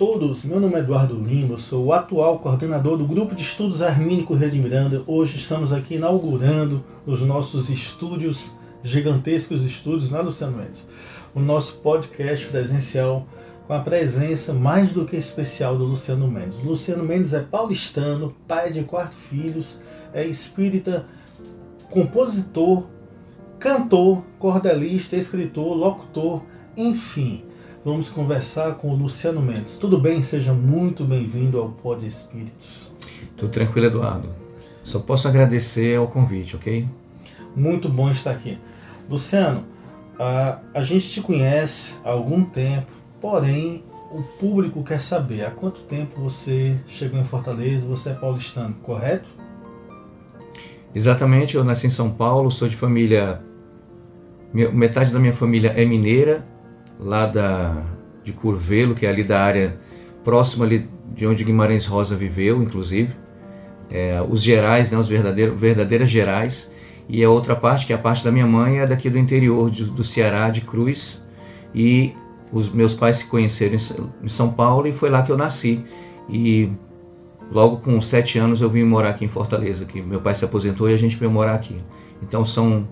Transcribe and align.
todos, 0.00 0.46
meu 0.46 0.58
nome 0.58 0.76
é 0.76 0.78
Eduardo 0.78 1.14
Lima, 1.14 1.52
eu 1.52 1.58
sou 1.58 1.84
o 1.84 1.92
atual 1.92 2.38
coordenador 2.38 2.96
do 2.96 3.04
Grupo 3.04 3.34
de 3.34 3.42
Estudos 3.42 3.82
Armínico 3.82 4.32
Rede 4.32 4.58
Miranda. 4.58 5.02
Hoje 5.06 5.36
estamos 5.36 5.74
aqui 5.74 5.96
inaugurando 5.96 6.82
os 7.04 7.20
nossos 7.20 7.68
estúdios, 7.68 8.56
gigantescos 8.82 9.62
estúdios 9.62 10.10
na 10.10 10.22
Luciano 10.22 10.56
Mendes, 10.56 10.88
o 11.34 11.40
nosso 11.40 11.74
podcast 11.80 12.46
presencial 12.46 13.26
com 13.66 13.74
a 13.74 13.80
presença 13.80 14.54
mais 14.54 14.90
do 14.90 15.04
que 15.04 15.16
especial 15.16 15.76
do 15.76 15.84
Luciano 15.84 16.26
Mendes. 16.26 16.64
Luciano 16.64 17.04
Mendes 17.04 17.34
é 17.34 17.40
paulistano, 17.40 18.34
pai 18.48 18.72
de 18.72 18.82
quatro 18.84 19.18
filhos, 19.28 19.82
é 20.14 20.24
espírita, 20.24 21.04
compositor, 21.90 22.86
cantor, 23.58 24.24
cordelista, 24.38 25.14
escritor, 25.14 25.76
locutor, 25.76 26.40
enfim 26.74 27.49
vamos 27.84 28.10
conversar 28.10 28.74
com 28.74 28.90
o 28.90 28.94
Luciano 28.94 29.40
Mendes. 29.40 29.76
Tudo 29.76 29.98
bem? 29.98 30.22
Seja 30.22 30.52
muito 30.52 31.04
bem-vindo 31.04 31.58
ao 31.58 31.70
Pod 31.70 32.06
Espíritos. 32.06 32.92
Tudo 33.36 33.50
tranquilo, 33.50 33.86
Eduardo. 33.86 34.28
Só 34.84 34.98
posso 34.98 35.26
agradecer 35.26 35.96
ao 35.96 36.06
convite, 36.06 36.56
ok? 36.56 36.86
Muito 37.56 37.88
bom 37.88 38.10
estar 38.10 38.32
aqui. 38.32 38.58
Luciano, 39.08 39.64
a, 40.18 40.60
a 40.74 40.82
gente 40.82 41.08
te 41.08 41.20
conhece 41.22 41.94
há 42.04 42.10
algum 42.10 42.44
tempo, 42.44 42.90
porém 43.20 43.82
o 44.12 44.22
público 44.38 44.82
quer 44.84 45.00
saber 45.00 45.44
há 45.44 45.50
quanto 45.50 45.80
tempo 45.82 46.20
você 46.20 46.78
chegou 46.86 47.18
em 47.18 47.24
Fortaleza, 47.24 47.86
você 47.86 48.10
é 48.10 48.14
paulistano, 48.14 48.74
correto? 48.82 49.28
Exatamente, 50.94 51.56
eu 51.56 51.64
nasci 51.64 51.86
em 51.86 51.90
São 51.90 52.10
Paulo, 52.10 52.50
sou 52.50 52.68
de 52.68 52.76
família. 52.76 53.40
Metade 54.52 55.12
da 55.12 55.18
minha 55.20 55.32
família 55.32 55.72
é 55.76 55.84
mineira 55.84 56.49
lá 57.02 57.26
da, 57.26 57.82
de 58.22 58.32
Curvelo, 58.32 58.94
que 58.94 59.06
é 59.06 59.08
ali 59.08 59.24
da 59.24 59.42
área 59.42 59.78
próxima 60.22 60.64
ali 60.64 60.88
de 61.14 61.26
onde 61.26 61.42
Guimarães 61.42 61.86
Rosa 61.86 62.14
viveu, 62.14 62.62
inclusive. 62.62 63.14
É, 63.90 64.22
os 64.28 64.42
Gerais, 64.42 64.90
né, 64.90 64.98
os 64.98 65.08
verdadeiros, 65.08 65.58
verdadeiras 65.58 66.10
Gerais. 66.10 66.70
E 67.08 67.24
a 67.24 67.30
outra 67.30 67.56
parte, 67.56 67.86
que 67.86 67.92
é 67.92 67.96
a 67.96 67.98
parte 67.98 68.22
da 68.22 68.30
minha 68.30 68.46
mãe, 68.46 68.78
é 68.78 68.86
daqui 68.86 69.10
do 69.10 69.18
interior 69.18 69.70
de, 69.70 69.84
do 69.84 70.04
Ceará, 70.04 70.48
de 70.50 70.60
Cruz. 70.60 71.26
E 71.74 72.14
os 72.52 72.68
meus 72.68 72.94
pais 72.94 73.16
se 73.16 73.26
conheceram 73.26 73.76
em 74.22 74.28
São 74.28 74.52
Paulo 74.52 74.86
e 74.86 74.92
foi 74.92 75.10
lá 75.10 75.22
que 75.22 75.32
eu 75.32 75.36
nasci. 75.36 75.84
E 76.28 76.70
logo 77.50 77.78
com 77.78 78.00
sete 78.00 78.38
anos 78.38 78.60
eu 78.60 78.70
vim 78.70 78.84
morar 78.84 79.10
aqui 79.10 79.24
em 79.24 79.28
Fortaleza, 79.28 79.84
que 79.84 80.00
meu 80.00 80.20
pai 80.20 80.34
se 80.34 80.44
aposentou 80.44 80.88
e 80.88 80.94
a 80.94 80.96
gente 80.96 81.16
veio 81.16 81.30
morar 81.30 81.54
aqui. 81.54 81.80
Então 82.22 82.44
são 82.44 82.86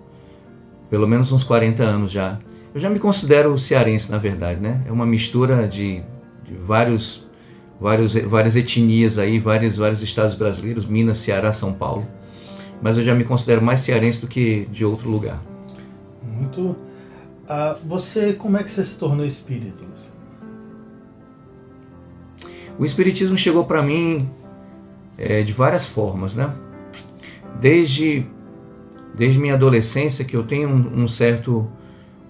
pelo 0.91 1.07
menos 1.07 1.31
uns 1.31 1.45
40 1.45 1.83
anos 1.83 2.11
já 2.11 2.39
eu 2.75 2.81
já 2.81 2.91
me 2.91 2.99
considero 2.99 3.57
cearense, 3.57 4.11
na 4.11 4.19
verdade, 4.19 4.61
né? 4.61 4.83
É 4.87 4.93
uma 4.93 5.07
mistura 5.07 5.67
de, 5.67 6.03
de 6.45 6.55
vários, 6.55 7.27
vários, 7.81 8.15
várias 8.15 8.57
etnias 8.57 9.19
aí, 9.19 9.39
vários, 9.39 9.77
vários 9.77 10.03
estados 10.03 10.35
brasileiros, 10.35 10.85
Minas, 10.85 11.19
Ceará, 11.19 11.53
São 11.53 11.73
Paulo. 11.73 12.07
Mas 12.81 12.97
eu 12.97 13.03
já 13.03 13.15
me 13.15 13.25
considero 13.25 13.63
mais 13.63 13.81
cearense 13.81 14.21
do 14.21 14.29
que 14.29 14.67
de 14.71 14.85
outro 14.85 15.11
lugar. 15.11 15.43
Muito. 16.23 16.77
Ah, 17.49 17.77
você, 17.85 18.35
como 18.35 18.57
é 18.59 18.63
que 18.63 18.71
você 18.71 18.85
se 18.85 18.99
tornou 18.99 19.25
espírita, 19.25 19.83
Luciano? 19.83 20.19
O 22.79 22.85
espiritismo 22.85 23.37
chegou 23.37 23.65
para 23.65 23.83
mim 23.83 24.31
é, 25.17 25.43
de 25.43 25.53
várias 25.53 25.89
formas, 25.89 26.35
né? 26.35 26.55
Desde, 27.61 28.25
desde 29.17 29.41
minha 29.41 29.55
adolescência, 29.55 30.25
que 30.25 30.37
eu 30.37 30.45
tenho 30.45 30.69
um, 30.69 31.03
um 31.03 31.09
certo 31.09 31.69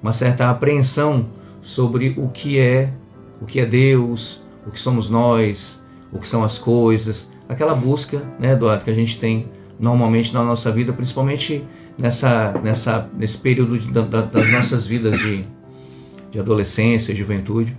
uma 0.03 0.13
certa 0.13 0.49
apreensão 0.49 1.27
sobre 1.61 2.15
o 2.17 2.29
que 2.29 2.59
é, 2.59 2.93
o 3.41 3.47
que 3.47 3.61
é 3.61 3.67
Deus, 3.67 4.43
o 4.67 4.71
que 4.71 4.81
somos 4.81 5.11
nós, 5.11 5.83
o 6.13 6.19
que 6.19 6.29
são 6.29 6.43
as 6.43 6.59
coisas, 6.59 7.31
aquela 7.49 7.75
busca, 7.75 8.23
né, 8.39 8.53
Eduardo, 8.53 8.85
que 8.85 8.91
a 8.91 8.95
gente 8.95 9.19
tem 9.19 9.49
normalmente 9.79 10.33
na 10.35 10.43
nossa 10.43 10.71
vida, 10.71 10.93
principalmente 10.93 11.65
nessa, 11.97 12.53
nessa, 12.63 13.09
nesse 13.17 13.39
período 13.39 13.79
de, 13.79 13.91
da, 13.91 14.03
das 14.03 14.53
nossas 14.53 14.87
vidas 14.87 15.19
de, 15.19 15.45
de 16.31 16.39
adolescência, 16.39 17.15
juventude. 17.15 17.77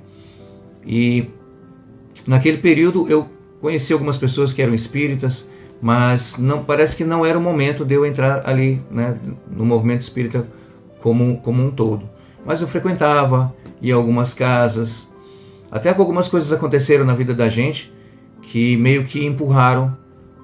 E 0.85 1.29
naquele 2.25 2.57
período 2.57 3.07
eu 3.09 3.27
conheci 3.61 3.93
algumas 3.93 4.17
pessoas 4.17 4.53
que 4.53 4.61
eram 4.61 4.73
espíritas, 4.73 5.47
mas 5.81 6.37
não 6.37 6.63
parece 6.63 6.95
que 6.95 7.03
não 7.03 7.25
era 7.25 7.37
o 7.37 7.41
momento 7.41 7.85
de 7.85 7.93
eu 7.93 8.05
entrar 8.05 8.47
ali 8.47 8.81
né, 8.91 9.17
no 9.49 9.65
movimento 9.65 10.01
espírita 10.01 10.47
como, 11.01 11.37
como 11.37 11.63
um 11.63 11.71
todo. 11.71 12.09
Mas 12.45 12.61
eu 12.61 12.67
frequentava, 12.67 13.53
ia 13.81 13.95
algumas 13.95 14.33
casas, 14.33 15.07
até 15.71 15.93
que 15.93 15.99
algumas 15.99 16.27
coisas 16.27 16.51
aconteceram 16.51 17.05
na 17.05 17.13
vida 17.13 17.33
da 17.33 17.49
gente 17.49 17.93
que 18.41 18.75
meio 18.77 19.03
que 19.03 19.25
empurraram, 19.25 19.95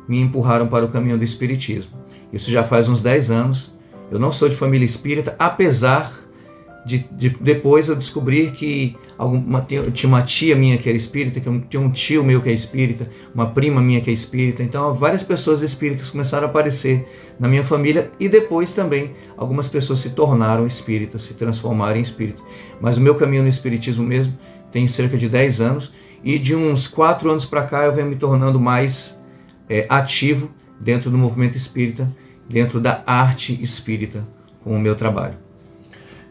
me 0.07 0.19
empurraram 0.19 0.67
para 0.67 0.85
o 0.85 0.89
caminho 0.89 1.17
do 1.17 1.23
espiritismo. 1.23 1.91
Isso 2.31 2.51
já 2.51 2.63
faz 2.63 2.87
uns 2.87 3.01
10 3.01 3.31
anos. 3.31 3.71
Eu 4.11 4.19
não 4.19 4.31
sou 4.31 4.47
de 4.47 4.55
família 4.55 4.85
espírita, 4.85 5.35
apesar 5.39 6.11
de, 6.85 6.99
de, 7.11 7.29
depois 7.41 7.89
eu 7.89 7.95
descobrir 7.95 8.51
que 8.51 8.95
alguma, 9.17 9.61
tinha 9.61 10.07
uma 10.07 10.21
tia 10.21 10.55
minha 10.55 10.77
que 10.77 10.87
era 10.87 10.97
espírita, 10.97 11.39
que 11.39 11.59
tinha 11.67 11.81
um 11.81 11.89
tio 11.89 12.23
meu 12.23 12.41
que 12.41 12.49
é 12.49 12.53
espírita, 12.53 13.09
uma 13.33 13.47
prima 13.47 13.81
minha 13.81 13.99
que 14.01 14.09
é 14.11 14.13
espírita. 14.13 14.61
Então, 14.61 14.93
várias 14.93 15.23
pessoas 15.23 15.63
espíritas 15.63 16.11
começaram 16.11 16.45
a 16.45 16.49
aparecer 16.49 17.07
na 17.39 17.47
minha 17.47 17.63
família 17.63 18.11
e 18.19 18.29
depois 18.29 18.71
também 18.71 19.15
algumas 19.35 19.67
pessoas 19.67 19.99
se 19.99 20.11
tornaram 20.11 20.67
espíritas, 20.67 21.23
se 21.23 21.33
transformaram 21.33 21.97
em 21.97 22.03
espírita. 22.03 22.41
Mas 22.79 22.97
o 22.97 23.01
meu 23.01 23.15
caminho 23.15 23.41
no 23.41 23.49
espiritismo 23.49 24.05
mesmo 24.05 24.37
tem 24.71 24.87
cerca 24.87 25.17
de 25.17 25.27
10 25.27 25.61
anos 25.61 25.91
e 26.23 26.37
de 26.37 26.55
uns 26.55 26.87
4 26.87 27.29
anos 27.31 27.45
para 27.45 27.63
cá 27.63 27.85
eu 27.85 27.93
venho 27.93 28.07
me 28.07 28.15
tornando 28.15 28.59
mais 28.59 29.19
é, 29.67 29.87
ativo 29.89 30.51
dentro 30.79 31.09
do 31.09 31.17
movimento 31.17 31.57
espírita, 31.57 32.13
dentro 32.47 32.79
da 32.79 33.01
arte 33.07 33.59
espírita 33.63 34.23
com 34.63 34.75
o 34.75 34.79
meu 34.79 34.95
trabalho. 34.95 35.44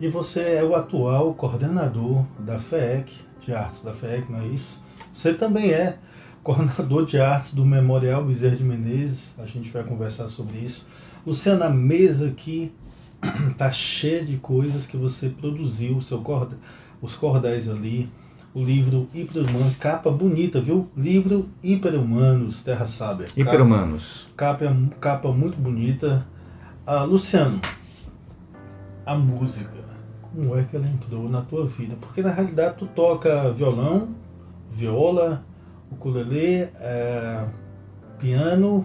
E 0.00 0.08
você 0.08 0.40
é 0.40 0.64
o 0.64 0.74
atual 0.74 1.34
coordenador 1.34 2.24
da 2.38 2.58
FEEC, 2.58 3.14
de 3.40 3.54
artes 3.54 3.82
da 3.82 3.92
FEEC, 3.92 4.30
não 4.30 4.40
é 4.40 4.46
isso? 4.48 4.82
Você 5.12 5.32
também 5.32 5.70
é 5.70 5.98
coordenador 6.42 7.06
de 7.06 7.18
artes 7.20 7.54
do 7.54 7.64
Memorial 7.64 8.24
Bezerra 8.24 8.56
de 8.56 8.64
Menezes, 8.64 9.34
a 9.38 9.46
gente 9.46 9.70
vai 9.70 9.84
conversar 9.84 10.28
sobre 10.28 10.58
isso. 10.58 10.86
Luciana, 11.24 11.66
a 11.66 11.70
mesa 11.70 12.26
aqui 12.26 12.72
tá 13.56 13.70
cheia 13.70 14.24
de 14.24 14.36
coisas 14.36 14.84
que 14.84 14.96
você 14.96 15.28
produziu, 15.28 16.00
seu 16.00 16.20
corda, 16.20 16.58
os 17.00 17.14
cordéis 17.14 17.68
ali, 17.68 18.10
o 18.52 18.62
livro 18.62 19.08
Hiperhumano, 19.14 19.74
capa 19.78 20.10
bonita, 20.10 20.60
viu? 20.60 20.88
Livro 20.96 21.48
Hiperhumanos, 21.62 22.64
Terra 22.64 22.86
Sábia. 22.86 23.26
Hiperhumanos. 23.36 24.26
Capa, 24.36 24.66
capa, 24.66 24.96
capa 25.00 25.32
muito 25.32 25.56
bonita. 25.56 26.26
Ah, 26.84 27.04
Luciano, 27.04 27.60
a 29.06 29.14
música 29.16 29.83
como 30.34 30.58
é 30.58 30.64
que 30.64 30.76
ela 30.76 30.86
entrou 30.86 31.28
na 31.28 31.42
tua 31.42 31.66
vida? 31.66 31.96
Porque 32.00 32.20
na 32.20 32.32
realidade 32.32 32.76
tu 32.78 32.86
toca 32.86 33.52
violão, 33.52 34.08
viola, 34.70 35.44
ukulele, 35.90 36.68
é, 36.80 37.44
piano. 38.18 38.84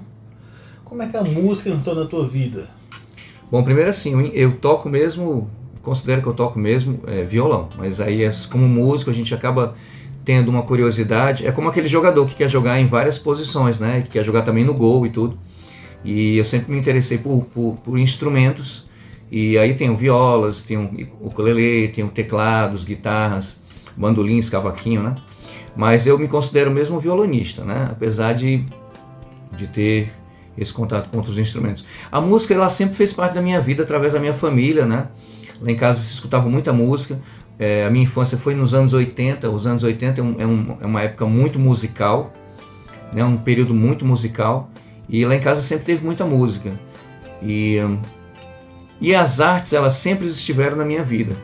Como 0.84 1.02
é 1.02 1.08
que 1.08 1.18
a 1.18 1.24
música 1.24 1.70
entrou 1.70 1.96
na 1.96 2.06
tua 2.06 2.28
vida? 2.28 2.70
Bom, 3.52 3.64
primeiro 3.64 3.90
assim, 3.90 4.32
eu 4.34 4.58
toco 4.58 4.88
mesmo, 4.88 5.50
considero 5.82 6.22
que 6.22 6.28
eu 6.28 6.34
toco 6.34 6.60
mesmo 6.60 7.02
é, 7.08 7.24
violão, 7.24 7.70
mas 7.78 8.00
aí 8.00 8.30
como 8.50 8.68
músico 8.68 9.10
a 9.10 9.14
gente 9.14 9.34
acaba 9.34 9.76
tendo 10.24 10.50
uma 10.50 10.62
curiosidade, 10.62 11.48
é 11.48 11.52
como 11.52 11.68
aquele 11.68 11.88
jogador 11.88 12.28
que 12.28 12.36
quer 12.36 12.50
jogar 12.50 12.80
em 12.80 12.86
várias 12.86 13.18
posições, 13.18 13.80
né, 13.80 14.02
que 14.02 14.10
quer 14.10 14.24
jogar 14.24 14.44
também 14.44 14.64
no 14.64 14.76
gol 14.76 15.06
e 15.08 15.10
tudo. 15.10 15.40
E 16.06 16.38
eu 16.38 16.46
sempre 16.46 16.72
me 16.72 16.78
interessei 16.78 17.18
por, 17.18 17.46
por, 17.46 17.78
por 17.84 17.98
instrumentos 17.98 18.89
e 19.32 19.58
aí 19.58 19.76
tem 19.76 19.96
violas, 19.96 20.64
tem 20.64 20.78
o 20.78 21.28
ukulele, 21.28 21.88
tem 21.90 22.08
teclados, 22.08 22.84
guitarras, 22.84 23.60
bandolins, 23.96 24.50
cavaquinho, 24.50 25.04
né? 25.04 25.16
Mas 25.76 26.08
eu 26.08 26.18
me 26.18 26.28
considero 26.28 26.72
mesmo 26.72 27.00
violonista, 27.00 27.64
né? 27.64 27.90
Apesar 27.92 28.34
de, 28.34 28.66
de 29.56 29.68
ter 29.68 30.12
esse 30.58 30.74
contato 30.74 31.10
com 31.10 31.18
outros 31.18 31.38
instrumentos. 31.38 31.86
A 32.12 32.20
música, 32.20 32.54
ela 32.54 32.70
sempre 32.70 32.96
fez 32.96 33.14
parte 33.14 33.36
da 33.36 33.42
minha 33.42 33.62
vida 33.62 33.84
através 33.84 34.14
da 34.14 34.20
minha 34.20 34.34
família, 34.34 34.86
né? 34.86 35.08
Lá 35.62 35.72
em 35.72 35.76
casa 35.76 36.02
se 36.02 36.14
escutava 36.14 36.50
muita 36.50 36.74
música. 36.74 37.20
É, 37.58 37.86
a 37.86 37.90
minha 37.90 38.04
infância 38.04 38.38
foi 38.38 38.56
nos 38.56 38.74
anos 38.74 38.94
80. 38.94 39.50
Os 39.50 39.68
anos 39.68 39.84
80 39.84 40.20
é, 40.20 40.24
um, 40.24 40.36
é, 40.40 40.46
um, 40.46 40.78
é 40.82 40.86
uma 40.86 41.02
época 41.02 41.26
muito 41.26 41.60
musical, 41.60 42.34
né? 43.14 43.24
um 43.24 43.38
período 43.38 43.74
muito 43.74 44.06
musical. 44.06 44.70
E 45.08 45.26
lá 45.26 45.36
em 45.36 45.40
casa 45.40 45.62
sempre 45.62 45.86
teve 45.86 46.04
muita 46.04 46.26
música. 46.26 46.72
E 47.42 47.80
hum, 47.80 48.00
e 49.02 49.16
as 49.16 49.40
artes, 49.40 49.74
elas 49.74 49.94
sempre 49.94 50.28
estiveram 50.28 50.76
na 50.76 50.86
minha 50.86 51.04
vida. 51.04 51.36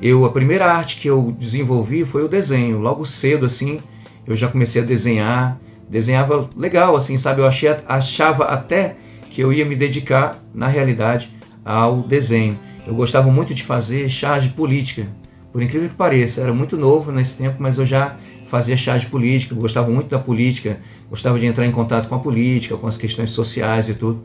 Eu 0.00 0.24
a 0.24 0.30
primeira 0.30 0.66
arte 0.72 0.96
que 0.96 1.08
eu 1.08 1.34
desenvolvi 1.38 2.04
foi 2.04 2.24
o 2.24 2.28
desenho. 2.28 2.78
Logo 2.78 3.04
cedo 3.04 3.44
assim, 3.44 3.80
eu 4.26 4.34
já 4.34 4.48
comecei 4.48 4.80
a 4.80 4.84
desenhar, 4.84 5.58
desenhava 5.88 6.48
legal 6.56 6.96
assim, 6.96 7.18
sabe? 7.18 7.40
Eu 7.40 7.46
achei, 7.46 7.68
achava 7.86 8.44
até 8.44 8.96
que 9.28 9.40
eu 9.42 9.52
ia 9.52 9.64
me 9.64 9.76
dedicar 9.76 10.42
na 10.54 10.68
realidade 10.68 11.30
ao 11.64 12.02
desenho. 12.02 12.58
Eu 12.86 12.94
gostava 12.94 13.30
muito 13.30 13.54
de 13.54 13.62
fazer 13.62 14.08
charge 14.08 14.48
política. 14.50 15.06
Por 15.52 15.62
incrível 15.62 15.88
que 15.88 15.94
pareça, 15.94 16.40
era 16.40 16.52
muito 16.52 16.76
novo 16.76 17.10
nesse 17.10 17.36
tempo, 17.36 17.56
mas 17.58 17.76
eu 17.76 17.84
já 17.84 18.16
fazia 18.46 18.76
chá 18.76 18.96
de 18.96 19.06
política, 19.06 19.54
gostava 19.54 19.88
muito 19.90 20.08
da 20.08 20.18
política, 20.18 20.78
gostava 21.08 21.38
de 21.38 21.46
entrar 21.46 21.66
em 21.66 21.72
contato 21.72 22.08
com 22.08 22.14
a 22.14 22.18
política, 22.18 22.76
com 22.76 22.86
as 22.86 22.96
questões 22.96 23.30
sociais 23.30 23.88
e 23.88 23.94
tudo. 23.94 24.24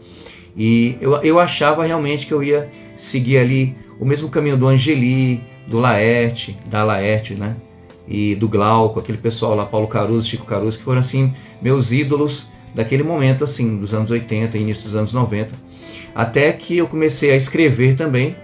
E 0.56 0.98
eu, 1.02 1.14
eu 1.22 1.40
achava 1.40 1.86
realmente 1.86 2.26
que 2.26 2.34
eu 2.34 2.42
ia 2.42 2.70
seguir 2.96 3.38
ali 3.38 3.76
o 4.00 4.06
mesmo 4.06 4.30
caminho 4.30 4.58
do 4.58 4.68
Angeli, 4.68 5.44
do 5.68 5.80
Laerte, 5.80 6.58
da 6.68 6.84
Laerte, 6.84 7.34
né? 7.34 7.56
E 8.08 8.36
do 8.36 8.48
Glauco, 8.48 9.00
aquele 9.00 9.18
pessoal 9.18 9.56
lá, 9.56 9.66
Paulo 9.66 9.88
Caruso, 9.88 10.30
Chico 10.30 10.46
Caruso, 10.46 10.78
que 10.78 10.84
foram 10.84 11.00
assim 11.00 11.34
meus 11.62 11.92
ídolos 11.92 12.48
daquele 12.74 13.04
momento, 13.04 13.44
assim, 13.44 13.78
dos 13.78 13.94
anos 13.94 14.12
80, 14.12 14.58
início 14.58 14.84
dos 14.84 14.96
anos 14.96 15.12
90. 15.12 15.52
Até 16.14 16.52
que 16.52 16.78
eu 16.78 16.88
comecei 16.88 17.32
a 17.32 17.36
escrever 17.36 17.96
também. 17.96 18.36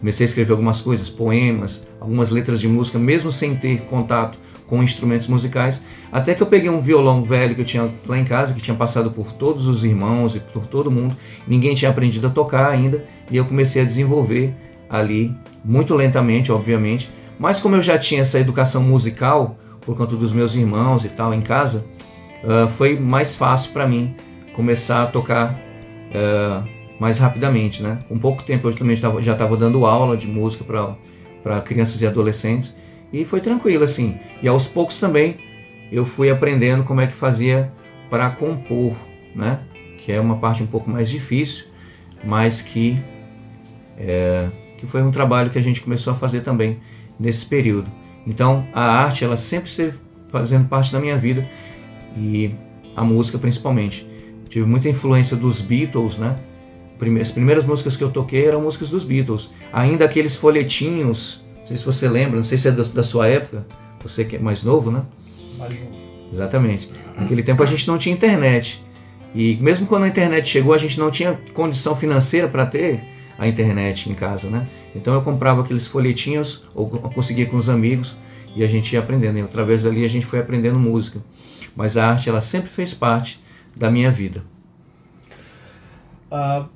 Comecei 0.00 0.26
a 0.26 0.28
escrever 0.28 0.52
algumas 0.52 0.80
coisas, 0.80 1.08
poemas, 1.08 1.86
algumas 2.00 2.28
letras 2.28 2.60
de 2.60 2.68
música, 2.68 2.98
mesmo 2.98 3.32
sem 3.32 3.54
ter 3.54 3.82
contato 3.82 4.38
com 4.66 4.82
instrumentos 4.82 5.28
musicais, 5.28 5.82
até 6.14 6.32
que 6.32 6.40
eu 6.40 6.46
peguei 6.46 6.70
um 6.70 6.80
violão 6.80 7.24
velho 7.24 7.56
que 7.56 7.62
eu 7.62 7.64
tinha 7.64 7.92
lá 8.06 8.16
em 8.16 8.22
casa, 8.22 8.54
que 8.54 8.60
tinha 8.60 8.76
passado 8.76 9.10
por 9.10 9.32
todos 9.32 9.66
os 9.66 9.82
irmãos 9.82 10.36
e 10.36 10.38
por 10.38 10.64
todo 10.64 10.88
mundo, 10.88 11.16
ninguém 11.44 11.74
tinha 11.74 11.90
aprendido 11.90 12.28
a 12.28 12.30
tocar 12.30 12.70
ainda, 12.70 13.04
e 13.28 13.36
eu 13.36 13.44
comecei 13.44 13.82
a 13.82 13.84
desenvolver 13.84 14.54
ali, 14.88 15.34
muito 15.64 15.92
lentamente, 15.92 16.52
obviamente, 16.52 17.10
mas 17.36 17.58
como 17.58 17.74
eu 17.74 17.82
já 17.82 17.98
tinha 17.98 18.20
essa 18.20 18.38
educação 18.38 18.80
musical, 18.80 19.58
por 19.80 19.96
conta 19.96 20.14
dos 20.14 20.32
meus 20.32 20.54
irmãos 20.54 21.04
e 21.04 21.08
tal 21.08 21.34
em 21.34 21.40
casa, 21.40 21.84
uh, 22.44 22.68
foi 22.76 22.96
mais 22.96 23.34
fácil 23.34 23.72
para 23.72 23.84
mim 23.84 24.14
começar 24.52 25.02
a 25.02 25.06
tocar 25.06 25.58
uh, 26.10 26.64
mais 27.00 27.18
rapidamente, 27.18 27.82
né? 27.82 27.98
Com 28.08 28.16
pouco 28.20 28.44
tempo 28.44 28.68
eu 28.68 28.72
também 28.76 28.94
já 28.94 29.32
estava 29.32 29.56
dando 29.56 29.84
aula 29.84 30.16
de 30.16 30.28
música 30.28 30.62
para 31.42 31.60
crianças 31.62 32.00
e 32.00 32.06
adolescentes, 32.06 32.72
e 33.12 33.24
foi 33.24 33.40
tranquilo 33.40 33.82
assim. 33.82 34.14
E 34.40 34.46
aos 34.46 34.68
poucos 34.68 34.98
também 34.98 35.38
eu 35.94 36.04
fui 36.04 36.30
aprendendo 36.30 36.84
como 36.84 37.00
é 37.00 37.06
que 37.06 37.14
fazia 37.14 37.72
para 38.10 38.30
compor, 38.30 38.94
né? 39.34 39.60
Que 39.98 40.12
é 40.12 40.20
uma 40.20 40.36
parte 40.36 40.62
um 40.62 40.66
pouco 40.66 40.90
mais 40.90 41.08
difícil, 41.08 41.66
mas 42.24 42.60
que 42.62 42.98
é, 43.96 44.48
que 44.78 44.86
foi 44.86 45.02
um 45.02 45.10
trabalho 45.10 45.50
que 45.50 45.58
a 45.58 45.62
gente 45.62 45.80
começou 45.80 46.12
a 46.12 46.16
fazer 46.16 46.40
também 46.40 46.78
nesse 47.18 47.46
período. 47.46 47.90
Então 48.26 48.66
a 48.72 48.82
arte 48.82 49.24
ela 49.24 49.36
sempre 49.36 49.68
esteve 49.68 49.98
fazendo 50.30 50.68
parte 50.68 50.92
da 50.92 50.98
minha 50.98 51.16
vida 51.16 51.48
e 52.16 52.54
a 52.96 53.04
música 53.04 53.38
principalmente. 53.38 54.06
Tive 54.48 54.66
muita 54.66 54.88
influência 54.88 55.36
dos 55.36 55.60
Beatles, 55.60 56.16
né? 56.18 56.36
As 57.20 57.30
primeiras 57.30 57.64
músicas 57.64 57.96
que 57.96 58.04
eu 58.04 58.10
toquei 58.10 58.46
eram 58.46 58.62
músicas 58.62 58.88
dos 58.88 59.04
Beatles. 59.04 59.50
Ainda 59.72 60.04
aqueles 60.04 60.36
folhetinhos 60.36 61.44
não 61.64 61.68
sei 61.68 61.76
se 61.78 61.84
você 61.84 62.08
lembra, 62.08 62.36
não 62.36 62.44
sei 62.44 62.58
se 62.58 62.68
é 62.68 62.70
da, 62.70 63.02
sua 63.02 63.26
época, 63.26 63.66
você 64.02 64.22
que 64.22 64.36
é 64.36 64.38
mais 64.38 64.62
novo, 64.62 64.90
né? 64.90 65.02
Exatamente. 66.32 66.90
Naquele 67.16 67.42
tempo 67.42 67.62
a 67.62 67.66
gente 67.66 67.86
não 67.86 67.98
tinha 67.98 68.14
internet. 68.14 68.82
E 69.34 69.56
mesmo 69.56 69.86
quando 69.86 70.04
a 70.04 70.08
internet 70.08 70.48
chegou, 70.48 70.74
a 70.74 70.78
gente 70.78 70.98
não 70.98 71.10
tinha 71.10 71.38
condição 71.52 71.96
financeira 71.96 72.48
para 72.48 72.64
ter 72.66 73.02
a 73.38 73.48
internet 73.48 74.08
em 74.08 74.14
casa, 74.14 74.48
né? 74.48 74.68
Então 74.94 75.12
eu 75.14 75.22
comprava 75.22 75.62
aqueles 75.62 75.86
folhetinhos 75.86 76.64
ou 76.74 76.88
conseguia 76.88 77.46
com 77.46 77.56
os 77.56 77.68
amigos 77.68 78.16
e 78.54 78.62
a 78.64 78.68
gente 78.68 78.92
ia 78.92 79.00
aprendendo. 79.00 79.38
E 79.38 79.42
através 79.42 79.82
dali 79.82 80.04
a 80.04 80.08
gente 80.08 80.26
foi 80.26 80.38
aprendendo 80.38 80.78
música. 80.78 81.20
Mas 81.74 81.96
a 81.96 82.08
arte 82.08 82.28
ela 82.28 82.40
sempre 82.40 82.70
fez 82.70 82.94
parte 82.94 83.40
da 83.74 83.90
minha 83.90 84.10
vida. 84.10 84.44
Ah, 86.30 86.66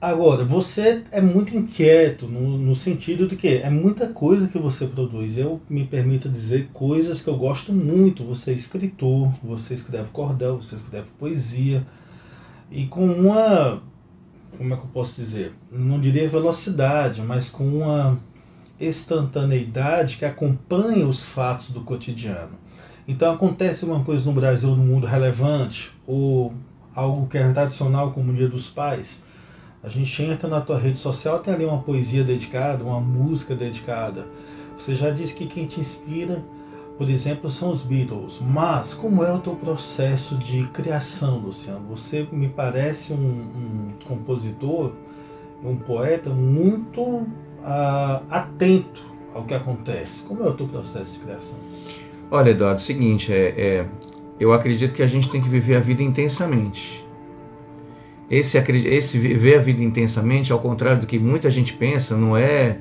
Agora, 0.00 0.46
você 0.46 1.04
é 1.12 1.20
muito 1.20 1.54
inquieto 1.54 2.26
no, 2.26 2.56
no, 2.56 2.74
sentido 2.74 3.28
de 3.28 3.36
que 3.36 3.58
é 3.58 3.68
muita 3.68 4.08
coisa 4.08 4.48
que 4.48 4.58
você 4.58 4.86
produz. 4.86 5.36
Eu 5.36 5.60
me 5.68 5.84
permito 5.84 6.26
dizer 6.26 6.70
coisas 6.72 7.20
que 7.20 7.28
eu 7.28 7.36
gosto 7.36 7.70
muito. 7.70 8.24
Você 8.24 8.52
é 8.52 8.54
escritor, 8.54 9.30
você 9.42 9.74
escreve 9.74 10.08
cordel, 10.08 10.56
você 10.56 10.76
escreve 10.76 11.08
poesia. 11.18 11.86
E 12.70 12.86
com 12.86 13.04
uma. 13.04 13.82
Como 14.56 14.72
é 14.72 14.76
que 14.78 14.84
eu 14.84 14.90
posso 14.90 15.16
dizer? 15.16 15.52
Não 15.70 16.00
diria 16.00 16.26
velocidade, 16.26 17.20
mas 17.20 17.50
com 17.50 17.64
uma 17.64 18.18
instantaneidade 18.80 20.16
que 20.16 20.24
acompanha 20.24 21.06
os 21.06 21.26
fatos 21.26 21.72
do 21.72 21.82
cotidiano. 21.82 22.58
Então 23.06 23.34
acontece 23.34 23.84
uma 23.84 24.02
coisa 24.02 24.24
no 24.24 24.32
Brasil, 24.32 24.70
no 24.70 24.82
mundo 24.82 25.06
relevante, 25.06 25.92
ou 26.06 26.54
algo 26.94 27.26
que 27.26 27.36
é 27.36 27.52
tradicional 27.52 28.12
como 28.12 28.32
o 28.32 28.34
Dia 28.34 28.48
dos 28.48 28.70
Pais 28.70 29.28
a 29.82 29.88
gente 29.88 30.22
entra 30.22 30.48
na 30.48 30.60
tua 30.60 30.78
rede 30.78 30.98
social, 30.98 31.38
tem 31.38 31.54
ali 31.54 31.64
uma 31.64 31.78
poesia 31.78 32.22
dedicada, 32.22 32.84
uma 32.84 33.00
música 33.00 33.54
dedicada. 33.54 34.26
Você 34.78 34.94
já 34.94 35.10
disse 35.10 35.34
que 35.34 35.46
quem 35.46 35.66
te 35.66 35.80
inspira, 35.80 36.44
por 36.98 37.08
exemplo, 37.08 37.48
são 37.48 37.70
os 37.70 37.82
Beatles. 37.82 38.40
Mas 38.40 38.92
como 38.92 39.24
é 39.24 39.32
o 39.32 39.38
teu 39.38 39.54
processo 39.54 40.36
de 40.36 40.66
criação, 40.68 41.38
Luciano? 41.38 41.86
Você 41.88 42.28
me 42.30 42.48
parece 42.48 43.12
um, 43.12 43.16
um 43.16 43.92
compositor, 44.06 44.92
um 45.64 45.76
poeta 45.76 46.28
muito 46.30 47.00
uh, 47.00 48.22
atento 48.28 49.02
ao 49.34 49.44
que 49.44 49.54
acontece. 49.54 50.22
Como 50.22 50.42
é 50.42 50.48
o 50.48 50.54
teu 50.54 50.66
processo 50.66 51.14
de 51.14 51.20
criação? 51.20 51.58
Olha, 52.30 52.50
Eduardo, 52.50 52.80
é 52.80 52.82
o 52.82 52.84
seguinte, 52.84 53.32
é, 53.32 53.54
é, 53.56 53.86
eu 54.38 54.52
acredito 54.52 54.92
que 54.94 55.02
a 55.02 55.06
gente 55.06 55.28
tem 55.30 55.40
que 55.40 55.48
viver 55.48 55.76
a 55.76 55.80
vida 55.80 56.02
intensamente. 56.02 56.99
Esse, 58.30 58.58
esse 58.58 59.18
viver 59.18 59.56
a 59.56 59.60
vida 59.60 59.82
intensamente, 59.82 60.52
ao 60.52 60.60
contrário 60.60 61.00
do 61.00 61.06
que 61.06 61.18
muita 61.18 61.50
gente 61.50 61.72
pensa, 61.72 62.16
não 62.16 62.36
é 62.36 62.78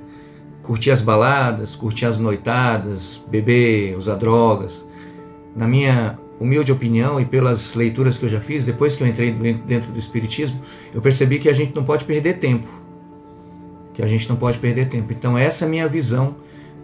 curtir 0.61 0.91
as 0.91 1.01
baladas, 1.01 1.75
curtir 1.75 2.05
as 2.05 2.19
noitadas, 2.19 3.19
beber, 3.27 3.97
usar 3.97 4.15
drogas. 4.15 4.87
Na 5.55 5.67
minha 5.67 6.19
humilde 6.39 6.71
opinião 6.71 7.19
e 7.19 7.25
pelas 7.25 7.73
leituras 7.73 8.17
que 8.17 8.25
eu 8.25 8.29
já 8.29 8.39
fiz, 8.39 8.63
depois 8.63 8.95
que 8.95 9.01
eu 9.01 9.07
entrei 9.07 9.31
dentro 9.31 9.91
do 9.91 9.97
Espiritismo, 9.97 10.61
eu 10.93 11.01
percebi 11.01 11.39
que 11.39 11.49
a 11.49 11.53
gente 11.53 11.75
não 11.75 11.83
pode 11.83 12.05
perder 12.05 12.35
tempo. 12.35 12.67
Que 13.93 14.03
a 14.03 14.07
gente 14.07 14.29
não 14.29 14.35
pode 14.35 14.59
perder 14.59 14.87
tempo. 14.87 15.11
Então, 15.11 15.35
essa 15.35 15.65
é 15.65 15.67
a 15.67 15.69
minha 15.69 15.87
visão 15.87 16.35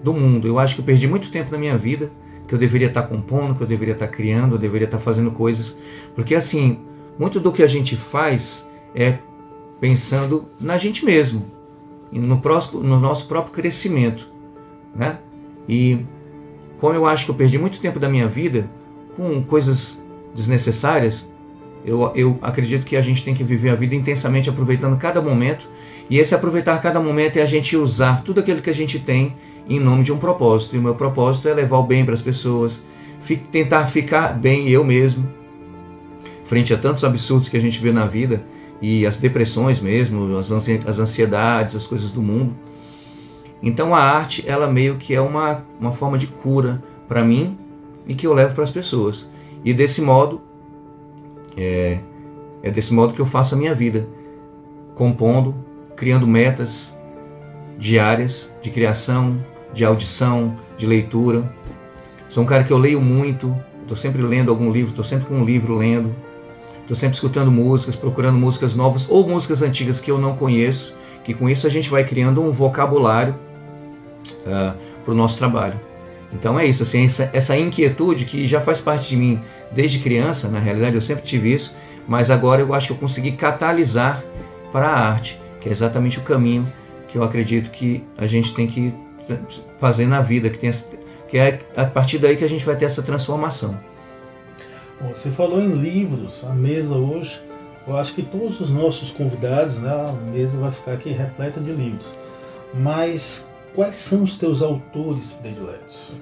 do 0.04 0.12
mundo. 0.12 0.48
Eu 0.48 0.58
acho 0.58 0.74
que 0.74 0.82
eu 0.82 0.86
perdi 0.86 1.08
muito 1.08 1.30
tempo 1.30 1.52
na 1.52 1.58
minha 1.60 1.78
vida, 1.78 2.12
que 2.48 2.54
eu 2.56 2.58
deveria 2.58 2.88
estar 2.88 3.04
compondo, 3.04 3.54
que 3.54 3.62
eu 3.62 3.68
deveria 3.68 3.94
estar 3.94 4.08
criando, 4.08 4.56
eu 4.56 4.60
deveria 4.60 4.86
estar 4.86 5.00
fazendo 5.00 5.30
coisas. 5.30 5.78
Porque, 6.16 6.34
assim, 6.34 6.80
muito 7.18 7.40
do 7.40 7.52
que 7.52 7.64
a 7.64 7.68
gente 7.68 7.96
faz 7.96 8.70
é 8.94 9.20
pensando 9.80 10.48
na 10.60 10.78
gente 10.78 11.06
mesmo, 11.06 11.46
no, 12.12 12.39
próximo, 12.39 12.82
no 12.82 13.00
nosso 13.00 13.28
próprio 13.28 13.54
crescimento. 13.54 14.28
Né? 14.96 15.18
E 15.68 16.06
como 16.78 16.94
eu 16.94 17.06
acho 17.06 17.25
que 17.25 17.32
eu 17.32 17.36
perdi 17.36 17.58
muito 17.58 17.80
tempo 17.80 18.00
da 18.00 18.10
minha 18.10 18.28
vida 18.28 18.70
com 19.16 19.42
coisas 19.44 20.01
desnecessárias, 20.34 21.30
eu, 21.86 22.12
eu 22.16 22.39
acredito 22.42 22.86
que 22.86 22.96
a 22.96 23.01
gente 23.01 23.24
tem 23.24 23.34
que 23.34 23.44
viver 23.44 23.70
a 23.70 23.75
vida 23.75 23.94
intensamente, 23.94 24.50
aproveitando 24.50 24.98
cada 24.98 25.22
momento. 25.22 25.70
E 26.10 26.18
esse 26.18 26.34
aproveitar 26.34 26.82
cada 26.82 27.00
momento 27.00 27.38
é 27.38 27.42
a 27.42 27.46
gente 27.46 27.78
usar 27.78 28.24
tudo 28.24 28.39
aquilo 28.39 28.62
que 28.62 28.70
a 28.70 28.74
gente 28.74 29.00
tem 29.00 29.36
em 29.70 29.80
nome 29.80 30.04
de 30.04 30.12
um 30.12 30.18
propósito. 30.18 30.75
E 30.75 30.80
o 30.80 30.82
meu 30.82 30.96
propósito 30.96 31.48
é 31.48 31.54
levar 31.54 31.78
o 31.78 31.84
bem 31.84 32.04
para 32.04 32.13
as 32.13 32.22
pessoas, 32.22 32.82
tentar 33.51 33.88
ficar 33.88 34.34
bem 34.34 34.68
eu 34.70 34.84
mesmo, 34.84 35.28
frente 36.46 36.74
a 36.74 36.78
tantos 36.78 37.04
absurdos 37.04 37.50
que 37.50 37.58
a 37.58 37.62
gente 37.62 37.80
vê 37.82 37.92
na 37.92 38.06
vida 38.06 38.44
e 38.82 39.06
as 39.06 39.18
depressões 39.18 39.80
mesmo, 39.80 40.38
as 40.38 40.52
ansiedades, 41.00 41.75
as 41.75 41.86
coisas 41.86 42.12
do 42.12 42.22
mundo. 42.22 42.56
Então 43.62 43.96
a 43.96 44.00
arte, 44.00 44.44
ela 44.48 44.68
meio 44.68 44.96
que 44.98 45.14
é 45.14 45.22
uma, 45.22 45.64
uma 45.80 45.92
forma 45.92 46.18
de 46.18 46.28
cura 46.28 46.84
para 47.08 47.24
mim 47.24 47.58
e 48.08 48.14
que 48.14 48.28
eu 48.28 48.34
levo 48.34 48.54
para 48.54 48.64
as 48.64 48.72
pessoas. 48.72 49.28
E 49.64 49.74
desse 49.74 50.02
modo, 50.02 50.42
é, 51.58 52.00
é 52.62 52.70
desse 52.70 52.94
modo 52.94 53.14
que 53.14 53.20
eu 53.20 53.25
faço 53.25 53.56
a 53.56 53.58
minha 53.58 53.74
vida, 53.74 54.08
compondo, 54.94 55.56
criando 55.96 56.28
metas 56.28 56.96
diárias 57.78 58.54
de 58.62 58.70
criação, 58.70 59.38
de 59.74 59.84
audição, 59.84 60.56
de 60.78 60.86
leitura. 60.86 61.52
Sou 62.30 62.44
um 62.44 62.46
cara 62.46 62.64
que 62.64 62.72
eu 62.72 62.78
leio 62.78 63.02
muito, 63.02 63.56
estou 63.82 63.98
sempre 63.98 64.22
lendo 64.22 64.52
algum 64.52 64.72
livro, 64.72 64.90
estou 64.90 65.06
sempre 65.06 65.25
com 65.25 65.36
um 65.36 65.46
livro 65.46 65.75
lendo. 65.75 66.14
Estou 66.86 66.96
sempre 66.96 67.15
escutando 67.15 67.51
músicas, 67.51 67.96
procurando 67.96 68.38
músicas 68.38 68.75
novas 68.75 69.08
ou 69.10 69.27
músicas 69.27 69.63
antigas 69.63 70.00
que 70.00 70.12
eu 70.12 70.20
não 70.20 70.36
conheço, 70.36 70.96
que 71.24 71.34
com 71.34 71.50
isso 71.50 71.65
a 71.65 71.70
gente 71.70 71.89
vai 71.89 72.04
criando 72.04 72.44
um 72.44 72.51
vocabulário 72.51 73.34
uh, 73.34 74.48
ah, 74.48 74.75
para 75.04 75.12
o 75.12 75.18
nosso 75.18 75.36
trabalho. 75.36 75.80
Então 76.32 76.60
é 76.60 76.65
isso, 76.68 76.84
assim, 76.84 77.06
essa, 77.06 77.27
essa 77.34 77.58
inquietude 77.58 78.25
que 78.25 78.48
já 78.48 78.62
faz 78.62 78.80
parte 78.80 79.10
de 79.10 79.18
mim 79.18 79.42
desde 79.72 79.98
criança, 79.98 80.48
na 80.48 80.60
realidade 80.60 80.96
eu 80.96 81.01
sempre 81.01 81.24
tive 81.24 81.56
isso, 81.56 81.75
mas 82.08 82.30
agora 82.30 82.62
eu 82.62 82.72
acho 82.72 82.88
que 82.88 82.94
eu 82.94 82.98
consegui 82.98 83.32
catalisar 83.32 84.24
para 84.72 84.88
a 84.88 85.10
arte, 85.10 85.42
que 85.60 85.68
é 85.68 85.72
exatamente 85.72 86.20
o 86.20 86.22
caminho 86.22 86.72
que 87.08 87.18
eu 87.18 87.24
acredito 87.24 87.72
que 87.72 88.04
a 88.15 88.27
gente 88.27 88.54
tem 88.54 88.68
que 88.68 88.94
fazer 89.80 90.06
na 90.06 90.22
vida, 90.22 90.51
que, 90.51 90.60
tem, 90.60 90.72
que 91.27 91.38
é 91.39 91.58
a 91.75 91.86
partir 91.86 92.20
daí 92.20 92.36
que 92.36 92.44
a 92.44 92.50
gente 92.50 92.63
vai 92.63 92.75
ter 92.75 92.86
essa 92.86 93.01
transformação. 93.01 93.75
Você 95.02 95.30
falou 95.30 95.62
em 95.62 95.75
livros, 95.75 96.44
a 96.46 96.54
mesa 96.54 96.96
hoje, 96.96 97.42
eu 97.88 97.98
acho 97.98 98.14
que 98.16 98.24
todos 98.24 98.60
os 98.60 98.70
nossos 98.70 99.12
convidados, 99.12 99.78
né, 99.78 99.92
a 99.92 100.12
mesa 100.32 100.58
vai 100.58 100.72
ficar 100.72 100.94
aqui 100.94 101.10
repleta 101.10 101.60
de 101.60 101.72
livros. 101.72 102.18
Mas 102.74 103.46
quais 103.74 103.96
são 103.96 104.24
os 104.24 104.38
teus 104.38 104.62
autores 104.62 105.32
prediletos? 105.32 106.14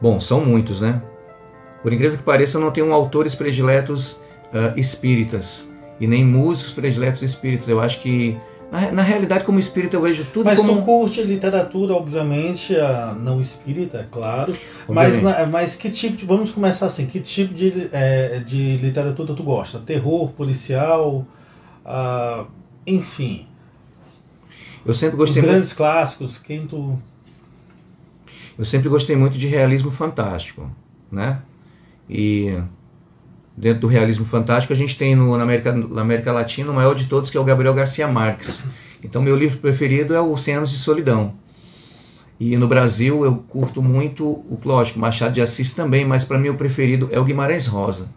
Bom, 0.00 0.20
são 0.20 0.44
muitos, 0.44 0.80
né? 0.80 1.02
Por 1.82 1.92
incrível 1.92 2.16
que 2.16 2.24
pareça, 2.24 2.56
eu 2.56 2.60
não 2.60 2.70
tenho 2.70 2.92
autores 2.92 3.34
prediletos 3.34 4.12
uh, 4.12 4.76
espíritas 4.76 5.68
e 6.00 6.06
nem 6.06 6.24
músicos 6.24 6.72
prediletos 6.72 7.22
espíritas. 7.22 7.68
Eu 7.68 7.80
acho 7.80 8.00
que 8.00 8.38
na, 8.70 8.92
na, 8.92 9.02
realidade, 9.02 9.44
como 9.44 9.58
espírita, 9.58 9.96
eu 9.96 10.02
vejo 10.02 10.26
tudo 10.26 10.44
mas 10.44 10.58
como... 10.58 10.74
Mas 10.74 10.80
tu 10.80 10.86
curte 10.86 11.22
literatura, 11.22 11.94
obviamente, 11.94 12.76
a 12.76 13.14
não 13.14 13.40
espírita, 13.40 13.98
é 13.98 14.06
claro. 14.10 14.54
Mas, 14.86 15.22
na, 15.22 15.46
mas 15.46 15.76
que 15.76 15.90
tipo 15.90 16.16
de... 16.16 16.26
Vamos 16.26 16.50
começar 16.50 16.86
assim. 16.86 17.06
Que 17.06 17.20
tipo 17.20 17.54
de, 17.54 17.88
é, 17.92 18.40
de 18.40 18.76
literatura 18.76 19.34
tu 19.34 19.42
gosta? 19.42 19.78
Terror, 19.78 20.30
policial, 20.32 21.26
uh, 21.84 22.46
enfim. 22.86 23.46
Eu 24.84 24.92
sempre 24.92 25.16
gostei 25.16 25.42
Os 25.42 25.48
grandes 25.48 25.68
muito... 25.68 25.76
clássicos, 25.76 26.38
quem 26.38 26.66
tu... 26.66 26.98
Eu 28.58 28.64
sempre 28.64 28.88
gostei 28.88 29.16
muito 29.16 29.38
de 29.38 29.46
realismo 29.46 29.90
fantástico, 29.90 30.70
né? 31.10 31.40
E 32.10 32.60
dentro 33.58 33.80
do 33.80 33.86
realismo 33.88 34.24
fantástico, 34.24 34.72
a 34.72 34.76
gente 34.76 34.96
tem 34.96 35.16
no, 35.16 35.36
na, 35.36 35.42
América, 35.42 35.72
na 35.72 36.00
América 36.00 36.32
Latina 36.32 36.70
o 36.70 36.74
maior 36.74 36.94
de 36.94 37.06
todos, 37.06 37.28
que 37.28 37.36
é 37.36 37.40
o 37.40 37.44
Gabriel 37.44 37.74
Garcia 37.74 38.06
Marques. 38.06 38.64
Então, 39.02 39.20
meu 39.20 39.36
livro 39.36 39.58
preferido 39.58 40.14
é 40.14 40.20
o 40.20 40.36
Cenos 40.36 40.70
de 40.70 40.78
Solidão. 40.78 41.34
E 42.38 42.56
no 42.56 42.68
Brasil 42.68 43.24
eu 43.24 43.34
curto 43.48 43.82
muito, 43.82 44.24
o 44.24 44.58
lógico, 44.64 45.00
Machado 45.00 45.34
de 45.34 45.40
Assis 45.40 45.72
também, 45.72 46.04
mas 46.04 46.24
para 46.24 46.38
mim 46.38 46.50
o 46.50 46.54
preferido 46.54 47.08
é 47.10 47.18
o 47.18 47.24
Guimarães 47.24 47.66
Rosa, 47.66 48.08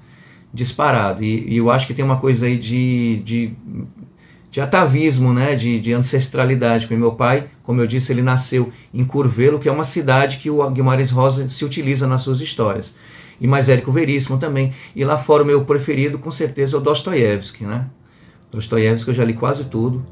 disparado. 0.53 1.23
E, 1.23 1.53
e, 1.53 1.57
eu 1.57 1.71
acho 1.71 1.87
que 1.87 1.93
tem 1.93 2.05
uma 2.05 2.17
coisa 2.17 2.45
aí 2.45 2.55
de, 2.55 3.17
de, 3.25 3.53
de 4.51 4.61
atavismo, 4.61 5.33
né? 5.33 5.55
de, 5.55 5.79
de 5.79 5.91
ancestralidade. 5.91 6.85
Porque 6.85 6.95
meu 6.95 7.13
pai, 7.13 7.45
como 7.63 7.81
eu 7.81 7.87
disse, 7.87 8.11
ele 8.11 8.21
nasceu 8.21 8.71
em 8.93 9.03
Curvelo, 9.03 9.57
que 9.57 9.67
é 9.67 9.71
uma 9.71 9.83
cidade 9.83 10.37
que 10.37 10.51
o 10.51 10.69
Guimarães 10.69 11.09
Rosa 11.09 11.49
se 11.49 11.65
utiliza 11.65 12.05
nas 12.05 12.21
suas 12.21 12.41
histórias 12.41 12.93
e 13.41 13.47
mais 13.47 13.67
Érico 13.67 13.91
Veríssimo 13.91 14.37
também. 14.37 14.71
E 14.95 15.03
lá 15.03 15.17
fora 15.17 15.41
o 15.41 15.45
meu 15.45 15.65
preferido, 15.65 16.19
com 16.19 16.29
certeza, 16.29 16.77
é 16.77 16.79
o 16.79 16.81
Dostoiévski, 16.81 17.65
né? 17.65 17.87
Dostoiévski 18.51 19.09
eu 19.09 19.15
já 19.15 19.25
li 19.25 19.33
quase 19.33 19.65
tudo 19.65 20.05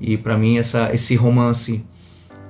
e 0.00 0.16
para 0.16 0.38
mim 0.38 0.56
essa, 0.56 0.94
esse 0.94 1.16
romance, 1.16 1.84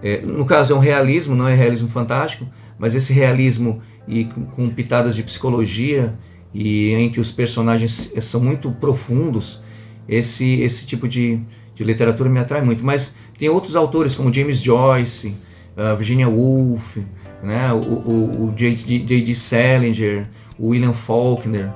é, 0.03 0.21
no 0.21 0.45
caso 0.45 0.75
é 0.75 0.77
um 0.77 0.81
realismo, 0.81 1.35
não 1.35 1.49
é 1.49 1.55
realismo 1.55 1.89
fantástico, 1.89 2.47
mas 2.79 2.95
esse 2.95 3.13
realismo 3.13 3.81
e 4.07 4.27
com, 4.27 4.45
com 4.45 4.69
pitadas 4.69 5.17
de 5.17 5.23
psicologia 5.23 6.15
e 6.53 6.93
em 6.93 7.09
que 7.09 7.21
os 7.21 7.33
personagens 7.33 8.13
são 8.21 8.41
muito 8.41 8.71
profundos, 8.73 9.63
esse, 10.09 10.61
esse 10.61 10.87
tipo 10.87 11.09
de, 11.09 11.41
de 11.75 11.83
literatura 11.83 12.29
me 12.29 12.39
atrai 12.39 12.61
muito. 12.61 12.85
Mas 12.85 13.17
tem 13.39 13.49
outros 13.49 13.75
autores 13.75 14.15
como 14.15 14.33
James 14.33 14.59
Joyce, 14.59 15.35
uh, 15.77 15.97
Virginia 15.97 16.29
Woolf, 16.29 16.99
né? 17.47 17.73
o, 17.73 17.77
o, 17.77 18.49
o 18.49 18.55
J.D. 18.57 19.35
Salinger, 19.37 20.27
o 20.59 20.69
William 20.69 20.93
Faulkner, 20.93 21.69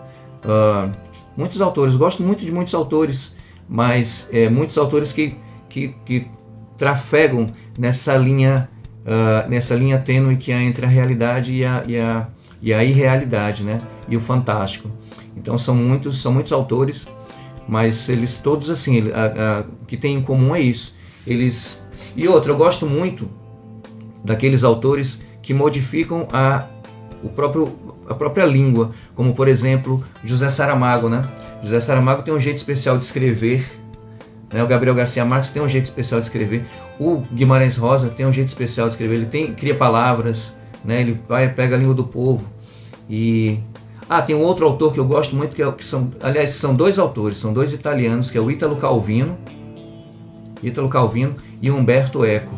uh, 0.45 0.91
muitos 1.37 1.61
autores. 1.61 1.95
Gosto 1.95 2.25
muito 2.25 2.45
de 2.45 2.51
muitos 2.51 2.75
autores, 2.75 3.37
mas 3.69 4.29
é, 4.33 4.49
muitos 4.49 4.77
autores 4.77 5.13
que, 5.13 5.37
que, 5.69 5.95
que 6.05 6.27
trafegam 6.77 7.53
nessa 7.79 8.17
linha 8.17 8.69
uh, 9.03 9.49
nessa 9.49 9.77
linha 9.77 9.99
tênue 9.99 10.37
que 10.37 10.51
é 10.51 10.61
entre 10.61 10.85
a 10.85 10.89
realidade 10.89 11.55
e 11.55 11.65
a, 11.65 11.85
e 11.87 11.97
a, 11.97 12.27
e 12.61 12.75
a 12.75 12.83
irrealidade, 12.83 13.63
né? 13.63 13.81
E 14.09 14.17
o 14.17 14.21
fantástico. 14.21 14.91
Então 15.37 15.57
são 15.57 15.77
muitos 15.77 16.21
são 16.21 16.33
muitos 16.33 16.51
autores, 16.51 17.07
mas 17.69 18.09
eles 18.09 18.39
todos 18.39 18.69
assim, 18.69 19.05
o 19.81 19.87
que 19.87 19.97
tem 19.97 20.17
em 20.17 20.23
comum 20.23 20.55
é 20.55 20.61
isso. 20.61 20.95
Eles 21.25 21.87
e 22.17 22.27
outro, 22.27 22.53
eu 22.53 22.57
gosto 22.57 22.87
muito 22.87 23.31
daqueles 24.25 24.65
autores 24.65 25.23
que 25.43 25.55
modificam 25.55 26.29
a, 26.33 26.67
o 27.23 27.29
próprio, 27.29 27.77
a 28.09 28.15
própria 28.15 28.45
língua, 28.45 28.93
como 29.15 29.35
por 29.35 29.49
exemplo 29.49 30.05
José 30.25 30.49
Saramago. 30.49 31.09
Né? 31.09 31.23
José 31.63 31.81
Saramago 31.81 32.23
tem 32.23 32.33
um 32.33 32.41
jeito 32.41 32.59
especial 32.59 32.99
de 32.99 33.05
escrever, 33.05 33.65
né? 34.53 34.63
o 34.63 34.67
Gabriel 34.67 34.95
Garcia 34.95 35.25
Marques 35.25 35.51
tem 35.51 35.63
um 35.63 35.69
jeito 35.69 35.85
especial 35.85 36.21
de 36.21 36.27
escrever, 36.27 36.65
o 36.99 37.23
Guimarães 37.33 37.77
Rosa 37.77 38.09
tem 38.09 38.27
um 38.27 38.33
jeito 38.33 38.49
especial 38.49 38.89
de 38.89 38.95
escrever, 38.95 39.17
ele 39.17 39.27
tem, 39.27 39.55
cria 39.55 39.75
palavras, 39.75 40.57
né? 40.85 41.01
ele 41.01 41.21
vai, 41.29 41.49
pega 41.49 41.77
a 41.77 41.79
língua 41.79 41.95
do 41.95 42.05
povo. 42.05 42.45
E 43.09 43.59
ah, 44.09 44.23
tem 44.23 44.35
um 44.35 44.43
outro 44.43 44.67
autor 44.67 44.93
que 44.93 44.99
eu 44.99 45.05
gosto 45.05 45.37
muito, 45.37 45.55
que, 45.55 45.63
é, 45.63 45.71
que 45.71 45.85
são, 45.85 46.11
aliás, 46.21 46.51
são 46.51 46.75
dois 46.75 46.99
autores, 46.99 47.39
são 47.39 47.53
dois 47.53 47.73
italianos, 47.73 48.31
que 48.31 48.37
é 48.37 48.41
o 48.41 48.51
Ítalo 48.51 48.77
Calvino, 48.77 49.39
Ítalo 50.63 50.89
Calvino 50.89 51.37
e 51.63 51.71
Humberto 51.71 52.25
Eco. 52.25 52.55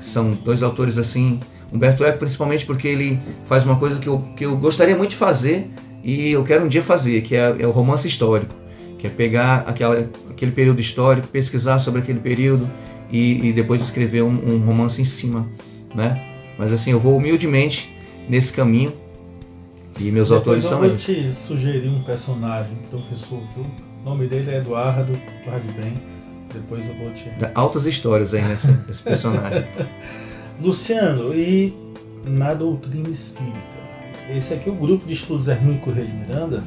São 0.00 0.32
dois 0.32 0.62
autores 0.62 0.98
assim 0.98 1.40
Humberto 1.72 2.04
Eco, 2.04 2.18
principalmente 2.18 2.64
porque 2.64 2.88
ele 2.88 3.18
faz 3.44 3.64
uma 3.64 3.76
coisa 3.76 3.98
que 3.98 4.06
eu, 4.06 4.18
que 4.36 4.44
eu 4.44 4.56
gostaria 4.56 4.96
muito 4.96 5.10
de 5.10 5.16
fazer 5.16 5.70
e 6.02 6.30
eu 6.30 6.42
quero 6.44 6.64
um 6.64 6.68
dia 6.68 6.82
fazer, 6.82 7.22
que 7.22 7.36
é, 7.36 7.56
é 7.58 7.66
o 7.66 7.70
romance 7.70 8.08
histórico, 8.08 8.54
que 8.98 9.06
é 9.06 9.10
pegar 9.10 9.64
aquela, 9.66 10.08
aquele 10.30 10.52
período 10.52 10.80
histórico, 10.80 11.28
pesquisar 11.28 11.78
sobre 11.78 12.00
aquele 12.00 12.20
período 12.20 12.68
e, 13.10 13.48
e 13.48 13.52
depois 13.52 13.82
escrever 13.82 14.22
um, 14.22 14.54
um, 14.54 14.58
romance 14.64 15.00
em 15.00 15.04
cima, 15.04 15.46
né? 15.94 16.24
Mas 16.58 16.72
assim, 16.72 16.92
eu 16.92 17.00
vou 17.00 17.16
humildemente 17.16 17.94
nesse 18.28 18.52
caminho 18.52 18.92
e 19.98 20.10
meus 20.10 20.28
depois 20.28 20.30
autores 20.30 20.64
são 20.64 20.82
eu 20.82 20.90
vou 20.90 20.98
te 20.98 21.32
sugerir 21.32 21.88
um 21.88 22.02
personagem, 22.02 22.76
professor, 22.90 23.42
viu? 23.54 23.66
O 24.02 24.08
nome 24.08 24.26
dele 24.26 24.50
é 24.50 24.58
Eduardo, 24.58 25.12
guarde 25.44 25.68
bem. 25.72 25.94
Depois 26.52 26.88
eu 26.88 26.94
vou 26.94 27.12
te... 27.12 27.30
Altas 27.54 27.84
histórias 27.84 28.32
aí 28.32 28.42
nessa, 28.42 28.84
nesse 28.86 29.02
personagem. 29.02 29.66
Luciano, 30.60 31.32
e 31.32 31.72
na 32.26 32.52
doutrina 32.52 33.08
espírita? 33.08 33.78
Esse 34.28 34.54
aqui 34.54 34.68
é 34.68 34.72
o 34.72 34.74
grupo 34.74 35.06
de 35.06 35.14
estudos 35.14 35.46
Hermínio 35.46 35.80
Corrêa 35.80 36.04
de 36.04 36.12
Miranda. 36.12 36.64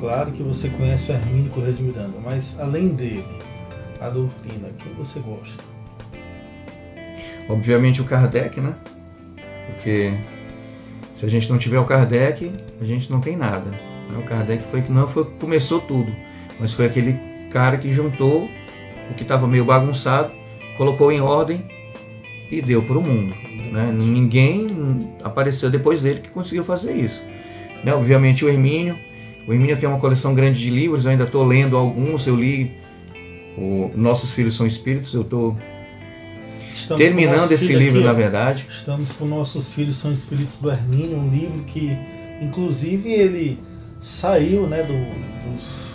Claro 0.00 0.32
que 0.32 0.42
você 0.42 0.68
conhece 0.70 1.12
o 1.12 1.14
Hermínio 1.14 1.50
Corrêa 1.52 1.72
de 1.72 1.82
Miranda, 1.82 2.18
mas 2.24 2.58
além 2.58 2.88
dele, 2.88 3.24
a 4.00 4.10
doutrina, 4.10 4.68
o 4.68 4.72
que 4.72 4.88
você 4.94 5.20
gosta? 5.20 5.62
Obviamente 7.48 8.00
o 8.00 8.04
Kardec, 8.04 8.60
né? 8.60 8.74
Porque 9.66 10.18
se 11.14 11.24
a 11.24 11.28
gente 11.28 11.48
não 11.48 11.56
tiver 11.58 11.78
o 11.78 11.84
Kardec, 11.84 12.50
a 12.80 12.84
gente 12.84 13.12
não 13.12 13.20
tem 13.20 13.36
nada. 13.36 13.70
Né? 13.70 14.18
O 14.18 14.24
Kardec 14.24 14.64
foi 14.72 14.82
que 14.82 14.90
não 14.90 15.06
foi 15.06 15.24
que 15.24 15.36
começou 15.36 15.80
tudo, 15.80 16.12
mas 16.58 16.72
foi 16.72 16.86
aquele 16.86 17.16
cara 17.50 17.76
que 17.76 17.92
juntou 17.92 18.50
o 19.08 19.14
que 19.14 19.22
estava 19.22 19.46
meio 19.46 19.64
bagunçado, 19.64 20.32
colocou 20.76 21.12
em 21.12 21.20
ordem 21.20 21.64
e 22.50 22.60
deu 22.60 22.82
para 22.82 22.98
o 22.98 23.02
mundo. 23.02 23.34
Né? 23.70 23.92
Ninguém 23.92 25.14
apareceu 25.22 25.70
depois 25.70 26.02
dele 26.02 26.20
que 26.20 26.28
conseguiu 26.28 26.64
fazer 26.64 26.92
isso. 26.92 27.22
Né? 27.84 27.94
Obviamente 27.94 28.44
o 28.44 28.48
Hermínio. 28.48 28.96
O 29.46 29.52
Hermínio 29.52 29.76
tem 29.76 29.88
uma 29.88 29.98
coleção 29.98 30.34
grande 30.34 30.60
de 30.60 30.70
livros, 30.70 31.04
eu 31.04 31.10
ainda 31.10 31.24
estou 31.24 31.44
lendo 31.44 31.76
alguns, 31.76 32.26
eu 32.26 32.36
li 32.36 32.72
o 33.56 33.90
Nossos 33.94 34.32
Filhos 34.32 34.54
São 34.54 34.66
Espíritos, 34.66 35.14
eu 35.14 35.22
estou 35.22 35.56
terminando 36.96 37.50
esse 37.52 37.74
livro, 37.74 37.98
aqui, 37.98 38.06
na 38.06 38.12
verdade. 38.12 38.66
Estamos 38.68 39.12
com 39.12 39.24
Nossos 39.24 39.72
Filhos 39.72 39.96
São 39.96 40.12
Espíritos 40.12 40.56
do 40.56 40.70
Hermínio, 40.70 41.16
um 41.16 41.30
livro 41.30 41.62
que, 41.64 41.96
inclusive, 42.40 43.10
ele 43.10 43.58
saiu 44.00 44.66
né, 44.66 44.82
do, 44.82 44.94
dos, 45.50 45.94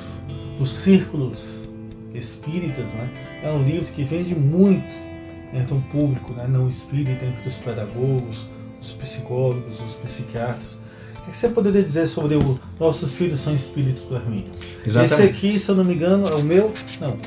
dos 0.60 0.74
círculos 0.74 1.70
espíritas. 2.14 2.94
Né? 2.94 3.10
É 3.44 3.52
um 3.52 3.64
livro 3.64 3.86
que 3.94 4.04
vende 4.04 4.36
muito 4.36 5.06
entre 5.54 5.74
um 5.74 5.82
público 5.82 6.34
né, 6.34 6.48
não 6.48 6.68
espírita, 6.68 7.26
entre 7.26 7.48
os 7.48 7.58
pedagogos, 7.58 8.50
os 8.82 8.92
psicólogos, 8.92 9.80
os 9.80 9.96
psiquiatras. 9.96 10.80
O 11.28 11.32
que 11.32 11.38
você 11.38 11.50
poderia 11.50 11.82
dizer 11.82 12.08
sobre 12.08 12.36
o 12.36 12.60
Nossos 12.80 13.14
Filhos 13.16 13.40
São 13.40 13.56
Espíritos 13.56 14.04
do 14.04 14.16
Hermínio? 14.16 14.52
Esse 14.86 15.24
aqui, 15.24 15.58
se 15.58 15.70
eu 15.70 15.76
não 15.76 15.84
me 15.84 15.96
engano, 15.96 16.28
é 16.28 16.36
o 16.36 16.44
meu. 16.44 16.72
Não. 17.02 17.18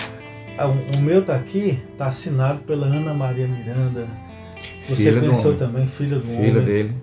É 0.57 0.65
o 0.65 1.03
meu 1.03 1.25
tá 1.25 1.35
aqui, 1.35 1.79
tá 1.97 2.07
assinado 2.07 2.61
pela 2.61 2.87
Ana 2.87 3.13
Maria 3.13 3.47
Miranda. 3.49 4.07
Você 4.89 4.97
filha 4.97 5.21
conheceu 5.21 5.57
também, 5.57 5.87
filha 5.87 6.17
do 6.17 6.23
filha 6.23 6.35
homem. 6.35 6.51
Filha 6.53 6.61
dele. 6.63 6.95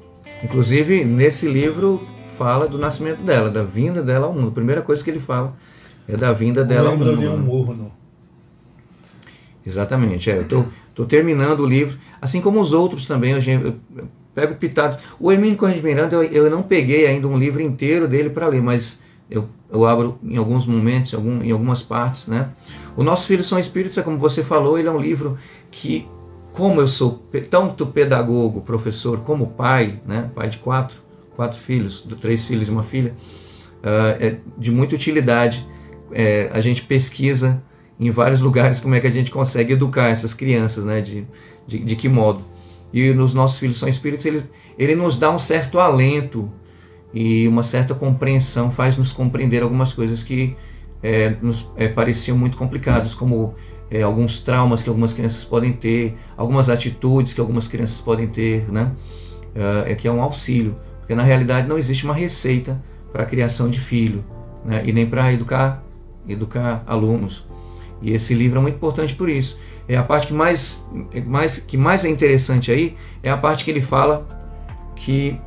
Inclusive, 0.44 1.04
nesse 1.04 1.48
livro 1.48 2.06
fala 2.38 2.68
do 2.68 2.78
nascimento 2.78 3.22
dela, 3.22 3.50
da 3.50 3.64
vinda 3.64 4.02
dela 4.02 4.28
ao 4.28 4.34
mundo. 4.34 4.50
A 4.50 4.52
primeira 4.52 4.82
coisa 4.82 5.04
que 5.04 5.10
ele 5.10 5.20
fala 5.20 5.54
é 6.08 6.16
da 6.16 6.32
vinda 6.32 6.64
dela 6.64 6.90
ao 6.90 6.98
mundo. 6.98 7.12
Lembra 7.12 7.30
ali 7.30 7.40
um 7.40 7.42
morro 7.44 7.74
no... 7.74 7.92
Exatamente, 9.66 10.30
é. 10.30 10.38
Eu 10.38 10.48
tô, 10.48 10.66
Estou 10.96 11.06
terminando 11.06 11.60
o 11.60 11.66
livro, 11.66 11.98
assim 12.22 12.40
como 12.40 12.62
os 12.62 12.72
outros 12.72 13.06
também. 13.06 13.34
Eu, 13.34 13.76
eu 13.98 14.08
pego 14.34 14.56
pitados. 14.56 14.98
O 15.20 15.30
Hermínio 15.30 15.58
Corrêa 15.58 15.76
de 15.76 15.84
Miranda, 15.84 16.16
eu, 16.16 16.24
eu, 16.24 16.50
não 16.50 16.64
peguei 16.64 17.06
ainda 17.06 17.28
um 17.28 17.38
livro 17.38 17.62
inteiro 17.62 18.08
dele 18.08 18.30
para 18.30 18.48
ler, 18.48 18.64
mas 18.64 19.02
eu, 19.30 19.44
eu 19.70 19.86
abro 19.86 20.18
em 20.24 20.38
alguns 20.38 20.66
momentos, 20.66 21.12
em, 21.12 21.18
algum, 21.18 21.44
em 21.44 21.52
algumas 21.52 21.84
partes. 21.84 22.28
Né? 22.28 22.48
O 22.96 23.04
Nossos 23.04 23.26
Filhos 23.26 23.46
São 23.46 23.60
Espíritos, 23.60 23.98
é 23.98 24.02
como 24.02 24.18
você 24.18 24.42
falou, 24.42 24.80
ele 24.80 24.88
é 24.88 24.92
um 24.92 24.98
livro 24.98 25.38
que, 25.70 26.08
como 26.54 26.80
eu 26.80 26.88
sou 26.88 27.22
tanto 27.50 27.86
pedagogo, 27.88 28.62
professor, 28.62 29.20
como 29.20 29.48
pai, 29.48 30.00
né? 30.08 30.32
pai 30.34 30.48
de 30.48 30.60
quatro, 30.60 30.96
quatro 31.36 31.60
filhos, 31.60 32.08
três 32.22 32.46
filhos 32.46 32.70
e 32.70 32.72
uma 32.72 32.84
filha, 32.84 33.14
uh, 33.84 34.16
é 34.18 34.38
de 34.58 34.72
muita 34.72 34.96
utilidade. 34.96 35.68
É, 36.14 36.50
a 36.54 36.62
gente 36.62 36.84
pesquisa 36.84 37.62
em 38.00 38.12
vários 38.12 38.42
lugares 38.42 38.80
como 38.80 38.96
é 38.96 39.00
que 39.00 39.08
a 39.08 39.12
gente 39.12 39.32
consegue 39.32 39.74
educar 39.74 40.10
essas 40.10 40.34
crianças, 40.34 40.84
né? 40.84 41.02
De, 41.02 41.26
de, 41.68 41.80
de 41.80 41.96
que 41.96 42.10
modo. 42.10 42.42
e 42.94 43.14
nos 43.14 43.34
nossos 43.34 43.60
filhos 43.60 43.78
são 43.78 43.90
espíritos, 43.90 44.26
ele, 44.26 44.44
ele 44.78 44.96
nos 44.96 45.18
dá 45.18 45.32
um 45.32 45.40
certo 45.40 45.80
alento 45.80 46.52
e 47.14 47.48
uma 47.48 47.64
certa 47.64 47.96
compreensão, 47.96 48.70
faz 48.70 48.98
nos 48.98 49.14
compreender 49.14 49.64
algumas 49.64 49.94
coisas 49.94 50.22
que 50.22 50.56
é, 51.02 51.36
nos 51.42 51.70
é, 51.78 51.88
pareciam 51.88 52.38
muito 52.38 52.58
complicadas, 52.58 53.14
como 53.14 53.56
é, 53.90 54.02
alguns 54.02 54.40
traumas 54.40 54.84
que 54.84 54.90
algumas 54.90 55.14
crianças 55.14 55.46
podem 55.46 55.72
ter, 55.72 56.18
algumas 56.36 56.70
atitudes 56.70 57.34
que 57.34 57.40
algumas 57.40 57.68
crianças 57.68 58.02
podem 58.02 58.28
ter, 58.28 58.70
né? 58.72 58.92
É, 59.56 59.94
é 59.94 59.96
que 59.96 60.08
é 60.08 60.12
um 60.12 60.22
auxílio, 60.22 60.76
porque 61.00 61.16
na 61.16 61.24
realidade 61.24 61.68
não 61.68 61.78
existe 61.78 62.04
uma 62.04 62.14
receita 62.14 62.82
para 63.14 63.24
a 63.24 63.26
criação 63.26 63.70
de 63.70 63.80
filho, 63.80 64.26
né? 64.66 64.84
E 64.86 64.92
nem 64.92 65.06
para 65.06 65.32
educar, 65.32 65.84
educar 66.28 66.84
alunos. 66.86 67.45
E 68.02 68.12
esse 68.12 68.34
livro 68.34 68.60
é 68.60 68.62
muito 68.62 68.76
importante 68.76 69.14
por 69.16 69.30
isso. 69.30 69.58
É 69.88 69.96
a 69.96 70.04
parte 70.04 70.28
que 70.28 70.34
mais, 70.34 70.86
mais, 71.26 71.60
que 71.60 71.78
mais 71.78 72.04
é 72.06 72.10
interessante 72.10 72.72
aí 72.72 72.98
é 73.22 73.30
a 73.30 73.38
parte 73.38 73.64
que 73.64 73.72
ele 73.72 73.82
fala 73.82 74.28
que 74.96 75.40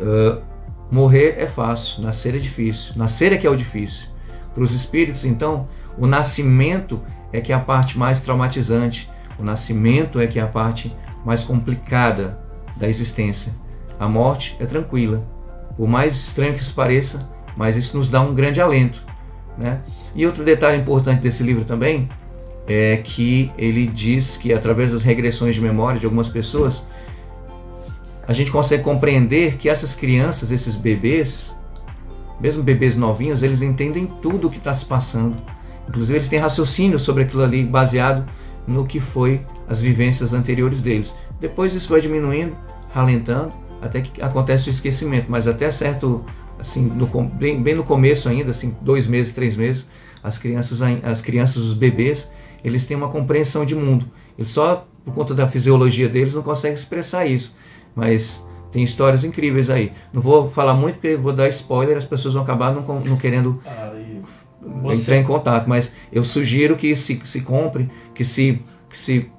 uh, 0.00 0.42
morrer 0.90 1.34
é 1.38 1.46
fácil, 1.46 2.02
nascer 2.02 2.34
é 2.34 2.38
difícil. 2.38 2.94
Nascer 2.96 3.32
é 3.32 3.36
que 3.36 3.46
é 3.46 3.50
o 3.50 3.56
difícil. 3.56 4.06
Para 4.54 4.62
os 4.62 4.72
espíritos, 4.72 5.24
então, 5.24 5.68
o 5.98 6.06
nascimento 6.06 7.00
é 7.32 7.40
que 7.40 7.52
é 7.52 7.56
a 7.56 7.60
parte 7.60 7.98
mais 7.98 8.20
traumatizante. 8.20 9.10
O 9.38 9.42
nascimento 9.42 10.20
é 10.20 10.26
que 10.26 10.38
é 10.38 10.42
a 10.42 10.46
parte 10.46 10.94
mais 11.24 11.42
complicada 11.42 12.38
da 12.76 12.88
existência. 12.88 13.52
A 13.98 14.08
morte 14.08 14.56
é 14.60 14.66
tranquila. 14.66 15.24
Por 15.76 15.88
mais 15.88 16.14
estranho 16.14 16.54
que 16.54 16.60
isso 16.60 16.74
pareça, 16.74 17.28
mas 17.56 17.76
isso 17.76 17.96
nos 17.96 18.08
dá 18.08 18.20
um 18.20 18.34
grande 18.34 18.60
alento. 18.60 19.04
Né? 19.58 19.80
E 20.14 20.26
outro 20.26 20.44
detalhe 20.44 20.78
importante 20.78 21.20
desse 21.20 21.42
livro 21.42 21.64
também 21.64 22.08
é 22.66 22.96
que 22.98 23.50
ele 23.58 23.86
diz 23.86 24.36
que 24.36 24.52
através 24.52 24.92
das 24.92 25.02
regressões 25.02 25.54
de 25.54 25.60
memória 25.60 25.98
de 25.98 26.06
algumas 26.06 26.28
pessoas, 26.28 26.86
a 28.26 28.32
gente 28.32 28.50
consegue 28.50 28.82
compreender 28.82 29.56
que 29.56 29.68
essas 29.68 29.94
crianças, 29.94 30.50
esses 30.50 30.76
bebês, 30.76 31.54
mesmo 32.40 32.62
bebês 32.62 32.96
novinhos, 32.96 33.42
eles 33.42 33.60
entendem 33.60 34.06
tudo 34.06 34.48
o 34.48 34.50
que 34.50 34.58
está 34.58 34.72
se 34.72 34.84
passando. 34.84 35.36
Inclusive 35.88 36.18
eles 36.18 36.28
têm 36.28 36.38
raciocínio 36.38 36.98
sobre 36.98 37.24
aquilo 37.24 37.42
ali 37.42 37.62
baseado 37.62 38.24
no 38.66 38.86
que 38.86 38.98
foi 38.98 39.42
as 39.68 39.80
vivências 39.80 40.32
anteriores 40.32 40.80
deles. 40.80 41.14
Depois 41.38 41.74
isso 41.74 41.90
vai 41.90 42.00
diminuindo, 42.00 42.56
ralentando, 42.90 43.52
até 43.82 44.00
que 44.00 44.22
acontece 44.22 44.68
o 44.68 44.72
esquecimento, 44.72 45.30
mas 45.30 45.46
até 45.46 45.70
certo, 45.70 46.24
assim, 46.58 46.82
no, 46.82 47.06
bem, 47.24 47.62
bem 47.62 47.74
no 47.74 47.84
começo 47.84 48.28
ainda, 48.28 48.50
assim, 48.50 48.76
dois 48.80 49.06
meses, 49.06 49.32
três 49.32 49.56
meses, 49.56 49.88
as 50.22 50.38
crianças, 50.38 50.80
as 51.02 51.20
crianças, 51.20 51.56
os 51.56 51.74
bebês, 51.74 52.30
eles 52.62 52.86
têm 52.86 52.96
uma 52.96 53.08
compreensão 53.08 53.66
de 53.66 53.74
mundo. 53.74 54.06
Eles 54.38 54.50
só, 54.50 54.86
por 55.04 55.14
conta 55.14 55.34
da 55.34 55.46
fisiologia 55.46 56.08
deles, 56.08 56.34
não 56.34 56.42
conseguem 56.42 56.74
expressar 56.74 57.26
isso. 57.26 57.56
Mas 57.94 58.44
tem 58.72 58.82
histórias 58.82 59.22
incríveis 59.22 59.70
aí. 59.70 59.92
Não 60.12 60.20
vou 60.20 60.50
falar 60.50 60.74
muito 60.74 60.94
porque 60.94 61.14
vou 61.14 61.32
dar 61.32 61.48
spoiler, 61.48 61.96
as 61.96 62.04
pessoas 62.04 62.34
vão 62.34 62.42
acabar 62.42 62.74
não, 62.74 62.82
não 63.00 63.16
querendo 63.16 63.60
você... 64.82 65.02
entrar 65.02 65.16
em 65.18 65.24
contato. 65.24 65.68
Mas 65.68 65.92
eu 66.10 66.24
sugiro 66.24 66.74
que 66.74 66.96
se, 66.96 67.20
se 67.24 67.40
compre, 67.42 67.88
que 68.14 68.24
se, 68.24 68.60
que 68.88 68.98
se 68.98 69.30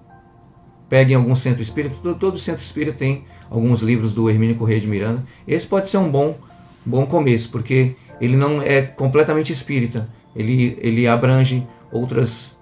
pegue 0.88 1.14
em 1.14 1.16
algum 1.16 1.36
centro 1.36 1.62
espírita. 1.62 1.96
Todo, 2.02 2.18
todo 2.18 2.38
centro 2.38 2.64
espírita 2.64 2.98
tem 2.98 3.26
alguns 3.50 3.82
livros 3.82 4.14
do 4.14 4.30
Hermínio 4.30 4.56
Correia 4.56 4.80
de 4.80 4.88
Miranda. 4.88 5.24
Esse 5.48 5.68
pode 5.68 5.90
ser 5.90 5.98
um 5.98 6.10
bom, 6.10 6.38
bom 6.86 7.06
começo, 7.06 7.50
porque 7.50 7.96
ele 8.22 8.36
não 8.36 8.62
é 8.62 8.82
completamente 8.82 9.52
espírita. 9.52 10.08
Ele, 10.36 10.78
ele 10.82 11.08
abrange 11.08 11.66
outras 11.92 12.56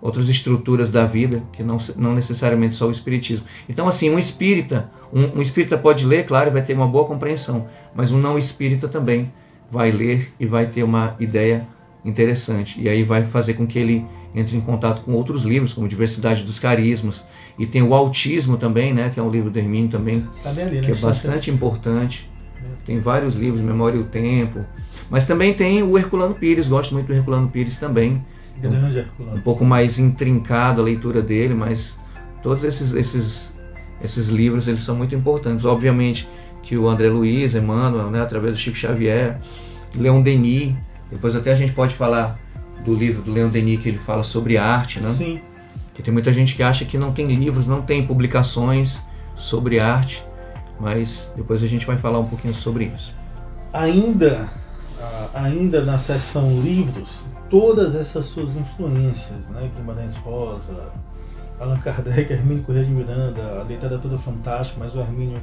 outras 0.00 0.28
estruturas 0.28 0.90
da 0.90 1.06
vida, 1.06 1.44
que 1.52 1.62
não, 1.62 1.78
não 1.96 2.12
necessariamente 2.12 2.74
só 2.74 2.88
o 2.88 2.90
espiritismo. 2.90 3.46
Então, 3.68 3.86
assim, 3.86 4.10
um 4.10 4.18
espírita, 4.18 4.90
um, 5.12 5.38
um 5.38 5.40
espírita 5.40 5.78
pode 5.78 6.04
ler, 6.04 6.26
claro, 6.26 6.50
e 6.50 6.52
vai 6.52 6.60
ter 6.60 6.74
uma 6.74 6.88
boa 6.88 7.04
compreensão, 7.04 7.68
mas 7.94 8.10
um 8.10 8.18
não 8.18 8.36
espírita 8.36 8.88
também 8.88 9.32
vai 9.70 9.92
ler 9.92 10.32
e 10.40 10.44
vai 10.44 10.66
ter 10.66 10.82
uma 10.82 11.14
ideia 11.20 11.68
interessante. 12.04 12.82
E 12.82 12.88
aí 12.88 13.04
vai 13.04 13.22
fazer 13.22 13.54
com 13.54 13.64
que 13.64 13.78
ele 13.78 14.04
entre 14.34 14.56
em 14.56 14.60
contato 14.60 15.02
com 15.02 15.12
outros 15.12 15.44
livros, 15.44 15.72
como 15.72 15.86
Diversidade 15.86 16.42
dos 16.42 16.58
Carismas, 16.58 17.24
e 17.58 17.66
tem 17.66 17.82
o 17.82 17.94
Autismo 17.94 18.56
também, 18.56 18.92
né, 18.92 19.10
que 19.12 19.20
é 19.20 19.22
um 19.22 19.30
livro 19.30 19.50
do 19.50 19.58
Hermínio 19.58 19.90
também, 19.90 20.26
tá 20.42 20.50
ali, 20.50 20.80
que 20.80 20.90
né? 20.90 20.96
é 20.96 21.00
bastante 21.00 21.50
importante. 21.50 22.31
Tem 22.84 22.98
vários 22.98 23.34
livros, 23.34 23.60
Memória 23.60 23.96
e 23.96 24.00
o 24.00 24.04
Tempo. 24.04 24.64
Mas 25.10 25.26
também 25.26 25.54
tem 25.54 25.82
o 25.82 25.96
Herculano 25.96 26.34
Pires, 26.34 26.68
gosto 26.68 26.94
muito 26.94 27.06
do 27.06 27.14
Herculano 27.14 27.48
Pires 27.48 27.76
também, 27.76 28.24
Grande 28.60 28.98
Herculano. 28.98 29.38
Um 29.38 29.40
pouco 29.40 29.64
mais 29.64 29.98
intrincado 29.98 30.80
a 30.80 30.84
leitura 30.84 31.22
dele, 31.22 31.54
mas 31.54 31.98
todos 32.42 32.64
esses, 32.64 32.92
esses, 32.92 33.52
esses 34.02 34.28
livros 34.28 34.68
eles 34.68 34.82
são 34.82 34.94
muito 34.94 35.14
importantes. 35.14 35.64
Obviamente 35.64 36.28
que 36.62 36.76
o 36.76 36.88
André 36.88 37.08
Luiz, 37.08 37.54
Emmanuel, 37.54 38.10
né, 38.10 38.20
através 38.20 38.54
do 38.54 38.58
Chico 38.58 38.76
Xavier, 38.76 39.38
Leon 39.94 40.22
Denis, 40.22 40.74
depois 41.10 41.34
até 41.34 41.52
a 41.52 41.56
gente 41.56 41.72
pode 41.72 41.94
falar 41.94 42.38
do 42.84 42.94
livro 42.94 43.22
do 43.22 43.32
Leon 43.32 43.48
Denis 43.48 43.80
que 43.80 43.88
ele 43.88 43.98
fala 43.98 44.24
sobre 44.24 44.56
arte, 44.56 45.00
né? 45.00 45.10
Sim. 45.10 45.40
Que 45.94 46.02
tem 46.02 46.12
muita 46.12 46.32
gente 46.32 46.54
que 46.54 46.62
acha 46.62 46.84
que 46.84 46.96
não 46.96 47.12
tem 47.12 47.26
livros, 47.26 47.66
não 47.66 47.82
tem 47.82 48.06
publicações 48.06 49.00
sobre 49.36 49.78
arte, 49.78 50.24
mas 50.82 51.30
depois 51.36 51.62
a 51.62 51.66
gente 51.68 51.86
vai 51.86 51.96
falar 51.96 52.18
um 52.18 52.26
pouquinho 52.26 52.52
sobre 52.52 52.86
isso. 52.86 53.14
Ainda, 53.72 54.48
ainda 55.32 55.84
na 55.84 55.96
seção 55.96 56.60
livros, 56.60 57.24
todas 57.48 57.94
essas 57.94 58.24
suas 58.24 58.56
influências, 58.56 59.48
né? 59.50 59.70
Guimarães 59.76 60.16
Rosa, 60.16 60.92
Allan 61.60 61.78
Kardec, 61.78 62.32
Hermínio 62.32 62.64
Corrêa 62.64 62.84
de 62.84 62.90
Miranda, 62.90 63.60
a 63.60 63.64
literatura 63.64 64.18
fantástica, 64.18 64.80
mas 64.80 64.96
o 64.96 65.00
Hermínio 65.00 65.40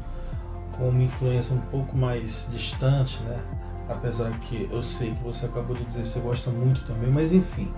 com 0.77 0.89
uma 0.89 1.03
influência 1.03 1.55
um 1.55 1.61
pouco 1.71 1.97
mais 1.97 2.49
distante, 2.51 3.23
né? 3.23 3.39
Apesar 3.87 4.31
que 4.41 4.69
eu 4.69 4.83
sei 4.83 5.11
que 5.11 5.23
você 5.23 5.45
acabou 5.45 5.73
de 5.73 5.85
dizer 5.85 6.01
que 6.01 6.09
você 6.09 6.19
gosta 6.19 6.51
muito 6.51 6.83
também, 6.83 7.09
mas 7.09 7.31
enfim, 7.31 7.71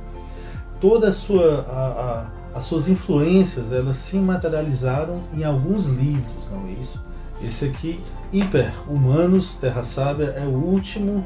toda 0.79 1.09
a 1.09 1.11
sua 1.11 1.61
a, 1.69 2.25
a, 2.55 2.57
as 2.57 2.63
suas 2.63 2.89
influências 2.89 3.71
elas 3.71 3.97
se 3.97 4.17
materializaram 4.17 5.21
em 5.31 5.43
alguns 5.43 5.85
livros, 5.85 6.49
não 6.51 6.67
é 6.67 6.71
isso? 6.71 7.10
Esse 7.43 7.65
aqui, 7.65 7.99
Hiper 8.31 8.71
Humanos, 8.87 9.55
Terra 9.55 9.83
Sábia, 9.83 10.35
é 10.37 10.45
o 10.45 10.51
último. 10.51 11.25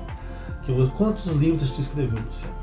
Que, 0.64 0.72
quantos 0.98 1.28
livros 1.28 1.72
tu 1.72 1.82
escreveu, 1.82 2.20
Luciano? 2.26 2.56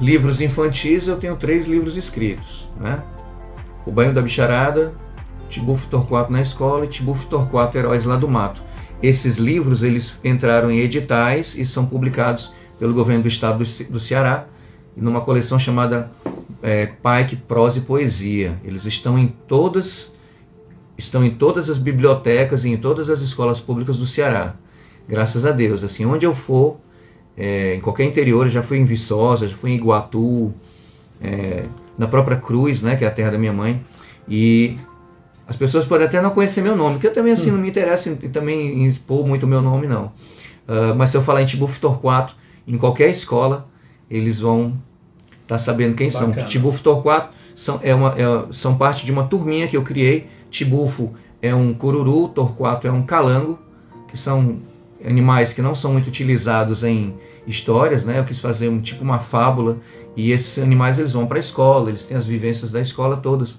Livros 0.00 0.40
infantis 0.40 1.06
eu 1.06 1.16
tenho 1.16 1.36
três 1.36 1.66
livros 1.66 1.96
escritos, 1.96 2.68
né? 2.78 3.02
O 3.86 3.92
Banho 3.92 4.12
da 4.12 4.20
Bicharada, 4.20 4.92
Tibufo 5.48 5.86
Torquato 5.88 6.32
na 6.32 6.42
escola 6.42 6.84
e 6.84 6.88
Tibufo 6.88 7.26
Torquato 7.26 7.78
Heróis 7.78 8.04
lá 8.04 8.16
do 8.16 8.28
Mato. 8.28 8.60
Esses 9.02 9.38
livros 9.38 9.82
eles 9.82 10.18
entraram 10.24 10.70
em 10.70 10.80
editais 10.80 11.54
e 11.54 11.64
são 11.64 11.86
publicados 11.86 12.52
pelo 12.78 12.94
governo 12.94 13.22
do 13.22 13.28
estado 13.28 13.64
do 13.88 14.00
Ceará 14.00 14.46
numa 14.96 15.20
coleção 15.20 15.58
chamada 15.58 16.10
é, 16.62 16.86
Pike 16.86 17.36
Prosa 17.36 17.78
e 17.78 17.82
Poesia. 17.82 18.58
Eles 18.64 18.84
estão 18.84 19.18
em 19.18 19.28
todas 19.46 20.14
estão 20.96 21.24
em 21.24 21.30
todas 21.30 21.68
as 21.68 21.78
bibliotecas 21.78 22.64
e 22.64 22.70
em 22.70 22.76
todas 22.76 23.10
as 23.10 23.20
escolas 23.20 23.60
públicas 23.60 23.98
do 23.98 24.06
Ceará. 24.06 24.54
Graças 25.08 25.44
a 25.44 25.50
Deus, 25.50 25.84
assim, 25.84 26.04
onde 26.06 26.24
eu 26.24 26.34
for, 26.34 26.76
é, 27.36 27.74
em 27.74 27.80
qualquer 27.80 28.04
interior, 28.04 28.48
já 28.48 28.62
fui 28.62 28.78
em 28.78 28.84
Viçosa, 28.84 29.48
já 29.48 29.56
fui 29.56 29.72
em 29.72 29.74
Iguatu, 29.74 30.54
é, 31.20 31.64
na 31.98 32.06
própria 32.06 32.36
Cruz, 32.36 32.80
né, 32.82 32.96
que 32.96 33.04
é 33.04 33.08
a 33.08 33.10
terra 33.10 33.32
da 33.32 33.38
minha 33.38 33.52
mãe, 33.52 33.84
e 34.28 34.76
as 35.46 35.56
pessoas 35.56 35.86
podem 35.86 36.06
até 36.06 36.20
não 36.22 36.30
conhecer 36.30 36.62
meu 36.62 36.74
nome, 36.74 36.98
que 36.98 37.06
eu 37.06 37.12
também 37.12 37.32
assim 37.32 37.50
hum. 37.50 37.54
não 37.54 37.60
me 37.60 37.68
interessa 37.68 38.08
em, 38.08 38.16
também 38.16 38.82
em 38.82 38.86
expor 38.86 39.26
muito 39.26 39.44
o 39.44 39.46
meu 39.46 39.60
nome 39.60 39.86
não. 39.86 40.06
Uh, 40.66 40.94
mas 40.96 41.10
se 41.10 41.16
eu 41.16 41.22
falar 41.22 41.42
em 41.42 41.46
Tibufo 41.46 41.78
Torquato, 41.78 42.34
em 42.66 42.78
qualquer 42.78 43.10
escola, 43.10 43.68
eles 44.10 44.40
vão 44.40 44.78
estar 45.42 45.56
tá 45.56 45.58
sabendo 45.58 45.94
quem 45.94 46.10
Bacana. 46.10 46.34
são. 46.34 46.44
Tibufo 46.46 46.82
Torquato 46.82 47.34
são, 47.54 47.78
é 47.82 47.94
uma, 47.94 48.14
é, 48.16 48.52
são 48.52 48.76
parte 48.76 49.04
de 49.04 49.12
uma 49.12 49.24
turminha 49.24 49.68
que 49.68 49.76
eu 49.76 49.82
criei. 49.82 50.26
Tibufo 50.54 51.12
é 51.42 51.52
um 51.52 51.74
cururu, 51.74 52.28
Torquato 52.28 52.86
é 52.86 52.92
um 52.92 53.02
calango, 53.02 53.58
que 54.06 54.16
são 54.16 54.58
animais 55.04 55.52
que 55.52 55.60
não 55.60 55.74
são 55.74 55.92
muito 55.92 56.06
utilizados 56.06 56.84
em 56.84 57.12
histórias, 57.44 58.04
né? 58.04 58.20
Eu 58.20 58.24
quis 58.24 58.38
fazer 58.38 58.68
um 58.68 58.80
tipo 58.80 59.02
uma 59.02 59.18
fábula 59.18 59.78
e 60.16 60.30
esses 60.30 60.62
animais 60.62 60.96
eles 60.96 61.12
vão 61.12 61.26
para 61.26 61.38
a 61.38 61.40
escola, 61.40 61.90
eles 61.90 62.04
têm 62.04 62.16
as 62.16 62.24
vivências 62.24 62.70
da 62.70 62.80
escola 62.80 63.16
todas. 63.16 63.58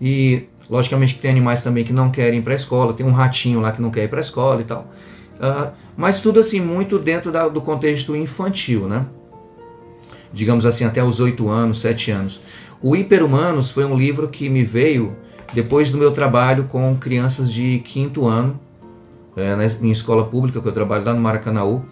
E 0.00 0.48
logicamente 0.68 1.16
tem 1.16 1.30
animais 1.30 1.62
também 1.62 1.84
que 1.84 1.92
não 1.92 2.10
querem 2.10 2.40
ir 2.40 2.42
para 2.42 2.54
a 2.54 2.56
escola, 2.56 2.92
tem 2.92 3.06
um 3.06 3.12
ratinho 3.12 3.60
lá 3.60 3.70
que 3.70 3.80
não 3.80 3.92
quer 3.92 4.02
ir 4.02 4.08
para 4.08 4.18
a 4.18 4.20
escola 4.20 4.60
e 4.60 4.64
tal. 4.64 4.92
Uh, 5.36 5.70
mas 5.96 6.20
tudo 6.20 6.40
assim 6.40 6.60
muito 6.60 6.98
dentro 6.98 7.30
da, 7.30 7.46
do 7.46 7.60
contexto 7.60 8.16
infantil, 8.16 8.88
né? 8.88 9.06
Digamos 10.32 10.66
assim 10.66 10.84
até 10.84 11.04
os 11.04 11.20
oito 11.20 11.48
anos, 11.48 11.80
sete 11.80 12.10
anos. 12.10 12.40
O 12.82 12.96
Hiperhumanos 12.96 13.70
foi 13.70 13.84
um 13.84 13.96
livro 13.96 14.28
que 14.28 14.48
me 14.48 14.64
veio 14.64 15.16
depois 15.52 15.90
do 15.90 15.98
meu 15.98 16.12
trabalho 16.12 16.64
com 16.64 16.96
crianças 16.96 17.52
de 17.52 17.80
quinto 17.80 18.26
ano 18.26 18.58
é, 19.36 19.54
na 19.54 19.68
minha 19.80 19.92
escola 19.92 20.24
pública, 20.24 20.60
que 20.60 20.68
eu 20.68 20.72
trabalho 20.72 21.04
lá 21.04 21.14
no 21.14 21.20
Maracanaú, 21.20 21.84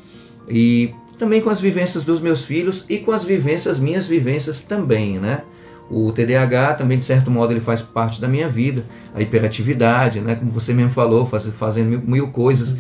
e 0.48 0.94
também 1.18 1.40
com 1.40 1.50
as 1.50 1.60
vivências 1.60 2.02
dos 2.02 2.20
meus 2.20 2.44
filhos 2.44 2.84
e 2.88 2.98
com 2.98 3.12
as 3.12 3.24
vivências, 3.24 3.78
minhas 3.78 4.06
vivências 4.06 4.62
também, 4.62 5.18
né? 5.18 5.42
O 5.90 6.12
TDAH 6.12 6.74
também, 6.74 6.98
de 6.98 7.04
certo 7.04 7.30
modo, 7.32 7.52
ele 7.52 7.60
faz 7.60 7.82
parte 7.82 8.20
da 8.20 8.28
minha 8.28 8.48
vida. 8.48 8.84
A 9.12 9.20
hiperatividade, 9.20 10.20
né? 10.20 10.36
como 10.36 10.48
você 10.50 10.72
mesmo 10.72 10.92
falou, 10.92 11.26
faz, 11.26 11.46
fazendo 11.58 11.88
mil, 11.88 12.00
mil 12.00 12.28
coisas. 12.28 12.76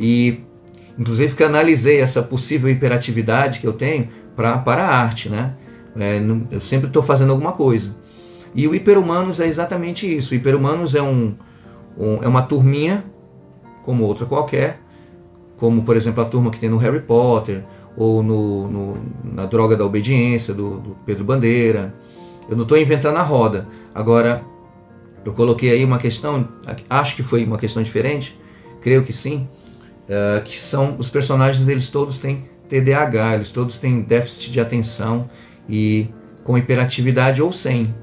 E, 0.00 0.40
inclusive, 0.98 1.36
que 1.36 1.44
analisei 1.44 2.00
essa 2.00 2.22
possível 2.22 2.70
hiperatividade 2.70 3.60
que 3.60 3.66
eu 3.66 3.74
tenho 3.74 4.08
pra, 4.34 4.56
para 4.56 4.82
a 4.82 4.96
arte. 4.96 5.28
Né? 5.28 5.52
É, 5.94 6.22
eu 6.50 6.60
sempre 6.62 6.86
estou 6.86 7.02
fazendo 7.02 7.32
alguma 7.32 7.52
coisa. 7.52 7.94
E 8.54 8.68
o 8.68 8.74
Hiperhumanos 8.74 9.40
é 9.40 9.46
exatamente 9.46 10.06
isso. 10.16 10.32
O 10.32 10.36
Hiperhumanos 10.36 10.94
é, 10.94 11.02
um, 11.02 11.34
um, 11.98 12.22
é 12.22 12.28
uma 12.28 12.42
turminha, 12.42 13.04
como 13.82 14.04
outra 14.04 14.24
qualquer, 14.26 14.80
como, 15.56 15.82
por 15.82 15.96
exemplo, 15.96 16.22
a 16.22 16.26
turma 16.26 16.50
que 16.50 16.60
tem 16.60 16.70
no 16.70 16.76
Harry 16.76 17.00
Potter, 17.00 17.64
ou 17.96 18.22
no, 18.22 18.68
no 18.68 18.98
na 19.24 19.46
Droga 19.46 19.76
da 19.76 19.84
Obediência, 19.84 20.52
do, 20.52 20.78
do 20.78 20.96
Pedro 21.06 21.24
Bandeira, 21.24 21.94
eu 22.48 22.56
não 22.56 22.62
estou 22.62 22.78
inventando 22.78 23.16
a 23.16 23.22
roda. 23.22 23.66
Agora, 23.94 24.42
eu 25.24 25.32
coloquei 25.32 25.70
aí 25.70 25.84
uma 25.84 25.98
questão, 25.98 26.48
acho 26.88 27.16
que 27.16 27.22
foi 27.22 27.44
uma 27.44 27.56
questão 27.56 27.82
diferente, 27.82 28.38
creio 28.80 29.02
que 29.02 29.12
sim, 29.12 29.48
uh, 30.08 30.42
que 30.44 30.60
são 30.60 30.96
os 30.98 31.08
personagens, 31.08 31.66
eles 31.66 31.88
todos 31.88 32.18
têm 32.18 32.44
TDAH, 32.68 33.36
eles 33.36 33.50
todos 33.50 33.78
têm 33.78 34.02
déficit 34.02 34.50
de 34.52 34.60
atenção 34.60 35.28
e 35.68 36.08
com 36.42 36.58
hiperatividade 36.58 37.40
ou 37.40 37.52
sem. 37.52 37.94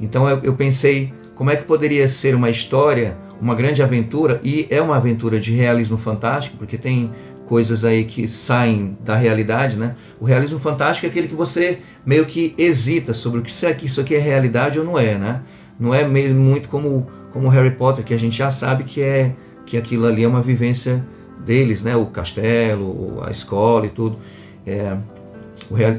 Então 0.00 0.28
eu, 0.28 0.40
eu 0.42 0.54
pensei 0.54 1.12
como 1.34 1.50
é 1.50 1.56
que 1.56 1.64
poderia 1.64 2.06
ser 2.08 2.34
uma 2.34 2.50
história, 2.50 3.16
uma 3.40 3.54
grande 3.54 3.82
aventura, 3.82 4.40
e 4.42 4.66
é 4.70 4.80
uma 4.82 4.96
aventura 4.96 5.38
de 5.38 5.52
realismo 5.52 5.96
fantástico, 5.96 6.56
porque 6.56 6.76
tem 6.76 7.10
coisas 7.46 7.84
aí 7.84 8.04
que 8.04 8.28
saem 8.28 8.96
da 9.02 9.16
realidade, 9.16 9.76
né? 9.76 9.96
O 10.20 10.24
realismo 10.24 10.58
fantástico 10.58 11.06
é 11.06 11.08
aquele 11.08 11.28
que 11.28 11.34
você 11.34 11.78
meio 12.04 12.26
que 12.26 12.54
hesita 12.58 13.14
sobre 13.14 13.40
o 13.40 13.42
que 13.42 13.50
isso 13.50 13.66
aqui, 13.66 13.86
isso 13.86 14.00
aqui 14.00 14.14
é 14.14 14.18
realidade 14.18 14.78
ou 14.78 14.84
não 14.84 14.98
é, 14.98 15.16
né? 15.16 15.40
Não 15.80 15.94
é 15.94 16.06
mesmo 16.06 16.38
muito 16.38 16.68
como 16.68 17.06
como 17.32 17.48
Harry 17.48 17.70
Potter 17.70 18.04
que 18.04 18.14
a 18.14 18.18
gente 18.18 18.36
já 18.36 18.50
sabe 18.50 18.84
que 18.84 19.00
é 19.00 19.32
que 19.64 19.76
aquilo 19.76 20.06
ali 20.06 20.24
é 20.24 20.28
uma 20.28 20.40
vivência 20.40 21.04
deles, 21.44 21.82
né? 21.82 21.96
O 21.96 22.06
castelo, 22.06 23.22
a 23.24 23.30
escola 23.30 23.86
e 23.86 23.90
tudo. 23.90 24.18
É, 24.66 24.96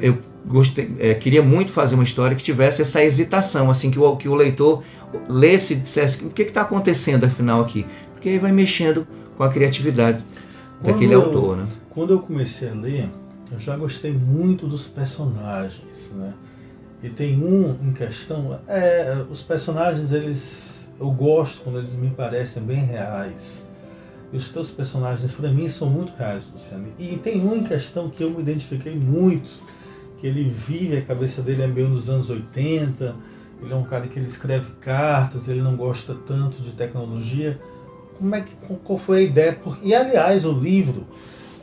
eu 0.02 0.18
gostei, 0.50 0.96
é, 1.00 1.14
queria 1.14 1.44
muito 1.44 1.72
fazer 1.72 1.94
uma 1.96 2.04
história 2.04 2.36
que 2.36 2.44
tivesse 2.44 2.82
essa 2.82 3.04
hesitação, 3.04 3.70
assim 3.70 3.92
que 3.92 4.00
o, 4.00 4.18
que 4.18 4.28
o 4.28 4.34
leitor 4.34 4.84
lesse 5.28 5.74
e 5.74 5.78
dissesse 5.78 6.26
o 6.26 6.30
que 6.32 6.42
está 6.42 6.62
acontecendo 6.62 7.24
afinal 7.26 7.62
aqui, 7.62 7.86
porque 8.14 8.30
aí 8.30 8.40
vai 8.40 8.52
mexendo 8.52 9.08
com 9.38 9.44
a 9.44 9.50
criatividade 9.50 10.24
quando 10.82 10.94
daquele 10.94 11.14
eu, 11.14 11.22
autor, 11.22 11.58
né? 11.58 11.68
Quando 11.92 12.14
eu 12.14 12.20
comecei 12.20 12.70
a 12.70 12.74
ler, 12.74 13.10
eu 13.52 13.60
já 13.60 13.78
gostei 13.78 14.12
muito 14.12 14.66
dos 14.66 14.88
personagens, 14.88 16.14
né? 16.16 16.34
E 17.02 17.10
tem 17.10 17.42
um 17.42 17.78
em 17.82 17.94
questão, 17.94 18.60
é, 18.68 19.24
os 19.30 19.42
personagens 19.42 20.12
eles 20.12 20.80
eu 21.00 21.12
gosto 21.12 21.62
quando 21.62 21.78
eles 21.78 21.96
me 21.96 22.10
parecem 22.10 22.62
bem 22.62 22.84
reais. 22.84 23.70
E 24.32 24.38
os 24.38 24.52
teus 24.52 24.70
personagens 24.70 25.32
para 25.32 25.50
mim 25.52 25.68
são 25.68 25.90
muito 25.90 26.14
reais, 26.18 26.44
Luciano. 26.52 26.88
E 27.00 27.18
tem 27.18 27.42
um 27.42 27.56
em 27.56 27.64
questão 27.64 28.10
que 28.10 28.24
eu 28.24 28.30
me 28.30 28.42
identifiquei 28.42 28.96
muito, 28.96 29.50
que 30.20 30.28
ele 30.28 30.50
vive, 30.50 30.98
a 30.98 31.02
cabeça 31.02 31.42
dele 31.42 31.64
é 31.64 31.68
meio 31.68 31.88
nos 31.88 32.10
anos 32.10 32.30
80, 32.30 33.16
ele 33.62 33.74
é 33.74 33.76
um 33.76 33.84
cara 33.84 34.08
que 34.08 34.20
ele 34.20 34.28
escreve 34.28 34.72
cartas, 34.80 35.48
ele 35.48 35.62
não 35.62 35.76
gosta 35.76 36.16
tanto 36.26 36.62
de 36.62 36.72
tecnologia, 36.72 37.60
como 38.18 38.36
é 38.36 38.42
que, 38.42 38.52
qual 38.84 38.98
foi 38.98 39.20
a 39.20 39.22
ideia? 39.22 39.58
E 39.82 39.96
aliás, 39.96 40.44
o 40.46 40.52
livro, 40.52 41.08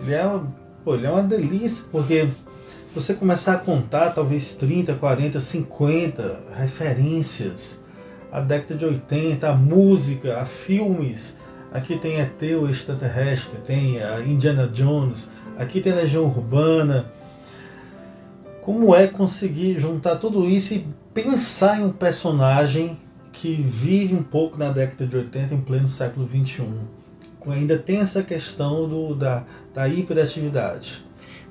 ele 0.00 0.14
é, 0.14 0.24
uma, 0.24 0.52
pô, 0.82 0.94
ele 0.94 1.06
é 1.06 1.10
uma 1.10 1.22
delícia, 1.22 1.84
porque 1.92 2.28
você 2.94 3.12
começar 3.12 3.54
a 3.54 3.58
contar 3.58 4.10
talvez 4.12 4.54
30, 4.54 4.94
40, 4.94 5.38
50 5.38 6.40
referências 6.56 7.84
à 8.32 8.40
década 8.40 8.74
de 8.74 8.86
80, 8.86 9.48
a 9.48 9.54
música, 9.54 10.38
a 10.38 10.46
filmes. 10.46 11.36
Aqui 11.72 11.98
tem 11.98 12.20
ET, 12.20 12.40
o 12.58 12.70
extraterrestre, 12.70 13.58
tem 13.66 14.02
a 14.02 14.20
Indiana 14.20 14.66
Jones, 14.66 15.30
aqui 15.58 15.82
tem 15.82 15.92
a 15.92 15.96
Legião 15.96 16.24
Urbana. 16.24 17.12
Como 18.66 18.92
é 18.96 19.06
conseguir 19.06 19.78
juntar 19.78 20.16
tudo 20.16 20.44
isso 20.44 20.74
e 20.74 20.84
pensar 21.14 21.78
em 21.78 21.84
um 21.84 21.92
personagem 21.92 22.98
que 23.32 23.54
vive 23.54 24.12
um 24.12 24.24
pouco 24.24 24.58
na 24.58 24.72
década 24.72 25.06
de 25.06 25.16
80 25.16 25.54
em 25.54 25.60
pleno 25.60 25.86
século 25.86 26.26
21. 26.26 26.80
Ainda 27.46 27.78
tem 27.78 27.98
essa 27.98 28.24
questão 28.24 28.88
do, 28.88 29.14
da, 29.14 29.44
da 29.72 29.88
hiperatividade. 29.88 31.04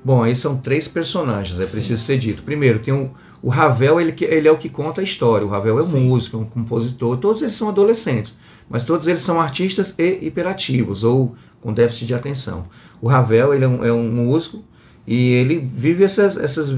Bom, 0.04 0.22
aí 0.22 0.36
são 0.36 0.58
três 0.58 0.88
personagens, 0.88 1.58
é 1.58 1.64
Sim. 1.64 1.72
preciso 1.72 2.04
ser 2.04 2.18
dito. 2.18 2.42
Primeiro, 2.42 2.80
tem 2.80 2.92
o, 2.92 3.10
o 3.42 3.48
Ravel, 3.48 3.98
ele, 3.98 4.14
ele 4.20 4.46
é 4.46 4.52
o 4.52 4.58
que 4.58 4.68
conta 4.68 5.00
a 5.00 5.04
história. 5.04 5.46
O 5.46 5.48
Ravel 5.48 5.80
é 5.80 5.82
um 5.82 6.00
músico, 6.00 6.36
é 6.36 6.40
um 6.40 6.44
compositor, 6.44 7.16
todos 7.16 7.40
eles 7.40 7.54
são 7.54 7.70
adolescentes, 7.70 8.36
mas 8.68 8.84
todos 8.84 9.08
eles 9.08 9.22
são 9.22 9.40
artistas 9.40 9.94
e 9.98 10.18
hiperativos, 10.20 11.02
ou 11.02 11.34
com 11.62 11.72
déficit 11.72 12.08
de 12.08 12.14
atenção. 12.14 12.66
O 13.00 13.08
Ravel, 13.08 13.54
ele 13.54 13.64
é 13.64 13.68
um, 13.68 13.84
é 13.86 13.90
um 13.90 14.06
músico 14.06 14.62
e 15.06 15.32
ele 15.32 15.58
vive 15.58 16.04
essas, 16.04 16.36
essas, 16.36 16.68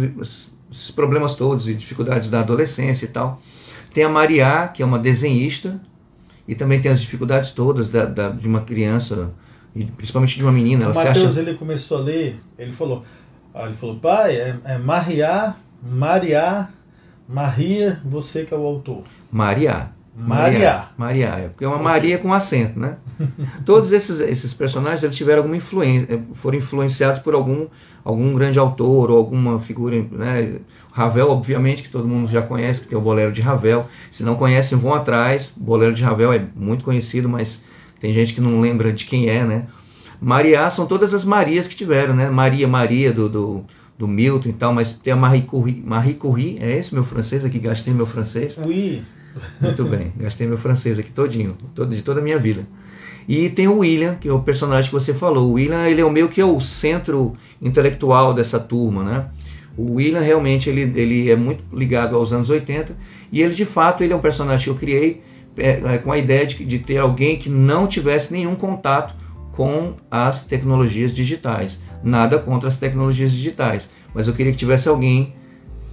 esses 0.70 0.90
problemas 0.90 1.34
todos 1.34 1.68
e 1.68 1.74
dificuldades 1.74 2.28
da 2.28 2.40
adolescência 2.40 3.06
e 3.06 3.08
tal. 3.08 3.40
Tem 3.92 4.04
a 4.04 4.08
Maria, 4.08 4.68
que 4.68 4.82
é 4.82 4.86
uma 4.86 4.98
desenhista, 4.98 5.80
e 6.46 6.54
também 6.54 6.80
tem 6.80 6.92
as 6.92 7.00
dificuldades 7.00 7.52
todas 7.52 7.90
da, 7.90 8.04
da 8.04 8.28
de 8.28 8.46
uma 8.46 8.60
criança, 8.60 9.30
e 9.74 9.84
principalmente 9.84 10.36
de 10.36 10.42
uma 10.42 10.52
menina. 10.52 10.84
Ela 10.84 10.94
Mateus, 10.94 11.26
acha... 11.26 11.40
ele 11.40 11.54
começou 11.54 11.98
a 11.98 12.00
ler, 12.00 12.38
ele 12.58 12.72
falou, 12.72 13.02
ah, 13.54 13.64
ele 13.64 13.74
falou, 13.74 13.96
pai, 13.96 14.36
é, 14.36 14.56
é 14.64 14.78
Maria, 14.78 15.54
Maria, 15.82 16.68
Maria, 17.28 18.00
você 18.04 18.44
que 18.44 18.52
é 18.52 18.56
o 18.56 18.64
autor. 18.64 19.04
Maria. 19.32 19.97
Maria. 20.26 20.88
Maria, 20.96 21.26
é 21.26 21.48
porque 21.48 21.64
é 21.64 21.68
uma 21.68 21.78
Maria 21.78 22.18
com 22.18 22.32
acento, 22.32 22.78
né? 22.78 22.96
Todos 23.64 23.92
esses, 23.92 24.18
esses 24.20 24.52
personagens 24.52 25.02
eles 25.02 25.16
tiveram 25.16 25.38
alguma 25.38 25.56
influência, 25.56 26.12
eh, 26.12 26.18
foram 26.34 26.58
influenciados 26.58 27.22
por 27.22 27.34
algum, 27.34 27.66
algum 28.04 28.34
grande 28.34 28.58
autor 28.58 29.10
ou 29.10 29.16
alguma 29.16 29.60
figura, 29.60 30.04
né? 30.10 30.58
Ravel, 30.92 31.30
obviamente, 31.30 31.84
que 31.84 31.88
todo 31.88 32.08
mundo 32.08 32.28
já 32.28 32.42
conhece, 32.42 32.80
que 32.80 32.88
tem 32.88 32.98
o 32.98 33.00
Bolero 33.00 33.30
de 33.30 33.40
Ravel. 33.40 33.86
Se 34.10 34.24
não 34.24 34.34
conhecem, 34.34 34.76
vão 34.76 34.92
atrás. 34.92 35.54
O 35.56 35.60
Bolero 35.60 35.94
de 35.94 36.02
Ravel 36.02 36.32
é 36.32 36.44
muito 36.56 36.84
conhecido, 36.84 37.28
mas 37.28 37.62
tem 38.00 38.12
gente 38.12 38.34
que 38.34 38.40
não 38.40 38.60
lembra 38.60 38.92
de 38.92 39.04
quem 39.04 39.28
é, 39.28 39.44
né? 39.44 39.66
Maria 40.20 40.68
são 40.70 40.86
todas 40.86 41.14
as 41.14 41.24
Marias 41.24 41.68
que 41.68 41.76
tiveram, 41.76 42.14
né? 42.14 42.28
Maria, 42.28 42.66
Maria 42.66 43.12
do, 43.12 43.28
do, 43.28 43.64
do 43.96 44.08
Milton 44.08 44.48
e 44.48 44.52
tal, 44.52 44.72
mas 44.72 44.92
tem 44.92 45.12
a 45.12 45.16
Marie 45.16 45.42
Curie. 45.42 45.80
Marie 45.86 46.14
Curie, 46.14 46.58
é 46.60 46.76
esse 46.76 46.92
meu 46.92 47.04
francês 47.04 47.44
aqui? 47.44 47.58
Gastei 47.60 47.94
meu 47.94 48.06
francês? 48.06 48.58
Oui. 48.58 49.02
Muito 49.60 49.84
bem, 49.84 50.12
gastei 50.16 50.46
meu 50.46 50.58
francês 50.58 50.98
aqui 50.98 51.10
todinho, 51.10 51.56
todo, 51.74 51.94
de 51.94 52.02
toda 52.02 52.20
a 52.20 52.22
minha 52.22 52.38
vida. 52.38 52.66
E 53.28 53.50
tem 53.50 53.68
o 53.68 53.78
William, 53.78 54.14
que 54.14 54.26
é 54.26 54.32
o 54.32 54.40
personagem 54.40 54.90
que 54.90 54.94
você 54.94 55.12
falou. 55.12 55.50
O 55.50 55.52
William, 55.52 55.86
ele 55.86 56.00
é 56.00 56.04
o 56.04 56.10
meio 56.10 56.28
que 56.28 56.40
é 56.40 56.44
o 56.44 56.58
centro 56.60 57.36
intelectual 57.60 58.32
dessa 58.32 58.58
turma, 58.58 59.04
né? 59.04 59.26
O 59.76 59.94
William 59.94 60.20
realmente 60.20 60.68
ele, 60.68 60.92
ele 60.98 61.30
é 61.30 61.36
muito 61.36 61.62
ligado 61.72 62.16
aos 62.16 62.32
anos 62.32 62.50
80 62.50 62.96
e 63.30 63.42
ele 63.42 63.54
de 63.54 63.64
fato 63.64 64.02
ele 64.02 64.12
é 64.12 64.16
um 64.16 64.20
personagem 64.20 64.64
que 64.64 64.70
eu 64.70 64.74
criei 64.74 65.22
é, 65.56 65.94
é, 65.94 65.98
com 65.98 66.10
a 66.10 66.18
ideia 66.18 66.46
de, 66.46 66.64
de 66.64 66.78
ter 66.78 66.98
alguém 66.98 67.36
que 67.36 67.48
não 67.48 67.86
tivesse 67.86 68.32
nenhum 68.32 68.56
contato 68.56 69.14
com 69.52 69.94
as 70.10 70.44
tecnologias 70.44 71.14
digitais. 71.14 71.78
Nada 72.02 72.38
contra 72.38 72.68
as 72.68 72.76
tecnologias 72.76 73.30
digitais, 73.30 73.90
mas 74.14 74.26
eu 74.26 74.34
queria 74.34 74.52
que 74.52 74.58
tivesse 74.58 74.88
alguém 74.88 75.34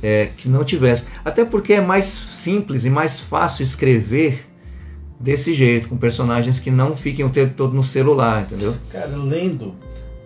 é, 0.06 0.30
que 0.38 0.48
não 0.48 0.64
tivesse. 0.64 1.06
Até 1.24 1.44
porque 1.44 1.74
é 1.74 1.82
mais 1.82 2.06
simples 2.06 2.86
e 2.86 2.92
mais 2.92 3.20
fácil 3.20 3.64
escrever 3.64 4.46
desse 5.20 5.56
jeito, 5.56 5.90
com 5.90 5.98
personagens 5.98 6.60
que 6.60 6.70
não 6.70 6.96
fiquem 6.96 7.26
o 7.26 7.30
tempo 7.32 7.56
todo 7.56 7.74
no 7.74 7.84
celular, 7.84 8.44
entendeu? 8.44 8.76
Cara, 8.92 9.16
lendo, 9.18 9.74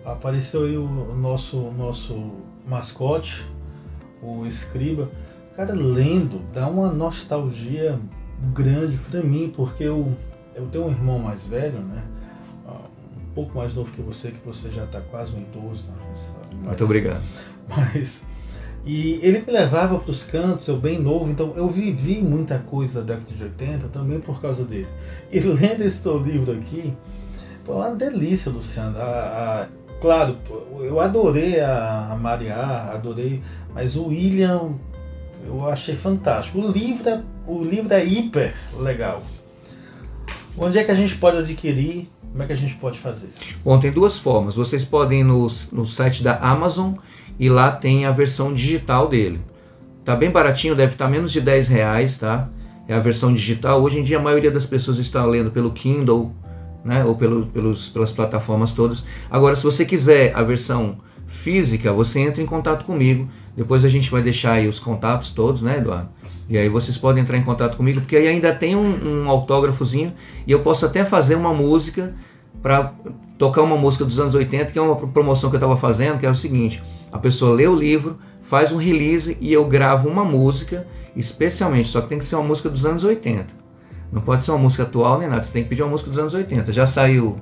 apareceu 0.04 0.64
aí 0.64 0.76
o 0.76 0.86
nosso, 1.14 1.58
nosso 1.78 2.32
mascote, 2.68 3.46
o 4.22 4.44
escriba. 4.44 5.10
Cara, 5.56 5.72
lendo, 5.72 6.42
dá 6.52 6.68
uma 6.68 6.92
nostalgia 6.92 7.98
grande 8.52 8.98
para 9.10 9.22
mim, 9.22 9.50
porque 9.56 9.84
eu, 9.84 10.14
eu 10.54 10.66
tenho 10.66 10.84
um 10.84 10.90
irmão 10.90 11.18
mais 11.18 11.46
velho, 11.46 11.78
né? 11.78 12.04
Ah, 12.66 12.82
um 13.16 13.34
pouco 13.34 13.56
mais 13.56 13.74
novo 13.74 13.90
que 13.92 14.02
você, 14.02 14.30
que 14.30 14.44
você 14.44 14.70
já 14.70 14.84
está 14.84 15.00
quase 15.00 15.34
um 15.34 15.40
idoso. 15.40 15.84
Né? 15.88 15.94
Mas, 16.10 16.34
Muito 16.52 16.84
obrigado. 16.84 17.22
Mas 17.66 18.24
e 18.84 19.20
ele 19.22 19.40
me 19.46 19.52
levava 19.52 19.98
para 19.98 20.10
os 20.10 20.24
cantos, 20.24 20.66
eu 20.66 20.76
bem 20.76 20.98
novo, 20.98 21.30
então 21.30 21.52
eu 21.56 21.68
vivi 21.68 22.22
muita 22.22 22.58
coisa 22.58 23.02
da 23.02 23.14
década 23.14 23.36
de 23.36 23.42
80 23.42 23.88
também 23.88 24.20
por 24.20 24.40
causa 24.40 24.64
dele. 24.64 24.88
E 25.30 25.38
lendo 25.40 25.82
esse 25.82 26.02
teu 26.02 26.18
livro 26.18 26.52
aqui, 26.52 26.92
foi 27.64 27.74
uma 27.74 27.94
delícia, 27.94 28.50
Luciano. 28.50 28.98
A, 28.98 29.02
a, 29.02 29.66
claro, 30.00 30.38
eu 30.80 30.98
adorei 30.98 31.60
a, 31.60 32.08
a 32.10 32.16
Maria, 32.16 32.56
adorei, 32.56 33.42
mas 33.74 33.96
o 33.96 34.06
William 34.06 34.72
eu 35.46 35.68
achei 35.68 35.94
fantástico. 35.94 36.58
O 36.58 36.70
livro 36.70 37.08
é, 37.08 37.22
o 37.46 37.62
livro 37.62 37.92
é 37.92 38.04
hiper 38.04 38.54
legal. 38.78 39.22
Onde 40.56 40.78
é 40.78 40.84
que 40.84 40.90
a 40.90 40.94
gente 40.94 41.16
pode 41.16 41.38
adquirir? 41.38 42.08
Como 42.30 42.42
é 42.42 42.46
que 42.46 42.52
a 42.52 42.56
gente 42.56 42.76
pode 42.76 42.98
fazer? 42.98 43.30
Bom, 43.64 43.78
tem 43.80 43.90
duas 43.90 44.18
formas. 44.18 44.54
Vocês 44.54 44.84
podem 44.84 45.20
ir 45.20 45.24
no, 45.24 45.48
no 45.72 45.86
site 45.86 46.22
da 46.22 46.36
Amazon 46.36 46.94
e 47.40 47.48
lá 47.48 47.72
tem 47.72 48.04
a 48.04 48.12
versão 48.12 48.52
digital 48.52 49.08
dele. 49.08 49.40
Tá 50.04 50.14
bem 50.14 50.30
baratinho, 50.30 50.76
deve 50.76 50.92
estar 50.92 51.06
tá 51.06 51.10
menos 51.10 51.32
de 51.32 51.40
10 51.40 51.68
reais, 51.68 52.18
tá? 52.18 52.50
É 52.86 52.92
a 52.92 53.00
versão 53.00 53.32
digital. 53.32 53.82
Hoje 53.82 53.98
em 53.98 54.02
dia 54.02 54.18
a 54.18 54.22
maioria 54.22 54.50
das 54.50 54.66
pessoas 54.66 54.98
está 54.98 55.24
lendo 55.24 55.50
pelo 55.50 55.70
Kindle, 55.70 56.34
né? 56.84 57.02
Ou 57.02 57.16
pelo, 57.16 57.46
pelos, 57.46 57.88
pelas 57.88 58.12
plataformas 58.12 58.72
todas. 58.72 59.02
Agora, 59.30 59.56
se 59.56 59.64
você 59.64 59.86
quiser 59.86 60.36
a 60.36 60.42
versão 60.42 60.98
física, 61.26 61.92
você 61.94 62.20
entra 62.20 62.42
em 62.42 62.46
contato 62.46 62.84
comigo. 62.84 63.26
Depois 63.56 63.86
a 63.86 63.88
gente 63.88 64.10
vai 64.10 64.20
deixar 64.20 64.52
aí 64.52 64.68
os 64.68 64.78
contatos 64.78 65.30
todos, 65.30 65.62
né, 65.62 65.78
Eduardo? 65.78 66.10
E 66.48 66.58
aí 66.58 66.68
vocês 66.68 66.98
podem 66.98 67.22
entrar 67.22 67.38
em 67.38 67.42
contato 67.42 67.74
comigo, 67.76 68.00
porque 68.00 68.16
aí 68.16 68.28
ainda 68.28 68.52
tem 68.52 68.76
um, 68.76 69.24
um 69.24 69.30
autógrafozinho 69.30 70.12
e 70.46 70.52
eu 70.52 70.60
posso 70.60 70.84
até 70.84 71.06
fazer 71.06 71.36
uma 71.36 71.54
música 71.54 72.14
para 72.60 72.92
tocar 73.40 73.62
uma 73.62 73.78
música 73.78 74.04
dos 74.04 74.20
anos 74.20 74.34
80, 74.34 74.70
que 74.70 74.78
é 74.78 74.82
uma 74.82 74.94
promoção 74.94 75.48
que 75.48 75.56
eu 75.56 75.58
estava 75.58 75.74
fazendo, 75.74 76.18
que 76.18 76.26
é 76.26 76.30
o 76.30 76.34
seguinte: 76.34 76.82
a 77.10 77.18
pessoa 77.18 77.56
lê 77.56 77.66
o 77.66 77.74
livro, 77.74 78.18
faz 78.42 78.70
um 78.70 78.76
release 78.76 79.38
e 79.40 79.50
eu 79.50 79.64
gravo 79.64 80.10
uma 80.10 80.22
música, 80.22 80.86
especialmente, 81.16 81.88
só 81.88 82.02
que 82.02 82.08
tem 82.08 82.18
que 82.18 82.26
ser 82.26 82.36
uma 82.36 82.44
música 82.44 82.68
dos 82.68 82.84
anos 82.84 83.02
80. 83.02 83.46
Não 84.12 84.20
pode 84.20 84.44
ser 84.44 84.50
uma 84.50 84.58
música 84.58 84.82
atual 84.82 85.18
nem 85.18 85.28
nada, 85.28 85.42
você 85.42 85.52
tem 85.52 85.62
que 85.62 85.70
pedir 85.70 85.82
uma 85.82 85.90
música 85.90 86.10
dos 86.10 86.18
anos 86.18 86.34
80. 86.34 86.70
Já 86.70 86.86
saiu 86.86 87.38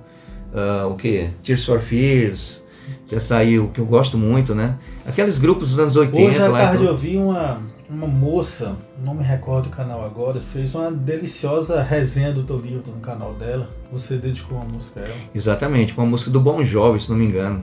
uh, 0.52 0.88
o 0.88 0.94
que? 0.94 1.28
Tears 1.42 1.64
for 1.64 1.80
Fears, 1.80 2.62
já 3.10 3.18
saiu, 3.18 3.68
que 3.68 3.80
eu 3.80 3.86
gosto 3.86 4.16
muito, 4.16 4.54
né? 4.54 4.76
Aqueles 5.04 5.36
grupos 5.38 5.70
dos 5.70 5.80
anos 5.80 5.96
80 5.96 6.28
Hoje 6.28 6.40
à 6.40 6.48
lá. 6.48 6.58
tarde 6.60 6.84
eu 6.84 6.96
vi 6.96 7.16
uma, 7.16 7.60
uma 7.88 8.06
moça, 8.06 8.76
não 9.02 9.14
me 9.14 9.22
recordo 9.22 9.66
o 9.66 9.70
canal 9.70 10.04
agora, 10.04 10.40
fez 10.40 10.74
uma 10.74 10.90
deliciosa 10.90 11.82
resenha 11.82 12.32
do 12.32 12.42
teu 12.44 12.58
livro 12.58 12.92
no 12.92 13.00
canal 13.00 13.32
dela. 13.34 13.68
Você 13.90 14.16
dedicou 14.16 14.58
uma 14.58 14.66
música 14.66 15.00
a 15.00 15.04
ela. 15.04 15.14
Exatamente, 15.34 15.94
uma 15.96 16.06
música 16.06 16.30
do 16.30 16.38
Bon 16.38 16.62
Jovi, 16.62 17.00
se 17.00 17.08
não 17.08 17.16
me 17.16 17.24
engano. 17.24 17.62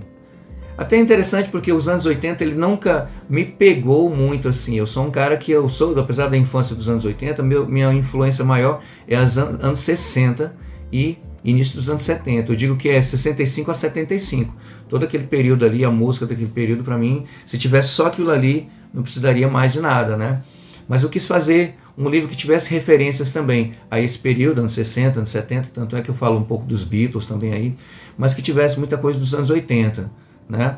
Até 0.77 0.97
interessante 0.97 1.49
porque 1.49 1.71
os 1.71 1.87
anos 1.87 2.05
80 2.05 2.43
ele 2.43 2.55
nunca 2.55 3.09
me 3.29 3.45
pegou 3.45 4.09
muito 4.09 4.49
assim. 4.49 4.77
Eu 4.77 4.87
sou 4.87 5.05
um 5.05 5.11
cara 5.11 5.37
que 5.37 5.51
eu 5.51 5.69
sou, 5.69 5.97
apesar 5.97 6.27
da 6.27 6.35
infância 6.35 6.75
dos 6.75 6.89
anos 6.89 7.05
80, 7.05 7.41
meu, 7.43 7.65
minha 7.65 7.93
influência 7.93 8.43
maior 8.43 8.81
é 9.07 9.21
os 9.21 9.37
anos 9.37 9.79
60 9.79 10.53
e 10.91 11.17
início 11.45 11.75
dos 11.75 11.89
anos 11.89 12.01
70. 12.01 12.51
Eu 12.51 12.55
digo 12.55 12.75
que 12.75 12.89
é 12.89 13.01
65 13.01 13.71
a 13.71 13.73
75. 13.73 14.53
Todo 14.89 15.05
aquele 15.05 15.27
período 15.27 15.65
ali, 15.65 15.85
a 15.85 15.91
música 15.91 16.25
daquele 16.25 16.49
período 16.49 16.83
para 16.83 16.97
mim, 16.97 17.25
se 17.45 17.57
tivesse 17.57 17.89
só 17.89 18.07
aquilo 18.07 18.31
ali, 18.31 18.67
não 18.95 19.03
precisaria 19.03 19.47
mais 19.47 19.73
de 19.73 19.81
nada, 19.81 20.15
né? 20.15 20.41
Mas 20.87 21.03
eu 21.03 21.09
quis 21.09 21.27
fazer 21.27 21.75
um 21.97 22.09
livro 22.09 22.29
que 22.29 22.35
tivesse 22.35 22.73
referências 22.73 23.31
também 23.31 23.73
a 23.91 23.99
esse 23.99 24.17
período, 24.17 24.59
anos 24.59 24.73
60, 24.73 25.19
anos 25.19 25.29
70, 25.29 25.69
tanto 25.73 25.95
é 25.95 26.01
que 26.01 26.09
eu 26.09 26.15
falo 26.15 26.37
um 26.37 26.43
pouco 26.43 26.65
dos 26.65 26.83
Beatles 26.83 27.25
também 27.25 27.53
aí, 27.53 27.75
mas 28.17 28.33
que 28.33 28.41
tivesse 28.41 28.79
muita 28.79 28.97
coisa 28.97 29.19
dos 29.19 29.33
anos 29.33 29.49
80, 29.49 30.09
né? 30.47 30.77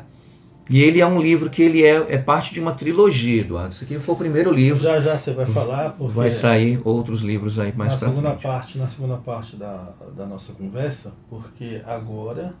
E 0.70 0.82
ele 0.82 1.00
é 1.00 1.06
um 1.06 1.20
livro 1.20 1.48
que 1.48 1.62
ele 1.62 1.82
é, 1.82 2.14
é 2.14 2.18
parte 2.18 2.52
de 2.52 2.60
uma 2.60 2.72
trilogia, 2.72 3.40
Eduardo. 3.40 3.72
Isso 3.72 3.84
aqui 3.84 3.98
foi 3.98 4.14
o 4.14 4.18
primeiro 4.18 4.52
livro. 4.52 4.82
Já 4.82 5.00
já 5.00 5.16
você 5.16 5.32
vai 5.32 5.46
falar, 5.46 5.92
porque 5.92 6.12
vai 6.12 6.30
sair 6.30 6.78
outros 6.84 7.22
livros 7.22 7.58
aí 7.58 7.72
mais 7.74 7.94
para 7.94 8.10
frente. 8.10 8.42
Parte, 8.42 8.78
na 8.78 8.86
segunda 8.86 9.16
parte 9.16 9.56
da, 9.56 9.94
da 10.14 10.26
nossa 10.26 10.52
conversa, 10.52 11.14
porque 11.30 11.80
agora 11.86 12.54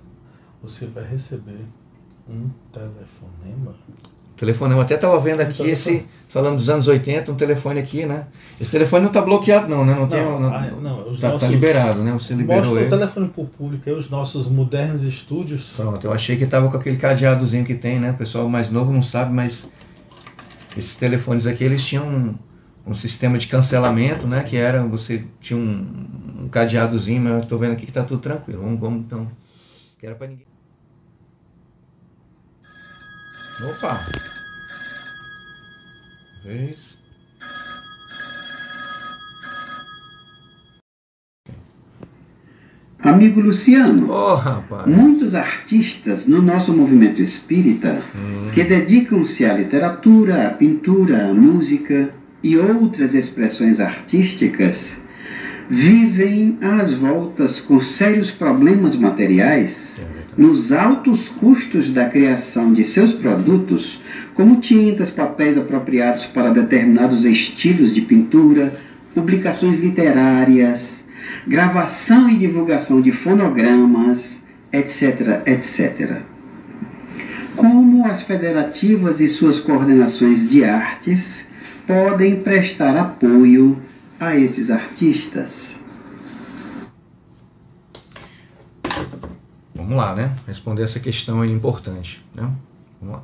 você 0.62 0.86
vai 0.86 1.04
receber 1.04 1.66
um 2.26 2.48
telefonema 2.72 3.74
Telefone, 4.38 4.72
eu 4.72 4.80
até 4.80 4.94
estava 4.94 5.18
vendo 5.18 5.40
aqui 5.40 5.68
esse, 5.68 6.06
falando 6.28 6.58
dos 6.58 6.70
anos 6.70 6.86
80, 6.86 7.32
um 7.32 7.34
telefone 7.34 7.80
aqui, 7.80 8.06
né? 8.06 8.26
Esse 8.60 8.70
telefone 8.70 9.02
não 9.02 9.08
está 9.08 9.20
bloqueado 9.20 9.68
não, 9.68 9.84
né? 9.84 9.96
Não, 9.96 10.06
tem, 10.06 10.22
não, 10.22 10.54
ah, 10.54 10.70
não 10.80 11.08
os 11.08 11.18
tá, 11.18 11.26
tá 11.26 11.32
nossos, 11.32 11.48
tá 11.48 11.52
liberado, 11.52 12.04
né? 12.04 12.12
Você 12.12 12.34
liberou 12.34 12.62
mostra 12.62 12.80
ele. 12.80 12.86
o 12.86 12.98
telefone 12.98 13.28
para 13.30 13.42
o 13.42 13.46
público, 13.46 13.90
os 13.90 14.08
nossos 14.08 14.46
modernos 14.46 15.02
estúdios. 15.02 15.72
Pronto, 15.74 16.06
eu 16.06 16.12
achei 16.12 16.36
que 16.36 16.44
estava 16.44 16.70
com 16.70 16.76
aquele 16.76 16.96
cadeadozinho 16.96 17.64
que 17.64 17.74
tem, 17.74 17.98
né? 17.98 18.12
O 18.12 18.14
pessoal 18.14 18.48
mais 18.48 18.70
novo 18.70 18.92
não 18.92 19.02
sabe, 19.02 19.34
mas 19.34 19.68
esses 20.76 20.94
telefones 20.94 21.44
aqui, 21.44 21.64
eles 21.64 21.84
tinham 21.84 22.06
um, 22.06 22.34
um 22.86 22.94
sistema 22.94 23.38
de 23.38 23.48
cancelamento, 23.48 24.28
né? 24.28 24.44
Que 24.44 24.56
era, 24.56 24.84
você 24.84 25.24
tinha 25.40 25.58
um, 25.58 26.44
um 26.44 26.48
cadeadozinho, 26.48 27.22
mas 27.22 27.32
eu 27.32 27.38
estou 27.40 27.58
vendo 27.58 27.72
aqui 27.72 27.86
que 27.86 27.90
está 27.90 28.04
tudo 28.04 28.20
tranquilo. 28.20 28.62
Vamos, 28.62 28.78
vamos 28.78 29.00
então, 29.00 29.26
que 29.98 30.06
era 30.06 30.14
para 30.14 30.28
ninguém. 30.28 30.47
Opa! 33.60 34.06
Vez. 36.44 36.96
Amigo 43.00 43.40
Luciano, 43.40 44.10
oh, 44.12 44.34
rapaz. 44.34 44.86
muitos 44.86 45.34
artistas 45.34 46.26
no 46.26 46.40
nosso 46.40 46.72
movimento 46.72 47.20
espírita 47.20 48.00
hum. 48.14 48.50
que 48.52 48.62
dedicam-se 48.62 49.44
à 49.44 49.54
literatura, 49.54 50.46
à 50.46 50.50
pintura, 50.50 51.28
à 51.28 51.34
música 51.34 52.10
e 52.42 52.56
outras 52.56 53.14
expressões 53.14 53.80
artísticas 53.80 55.00
vivem 55.68 56.58
às 56.60 56.94
voltas 56.94 57.60
com 57.60 57.80
sérios 57.80 58.30
problemas 58.30 58.94
materiais 58.94 60.00
é 60.00 60.17
nos 60.38 60.72
altos 60.72 61.28
custos 61.28 61.90
da 61.90 62.08
criação 62.08 62.72
de 62.72 62.84
seus 62.84 63.12
produtos, 63.12 64.00
como 64.34 64.60
tintas, 64.60 65.10
papéis 65.10 65.58
apropriados 65.58 66.26
para 66.26 66.52
determinados 66.52 67.24
estilos 67.24 67.92
de 67.92 68.02
pintura, 68.02 68.78
publicações 69.12 69.80
literárias, 69.80 71.04
gravação 71.44 72.30
e 72.30 72.36
divulgação 72.36 73.00
de 73.00 73.10
fonogramas, 73.10 74.44
etc., 74.72 75.42
etc. 75.44 76.18
Como 77.56 78.06
as 78.06 78.22
federativas 78.22 79.20
e 79.20 79.28
suas 79.28 79.58
coordenações 79.58 80.48
de 80.48 80.62
artes 80.64 81.48
podem 81.84 82.36
prestar 82.36 82.96
apoio 82.96 83.76
a 84.20 84.36
esses 84.36 84.70
artistas? 84.70 85.77
Vamos 89.88 90.04
lá, 90.04 90.14
né? 90.14 90.36
Responder 90.46 90.82
essa 90.82 91.00
questão 91.00 91.40
aí 91.40 91.50
importante, 91.50 92.22
né? 92.34 92.52
Vamos 93.00 93.16
lá. 93.16 93.22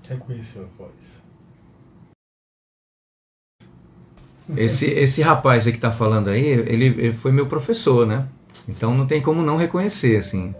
Você 0.00 0.16
conheceu 0.16 0.62
a 0.62 0.82
voz? 0.82 1.22
Esse, 4.56 4.86
esse 4.86 5.20
rapaz 5.20 5.66
aí 5.66 5.74
que 5.74 5.78
tá 5.78 5.92
falando 5.92 6.28
aí, 6.28 6.46
ele, 6.46 6.86
ele, 6.86 7.12
foi 7.12 7.30
meu 7.30 7.44
professor, 7.44 8.06
né? 8.06 8.26
Então 8.66 8.96
não 8.96 9.06
tem 9.06 9.20
como 9.20 9.42
não 9.42 9.58
reconhecer, 9.58 10.16
assim. 10.16 10.54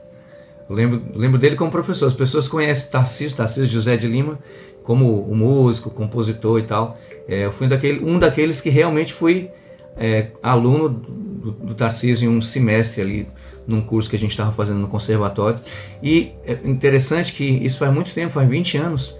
Eu 0.68 0.76
lembro, 0.76 1.02
lembro 1.14 1.38
dele 1.38 1.56
como 1.56 1.70
professor. 1.70 2.06
As 2.06 2.14
pessoas 2.14 2.46
conhecem 2.46 2.90
Tarcísio, 2.90 3.34
Tarcísio 3.34 3.72
José 3.72 3.96
de 3.96 4.06
Lima, 4.06 4.38
como 4.84 5.22
o 5.22 5.34
músico, 5.34 5.88
compositor 5.88 6.58
e 6.58 6.64
tal. 6.64 6.94
É, 7.26 7.46
eu 7.46 7.52
fui 7.52 7.66
daquele, 7.68 8.04
um 8.04 8.18
daqueles 8.18 8.60
que 8.60 8.68
realmente 8.68 9.14
fui 9.14 9.50
é, 9.96 10.26
aluno 10.42 10.90
do, 10.90 11.52
do 11.52 11.74
Tarcísio 11.74 12.30
em 12.30 12.36
um 12.36 12.42
semestre 12.42 13.00
ali 13.00 13.26
num 13.66 13.80
curso 13.80 14.08
que 14.08 14.16
a 14.16 14.18
gente 14.18 14.30
estava 14.30 14.52
fazendo 14.52 14.78
no 14.78 14.88
conservatório. 14.88 15.60
E 16.02 16.32
é 16.44 16.58
interessante 16.64 17.32
que 17.32 17.44
isso 17.44 17.78
faz 17.78 17.92
muito 17.92 18.12
tempo, 18.12 18.32
faz 18.32 18.48
20 18.48 18.76
anos, 18.76 19.16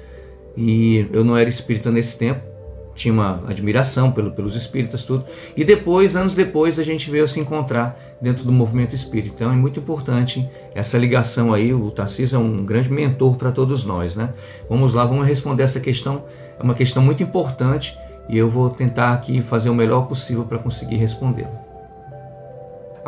e 0.57 1.07
eu 1.12 1.24
não 1.24 1.37
era 1.37 1.48
espírita 1.48 1.90
nesse 1.90 2.18
tempo, 2.18 2.50
tinha 2.94 3.14
uma 3.14 3.42
admiração 3.48 4.12
pelo, 4.12 4.31
pelos 4.31 4.55
espíritas, 4.55 5.05
tudo. 5.05 5.24
E 5.57 5.64
depois, 5.64 6.16
anos 6.16 6.35
depois, 6.35 6.79
a 6.79 6.83
gente 6.83 7.11
veio 7.11 7.26
se 7.26 7.40
encontrar 7.40 7.98
dentro 8.20 8.44
do 8.44 8.53
movimento 8.53 8.94
espírita. 8.94 9.37
Então 9.37 9.53
é 9.53 9.57
muito 9.57 9.81
importante 9.81 10.46
essa 10.74 10.98
ligação 10.98 11.55
aí. 11.55 11.72
O 11.72 11.90
Tarcísio 11.90 12.37
é 12.37 12.38
um 12.38 12.64
grande 12.64 12.92
mentor 12.92 13.37
para 13.37 13.50
todos 13.50 13.85
nós, 13.85 14.14
né? 14.14 14.35
Vamos 14.68 14.92
lá, 14.92 15.05
vamos 15.07 15.26
responder 15.26 15.62
essa 15.62 15.81
questão. 15.81 16.24
É 16.59 16.62
uma 16.62 16.74
questão 16.74 17.03
muito 17.03 17.22
importante 17.22 17.96
e 18.29 18.37
eu 18.37 18.50
vou 18.50 18.68
tentar 18.68 19.14
aqui 19.14 19.40
fazer 19.40 19.70
o 19.70 19.74
melhor 19.74 20.03
possível 20.03 20.44
para 20.44 20.59
conseguir 20.59 20.96
respondê-la. 20.96 21.60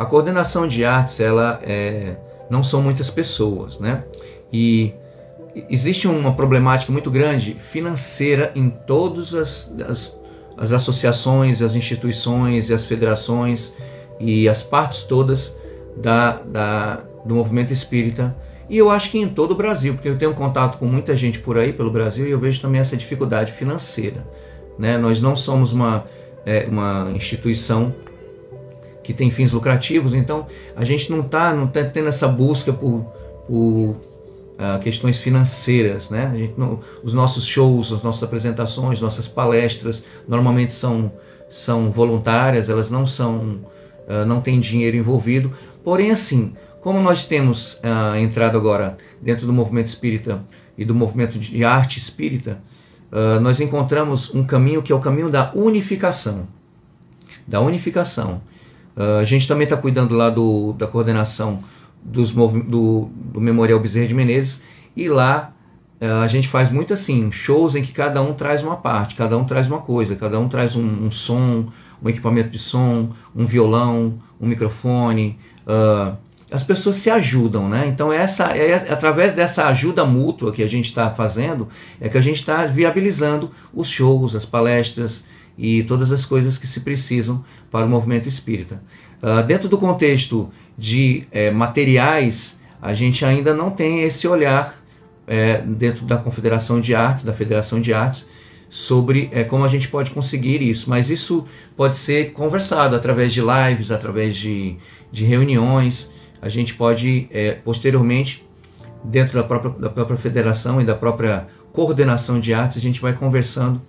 A 0.03 0.05
coordenação 0.05 0.67
de 0.67 0.83
artes, 0.83 1.21
ela 1.21 1.61
é, 1.63 2.17
não 2.49 2.61
são 2.61 2.81
muitas 2.81 3.09
pessoas, 3.09 3.79
né? 3.79 4.03
E 4.51 4.93
existe 5.69 6.09
uma 6.09 6.33
problemática 6.33 6.91
muito 6.91 7.09
grande 7.09 7.53
financeira 7.53 8.51
em 8.53 8.69
todas 8.69 9.33
as, 9.33 9.71
as, 9.87 10.13
as 10.57 10.71
associações, 10.73 11.61
as 11.61 11.73
instituições 11.73 12.69
e 12.69 12.73
as 12.73 12.83
federações 12.83 13.71
e 14.19 14.49
as 14.49 14.61
partes 14.61 15.03
todas 15.03 15.55
da, 15.95 16.33
da, 16.33 16.99
do 17.25 17.35
movimento 17.35 17.71
espírita. 17.71 18.35
E 18.69 18.77
eu 18.77 18.89
acho 18.89 19.09
que 19.09 19.17
em 19.17 19.29
todo 19.29 19.51
o 19.51 19.55
Brasil, 19.55 19.93
porque 19.93 20.09
eu 20.09 20.17
tenho 20.17 20.33
contato 20.33 20.77
com 20.77 20.85
muita 20.85 21.15
gente 21.15 21.39
por 21.39 21.57
aí 21.57 21.71
pelo 21.71 21.89
Brasil 21.89 22.27
e 22.27 22.31
eu 22.31 22.39
vejo 22.39 22.61
também 22.61 22.81
essa 22.81 22.97
dificuldade 22.97 23.53
financeira. 23.53 24.27
Né? 24.77 24.97
Nós 24.97 25.21
não 25.21 25.33
somos 25.33 25.71
uma, 25.71 26.03
é, 26.45 26.67
uma 26.69 27.09
instituição 27.15 27.95
que 29.03 29.13
tem 29.13 29.29
fins 29.29 29.51
lucrativos, 29.51 30.13
então 30.13 30.47
a 30.75 30.85
gente 30.85 31.11
não 31.11 31.19
está 31.19 31.53
não 31.53 31.67
tá 31.67 31.83
tendo 31.83 32.07
essa 32.07 32.27
busca 32.27 32.71
por, 32.71 33.01
por 33.45 33.97
uh, 34.53 34.79
questões 34.81 35.17
financeiras, 35.17 36.09
né? 36.09 36.31
A 36.33 36.37
gente 36.37 36.53
não, 36.57 36.79
os 37.03 37.13
nossos 37.13 37.45
shows, 37.45 37.91
as 37.91 38.01
nossas 38.01 38.23
apresentações, 38.23 39.01
nossas 39.01 39.27
palestras 39.27 40.03
normalmente 40.27 40.73
são, 40.73 41.11
são 41.49 41.91
voluntárias, 41.91 42.69
elas 42.69 42.89
não 42.89 43.05
são 43.05 43.59
uh, 44.07 44.25
não 44.25 44.41
tem 44.41 44.59
dinheiro 44.59 44.95
envolvido. 44.95 45.51
Porém, 45.83 46.11
assim, 46.11 46.53
como 46.81 46.99
nós 47.01 47.25
temos 47.25 47.75
uh, 47.75 48.15
entrado 48.17 48.57
agora 48.57 48.97
dentro 49.21 49.45
do 49.45 49.53
movimento 49.53 49.87
espírita 49.87 50.41
e 50.77 50.85
do 50.85 50.95
movimento 50.95 51.37
de 51.37 51.63
arte 51.63 51.99
espírita, 51.99 52.59
nós 53.43 53.59
encontramos 53.59 54.33
um 54.33 54.43
caminho 54.43 54.81
que 54.81 54.91
é 54.91 54.95
o 54.95 54.99
caminho 54.99 55.29
da 55.29 55.51
unificação. 55.53 56.47
Da 57.45 57.59
unificação. 57.59 58.41
Uh, 58.95 59.19
a 59.19 59.23
gente 59.23 59.47
também 59.47 59.63
está 59.63 59.75
cuidando 59.75 60.15
lá 60.15 60.29
do, 60.29 60.73
da 60.73 60.85
coordenação 60.85 61.63
dos 62.03 62.31
do, 62.31 63.09
do 63.15 63.41
Memorial 63.41 63.79
Bezerra 63.79 64.07
de 64.07 64.13
Menezes 64.13 64.61
e 64.95 65.07
lá 65.07 65.53
uh, 66.01 66.23
a 66.23 66.27
gente 66.27 66.47
faz 66.47 66.69
muito 66.69 66.93
assim, 66.93 67.31
shows 67.31 67.75
em 67.75 67.81
que 67.81 67.91
cada 67.91 68.21
um 68.21 68.33
traz 68.33 68.63
uma 68.63 68.75
parte, 68.75 69.15
cada 69.15 69.37
um 69.37 69.45
traz 69.45 69.67
uma 69.67 69.79
coisa, 69.79 70.15
cada 70.15 70.39
um 70.39 70.47
traz 70.47 70.75
um, 70.75 71.05
um 71.05 71.09
som, 71.09 71.65
um 72.03 72.09
equipamento 72.09 72.49
de 72.49 72.59
som, 72.59 73.09
um 73.35 73.45
violão, 73.45 74.19
um 74.39 74.45
microfone, 74.45 75.39
uh, 75.65 76.15
as 76.53 76.61
pessoas 76.61 76.97
se 76.97 77.09
ajudam, 77.09 77.67
né? 77.67 77.87
Então 77.87 78.13
essa 78.13 78.55
é 78.55 78.75
através 78.91 79.33
dessa 79.33 79.65
ajuda 79.65 80.05
mútua 80.05 80.51
que 80.51 80.61
a 80.61 80.69
gente 80.69 80.85
está 80.85 81.09
fazendo 81.09 81.67
é 81.99 82.07
que 82.07 82.17
a 82.17 82.21
gente 82.21 82.41
está 82.41 82.67
viabilizando 82.67 83.49
os 83.73 83.87
shows, 83.87 84.35
as 84.35 84.45
palestras 84.45 85.25
e 85.57 85.83
todas 85.83 86.11
as 86.11 86.25
coisas 86.25 86.57
que 86.57 86.67
se 86.67 86.81
precisam 86.81 87.43
para 87.71 87.85
o 87.85 87.89
movimento 87.89 88.27
espírita. 88.27 88.81
Uh, 89.21 89.43
dentro 89.43 89.69
do 89.69 89.77
contexto 89.77 90.51
de 90.77 91.23
é, 91.31 91.51
materiais, 91.51 92.59
a 92.81 92.93
gente 92.93 93.23
ainda 93.23 93.53
não 93.53 93.69
tem 93.69 94.01
esse 94.01 94.27
olhar 94.27 94.75
é, 95.27 95.61
dentro 95.61 96.05
da 96.05 96.17
Confederação 96.17 96.81
de 96.81 96.93
Artes, 96.93 97.23
da 97.23 97.33
Federação 97.33 97.79
de 97.79 97.93
Artes, 97.93 98.27
sobre 98.69 99.29
é, 99.31 99.43
como 99.43 99.63
a 99.63 99.67
gente 99.67 99.87
pode 99.87 100.11
conseguir 100.11 100.61
isso. 100.61 100.89
Mas 100.89 101.09
isso 101.09 101.45
pode 101.77 101.95
ser 101.97 102.33
conversado 102.33 102.95
através 102.95 103.31
de 103.31 103.41
lives, 103.41 103.91
através 103.91 104.35
de, 104.35 104.75
de 105.11 105.23
reuniões 105.23 106.11
a 106.41 106.49
gente 106.49 106.73
pode, 106.73 107.29
posteriormente, 107.63 108.45
dentro 109.01 109.33
da 109.33 109.45
própria, 109.45 109.71
da 109.79 109.89
própria 109.89 110.17
federação 110.17 110.81
e 110.81 110.83
da 110.83 110.93
própria 110.93 111.47
coordenação 111.71 112.39
de 112.39 112.53
artes, 112.53 112.77
a 112.77 112.81
gente 112.81 113.01
vai 113.01 113.13
conversando 113.13 113.81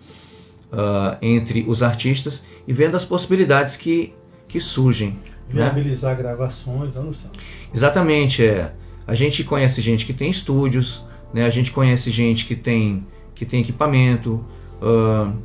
uh, 0.72 1.16
entre 1.20 1.64
os 1.66 1.83
artistas 1.83 2.44
e 2.66 2.72
vendo 2.72 2.96
as 2.96 3.05
possibilidades 3.05 3.77
que, 3.77 4.14
que 4.48 4.61
surgem. 4.61 5.18
Né? 5.48 5.64
Viabilizar 5.64 6.16
né? 6.16 6.22
gravações, 6.22 6.94
não? 6.94 7.11
Exatamente. 7.74 8.44
É. 8.44 8.72
A 9.07 9.14
gente 9.14 9.44
conhece 9.44 9.83
gente 9.83 10.07
que 10.07 10.12
tem 10.12 10.31
estúdios, 10.31 11.05
né? 11.33 11.44
a 11.44 11.50
gente 11.50 11.70
conhece 11.70 12.11
gente 12.11 12.46
que 12.46 12.57
tem, 12.57 13.07
que 13.35 13.44
tem 13.44 13.61
equipamento, 13.61 14.44
uh, 14.81 15.37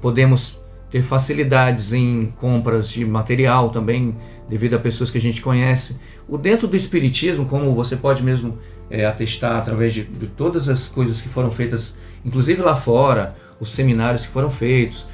podemos 0.00 0.60
ter 0.90 1.02
facilidades 1.02 1.92
em 1.92 2.32
compras 2.38 2.88
de 2.88 3.04
material 3.04 3.70
também, 3.70 4.16
devido 4.48 4.74
a 4.74 4.78
pessoas 4.78 5.10
que 5.10 5.18
a 5.18 5.20
gente 5.20 5.42
conhece. 5.42 5.98
O 6.26 6.38
dentro 6.38 6.66
do 6.66 6.76
espiritismo, 6.76 7.44
como 7.44 7.74
você 7.74 7.96
pode 7.96 8.22
mesmo 8.22 8.58
é, 8.90 9.04
atestar 9.04 9.56
através 9.56 9.92
de, 9.92 10.04
de, 10.04 10.26
todas 10.26 10.68
as 10.68 10.86
coisas 10.86 11.20
que 11.20 11.28
foram 11.28 11.50
feitas, 11.50 11.94
inclusive 12.24 12.62
lá 12.62 12.74
fora, 12.74 13.36
os 13.60 13.74
seminários 13.74 14.26
que 14.26 14.32
foram 14.32 14.50
feitos, 14.50 15.06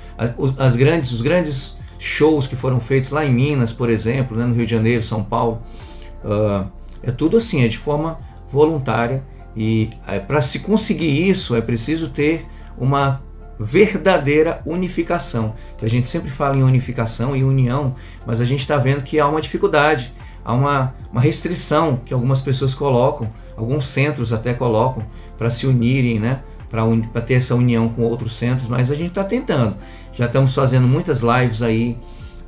as, 0.59 0.77
grandes, 0.77 1.11
os 1.13 1.23
grandes 1.23 1.77
shows 1.99 2.47
que 2.47 2.57
foram 2.57 2.81
feitos 2.81 3.11
lá 3.11 3.25
em 3.25 3.33
Minas, 3.33 3.73
por 3.73 3.91
exemplo, 3.91 4.37
né, 4.37 4.45
no 4.45 4.55
Rio 4.55 4.67
de 4.67 4.71
Janeiro, 4.71 5.03
São 5.03 5.23
Paulo, 5.23 5.63
uh, 6.25 6.67
é 7.03 7.11
tudo 7.11 7.37
assim, 7.37 7.65
é 7.65 7.69
de 7.69 7.79
forma 7.79 8.19
voluntária 8.51 9.25
e 9.57 9.91
é, 10.07 10.19
para 10.19 10.43
se 10.43 10.61
conseguir 10.61 11.29
isso 11.29 11.55
é 11.55 11.61
preciso 11.61 12.09
ter 12.09 12.47
uma 12.77 13.23
verdadeira 13.59 14.61
unificação. 14.67 15.55
Que 15.79 15.85
a 15.85 15.89
gente 15.89 16.09
sempre 16.09 16.31
fala 16.31 16.57
em 16.57 16.63
unificação 16.63 17.37
e 17.37 17.45
união, 17.45 17.95
mas 18.27 18.41
a 18.41 18.45
gente 18.45 18.61
está 18.61 18.77
vendo 18.77 19.03
que 19.03 19.21
há 19.21 19.29
uma 19.29 19.41
dificuldade, 19.41 20.13
há 20.45 20.53
uma, 20.53 20.95
uma 21.11 21.21
restrição 21.21 21.97
que 22.05 22.13
algumas 22.13 22.41
pessoas 22.41 22.75
colocam, 22.75 23.31
alguns 23.57 23.87
centros 23.87 24.33
até 24.33 24.53
colocam 24.55 25.05
para 25.39 25.51
se 25.51 25.67
unirem, 25.67 26.19
né? 26.19 26.41
Para 26.71 27.21
ter 27.23 27.35
essa 27.35 27.55
união 27.55 27.89
com 27.89 28.03
outros 28.03 28.35
centros, 28.35 28.69
mas 28.69 28.91
a 28.91 28.95
gente 28.95 29.09
está 29.09 29.25
tentando. 29.25 29.77
Já 30.13 30.27
estamos 30.27 30.55
fazendo 30.55 30.87
muitas 30.87 31.21
lives 31.21 31.63
aí, 31.63 31.97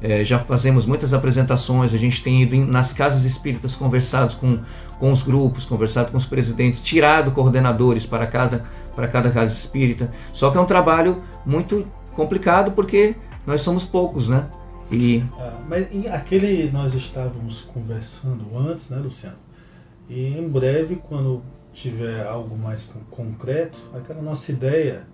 é, 0.03 0.25
já 0.25 0.39
fazemos 0.39 0.85
muitas 0.85 1.15
apresentações, 1.15 1.95
a 1.95 1.99
gente 1.99 2.23
tem 2.23 2.43
ido 2.43 2.57
nas 2.57 2.93
casas 2.93 3.25
espíritas 3.25 3.75
conversados 3.75 4.35
com, 4.35 4.59
com 4.99 5.11
os 5.11 5.23
grupos, 5.23 5.65
conversado 5.65 6.11
com 6.11 6.19
os 6.19 6.27
presidentes, 6.27 6.81
tirado 6.81 7.31
coordenadores 7.33 8.05
para 8.07 8.27
cada 8.27 8.65
para 8.97 9.07
cada 9.07 9.31
casa 9.31 9.53
espírita. 9.53 10.11
Só 10.33 10.51
que 10.51 10.57
é 10.57 10.61
um 10.61 10.65
trabalho 10.65 11.23
muito 11.45 11.87
complicado 12.15 12.73
porque 12.73 13.15
nós 13.47 13.61
somos 13.61 13.85
poucos, 13.85 14.27
né? 14.27 14.47
E... 14.91 15.23
Ah, 15.39 15.59
mas 15.69 15.87
aquele 16.11 16.71
nós 16.71 16.95
estávamos 16.95 17.61
conversando 17.75 18.47
antes, 18.57 18.89
né, 18.89 18.97
Luciano? 18.97 19.37
E 20.09 20.39
em 20.39 20.49
breve, 20.49 20.97
quando 20.97 21.43
tiver 21.77 22.27
algo 22.27 22.57
mais 22.57 22.91
concreto, 23.11 23.79
aquela 23.95 24.23
nossa 24.23 24.51
ideia, 24.51 25.07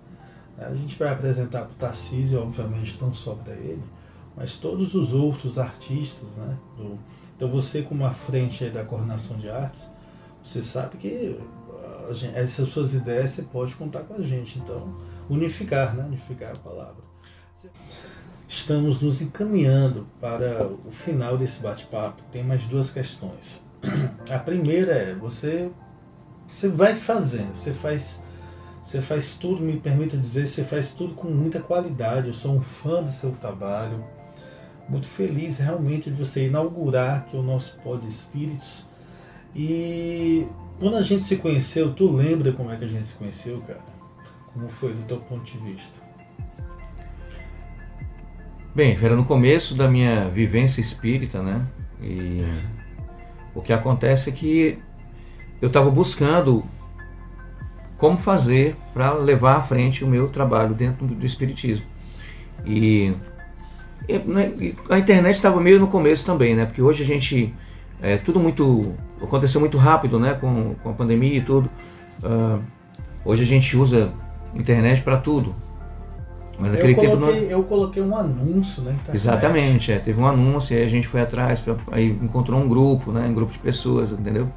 né, 0.57 0.65
a 0.65 0.73
gente 0.73 0.97
vai 0.97 1.09
apresentar 1.09 1.63
para 1.63 1.71
o 1.71 1.75
Tarcísio, 1.75 2.41
obviamente, 2.41 2.97
não 3.01 3.13
só 3.13 3.35
para 3.35 3.53
ele, 3.53 3.83
mas 4.35 4.55
todos 4.55 4.95
os 4.95 5.13
outros 5.13 5.59
artistas, 5.59 6.37
né? 6.37 6.57
Do... 6.77 6.97
Então 7.35 7.49
você 7.49 7.81
como 7.81 8.05
a 8.05 8.11
frente 8.11 8.69
da 8.69 8.85
coordenação 8.85 9.37
de 9.37 9.49
artes, 9.49 9.91
você 10.41 10.63
sabe 10.63 10.97
que 10.97 11.37
gente, 12.13 12.35
essas 12.37 12.69
suas 12.69 12.93
ideias 12.93 13.31
você 13.31 13.43
pode 13.43 13.75
contar 13.75 14.01
com 14.03 14.15
a 14.15 14.21
gente. 14.21 14.59
Então, 14.59 14.95
unificar, 15.29 15.93
né? 15.95 16.03
Unificar 16.05 16.51
a 16.55 16.59
palavra. 16.59 17.03
Estamos 18.47 19.01
nos 19.01 19.21
encaminhando 19.21 20.07
para 20.19 20.65
o 20.65 20.91
final 20.91 21.37
desse 21.37 21.61
bate-papo. 21.61 22.23
Tem 22.31 22.43
mais 22.43 22.63
duas 22.63 22.89
questões. 22.89 23.67
A 24.29 24.39
primeira 24.39 24.93
é 24.93 25.13
você 25.13 25.69
você 26.53 26.69
vai 26.69 26.93
fazendo, 26.93 27.53
você 27.53 27.73
faz 27.73 28.21
você 28.83 29.01
faz 29.01 29.35
tudo, 29.35 29.63
me 29.63 29.79
permita 29.79 30.17
dizer, 30.17 30.45
você 30.45 30.63
faz 30.63 30.91
tudo 30.91 31.13
com 31.13 31.29
muita 31.29 31.59
qualidade. 31.59 32.27
Eu 32.27 32.33
sou 32.33 32.53
um 32.53 32.61
fã 32.61 33.01
do 33.01 33.09
seu 33.09 33.31
trabalho. 33.31 34.03
Muito 34.89 35.07
feliz 35.07 35.57
realmente 35.57 36.11
de 36.11 36.17
você 36.17 36.47
inaugurar 36.47 37.25
que 37.25 37.37
o 37.37 37.41
nosso 37.41 37.77
Pod 37.77 38.05
Espíritos. 38.05 38.85
E 39.55 40.45
quando 40.79 40.97
a 40.97 41.01
gente 41.01 41.23
se 41.23 41.37
conheceu, 41.37 41.93
tu 41.93 42.11
lembra 42.11 42.51
como 42.51 42.71
é 42.71 42.75
que 42.75 42.83
a 42.83 42.87
gente 42.87 43.07
se 43.07 43.15
conheceu, 43.15 43.61
cara? 43.61 43.79
Como 44.53 44.67
foi 44.67 44.93
do 44.93 45.01
teu 45.03 45.17
ponto 45.17 45.49
de 45.49 45.57
vista? 45.59 46.01
Bem, 48.75 48.99
era 49.01 49.15
no 49.15 49.23
começo 49.23 49.75
da 49.75 49.87
minha 49.87 50.27
vivência 50.29 50.81
espírita, 50.81 51.41
né? 51.41 51.65
E 52.01 52.43
o 53.55 53.61
que 53.61 53.71
acontece 53.71 54.29
é 54.29 54.33
que 54.33 54.83
eu 55.63 55.67
estava 55.67 55.89
buscando 55.89 56.61
como 57.97 58.17
fazer 58.17 58.75
para 58.93 59.13
levar 59.13 59.55
à 59.55 59.61
frente 59.61 60.03
o 60.03 60.07
meu 60.07 60.27
trabalho 60.27 60.75
dentro 60.75 61.07
do 61.07 61.25
espiritismo. 61.25 61.85
E, 62.65 63.13
e 64.09 64.17
né, 64.17 64.51
a 64.89 64.99
internet 64.99 65.35
estava 65.35 65.61
meio 65.61 65.79
no 65.79 65.87
começo 65.87 66.25
também, 66.25 66.53
né? 66.53 66.65
Porque 66.65 66.81
hoje 66.81 67.01
a 67.01 67.05
gente 67.05 67.55
é 68.01 68.17
tudo 68.17 68.41
muito 68.41 68.93
aconteceu 69.21 69.61
muito 69.61 69.77
rápido, 69.77 70.19
né, 70.19 70.33
com, 70.33 70.75
com 70.83 70.89
a 70.89 70.93
pandemia 70.93 71.37
e 71.37 71.41
tudo. 71.41 71.69
Uh, 72.21 72.61
hoje 73.23 73.43
a 73.43 73.47
gente 73.47 73.77
usa 73.77 74.11
internet 74.53 75.01
para 75.01 75.15
tudo. 75.15 75.55
Mas 76.59 76.73
aquele 76.73 76.91
eu 76.91 76.97
coloquei, 76.97 77.31
tempo 77.31 77.41
não... 77.41 77.49
eu 77.49 77.63
coloquei 77.63 78.03
um 78.03 78.17
anúncio, 78.17 78.83
né? 78.83 78.97
Exatamente, 79.13 79.93
é, 79.93 79.99
teve 79.99 80.19
um 80.19 80.27
anúncio 80.27 80.75
e 80.75 80.79
aí 80.79 80.85
a 80.85 80.89
gente 80.89 81.07
foi 81.07 81.21
atrás, 81.21 81.61
pra, 81.61 81.77
aí 81.89 82.09
encontrou 82.21 82.59
um 82.59 82.67
grupo, 82.67 83.13
né, 83.13 83.25
um 83.29 83.33
grupo 83.33 83.53
de 83.53 83.59
pessoas, 83.59 84.11
entendeu? 84.11 84.49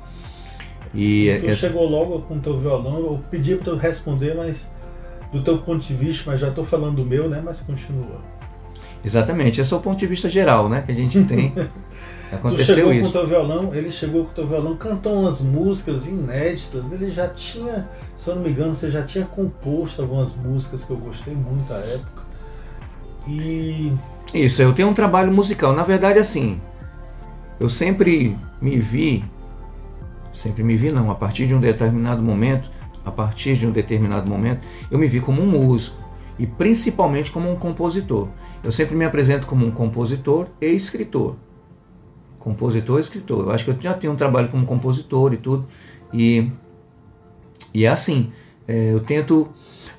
E, 0.94 1.28
e 1.28 1.40
tu 1.40 1.46
é, 1.46 1.50
é 1.50 1.54
chegou 1.54 1.88
logo 1.88 2.20
com 2.22 2.34
o 2.34 2.40
teu 2.40 2.58
violão, 2.58 2.98
eu 2.98 3.20
pedi 3.30 3.54
para 3.56 3.72
tu 3.72 3.76
responder, 3.76 4.34
mas 4.34 4.68
do 5.32 5.42
teu 5.42 5.58
ponto 5.58 5.84
de 5.84 5.94
vista, 5.94 6.30
mas 6.30 6.40
já 6.40 6.48
estou 6.48 6.64
falando 6.64 6.96
do 6.96 7.04
meu, 7.04 7.28
né? 7.28 7.42
Mas 7.44 7.60
continua. 7.60 8.20
Exatamente, 9.04 9.60
esse 9.60 9.72
é 9.72 9.76
o 9.76 9.80
ponto 9.80 9.98
de 9.98 10.06
vista 10.06 10.28
geral, 10.28 10.68
né, 10.68 10.82
que 10.84 10.92
a 10.92 10.94
gente 10.94 11.22
tem. 11.24 11.52
Aconteceu 12.32 12.74
tu 12.74 12.78
chegou 12.78 12.92
isso. 12.92 13.02
com 13.12 13.18
o 13.18 13.20
teu 13.20 13.28
violão, 13.28 13.74
ele 13.74 13.90
chegou 13.90 14.24
com 14.24 14.30
o 14.30 14.34
teu 14.34 14.46
violão, 14.46 14.76
cantou 14.76 15.20
umas 15.20 15.40
músicas 15.40 16.08
inéditas. 16.08 16.90
Ele 16.90 17.10
já 17.12 17.28
tinha, 17.28 17.88
se 18.16 18.28
eu 18.28 18.34
não 18.34 18.42
me 18.42 18.50
engano, 18.50 18.74
você 18.74 18.90
já 18.90 19.02
tinha 19.02 19.24
composto 19.24 20.02
algumas 20.02 20.34
músicas 20.34 20.84
que 20.84 20.90
eu 20.90 20.96
gostei 20.96 21.34
muito 21.34 21.72
à 21.72 21.78
época. 21.78 22.22
E. 23.28 23.92
Isso, 24.34 24.60
eu 24.60 24.72
tenho 24.72 24.88
um 24.88 24.94
trabalho 24.94 25.30
musical. 25.30 25.72
Na 25.72 25.84
verdade, 25.84 26.18
assim, 26.18 26.60
eu 27.60 27.70
sempre 27.70 28.36
me 28.60 28.78
vi, 28.78 29.24
sempre 30.36 30.62
me 30.62 30.76
vi 30.76 30.90
não, 30.90 31.10
a 31.10 31.14
partir 31.14 31.46
de 31.46 31.54
um 31.54 31.60
determinado 31.60 32.22
momento, 32.22 32.70
a 33.04 33.10
partir 33.10 33.56
de 33.56 33.66
um 33.66 33.70
determinado 33.70 34.30
momento, 34.30 34.60
eu 34.90 34.98
me 34.98 35.06
vi 35.06 35.20
como 35.20 35.42
um 35.42 35.46
músico 35.46 35.96
e 36.38 36.46
principalmente 36.46 37.30
como 37.30 37.50
um 37.50 37.56
compositor. 37.56 38.28
Eu 38.62 38.70
sempre 38.70 38.94
me 38.94 39.04
apresento 39.04 39.46
como 39.46 39.66
um 39.66 39.70
compositor 39.70 40.46
e 40.60 40.66
escritor 40.66 41.36
compositor 42.46 42.98
e 42.98 43.00
escritor. 43.00 43.46
Eu 43.46 43.50
acho 43.50 43.64
que 43.64 43.70
eu 43.72 43.76
já 43.80 43.92
tenho 43.92 44.12
um 44.12 44.16
trabalho 44.16 44.48
como 44.48 44.64
compositor 44.64 45.34
e 45.34 45.36
tudo. 45.36 45.66
E, 46.14 46.48
e 47.74 47.84
é 47.84 47.88
assim, 47.88 48.30
é, 48.68 48.92
eu 48.92 49.00
tento. 49.00 49.48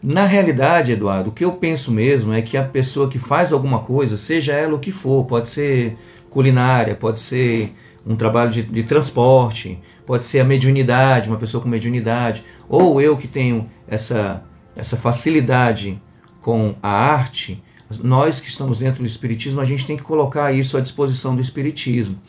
Na 0.02 0.26
realidade, 0.26 0.94
Eduardo, 0.94 1.30
o 1.30 1.34
que 1.34 1.44
eu 1.44 1.54
penso 1.54 1.92
mesmo 1.92 2.32
é 2.32 2.42
que 2.42 2.56
a 2.56 2.64
pessoa 2.64 3.10
que 3.10 3.20
faz 3.20 3.52
alguma 3.52 3.80
coisa, 3.80 4.16
seja 4.16 4.54
ela 4.54 4.76
o 4.76 4.80
que 4.80 4.92
for, 4.92 5.26
pode 5.26 5.50
ser 5.50 5.98
culinária, 6.30 6.96
pode 6.96 7.20
ser 7.20 7.74
um 8.06 8.16
trabalho 8.16 8.52
de, 8.52 8.62
de 8.62 8.84
transporte, 8.84 9.78
pode 10.08 10.26
ser 10.26 10.40
a 10.40 10.44
mediunidade, 10.44 11.30
uma 11.30 11.38
pessoa 11.38 11.62
com 11.62 11.70
mediunidade, 11.70 12.44
ou 12.68 13.00
eu 13.00 13.16
que 13.16 13.28
tenho 13.28 13.70
essa 13.88 14.42
essa 14.76 14.96
facilidade 14.96 16.00
com 16.42 16.76
a 16.82 16.90
arte, 16.90 17.62
nós 18.04 18.40
que 18.40 18.48
estamos 18.48 18.78
dentro 18.78 19.02
do 19.02 19.08
Espiritismo, 19.08 19.60
a 19.60 19.66
gente 19.66 19.86
tem 19.86 19.98
que 19.98 20.04
colocar 20.04 20.52
isso 20.52 20.78
à 20.78 20.82
disposição 20.82 21.36
do 21.36 21.42
Espiritismo 21.42 22.20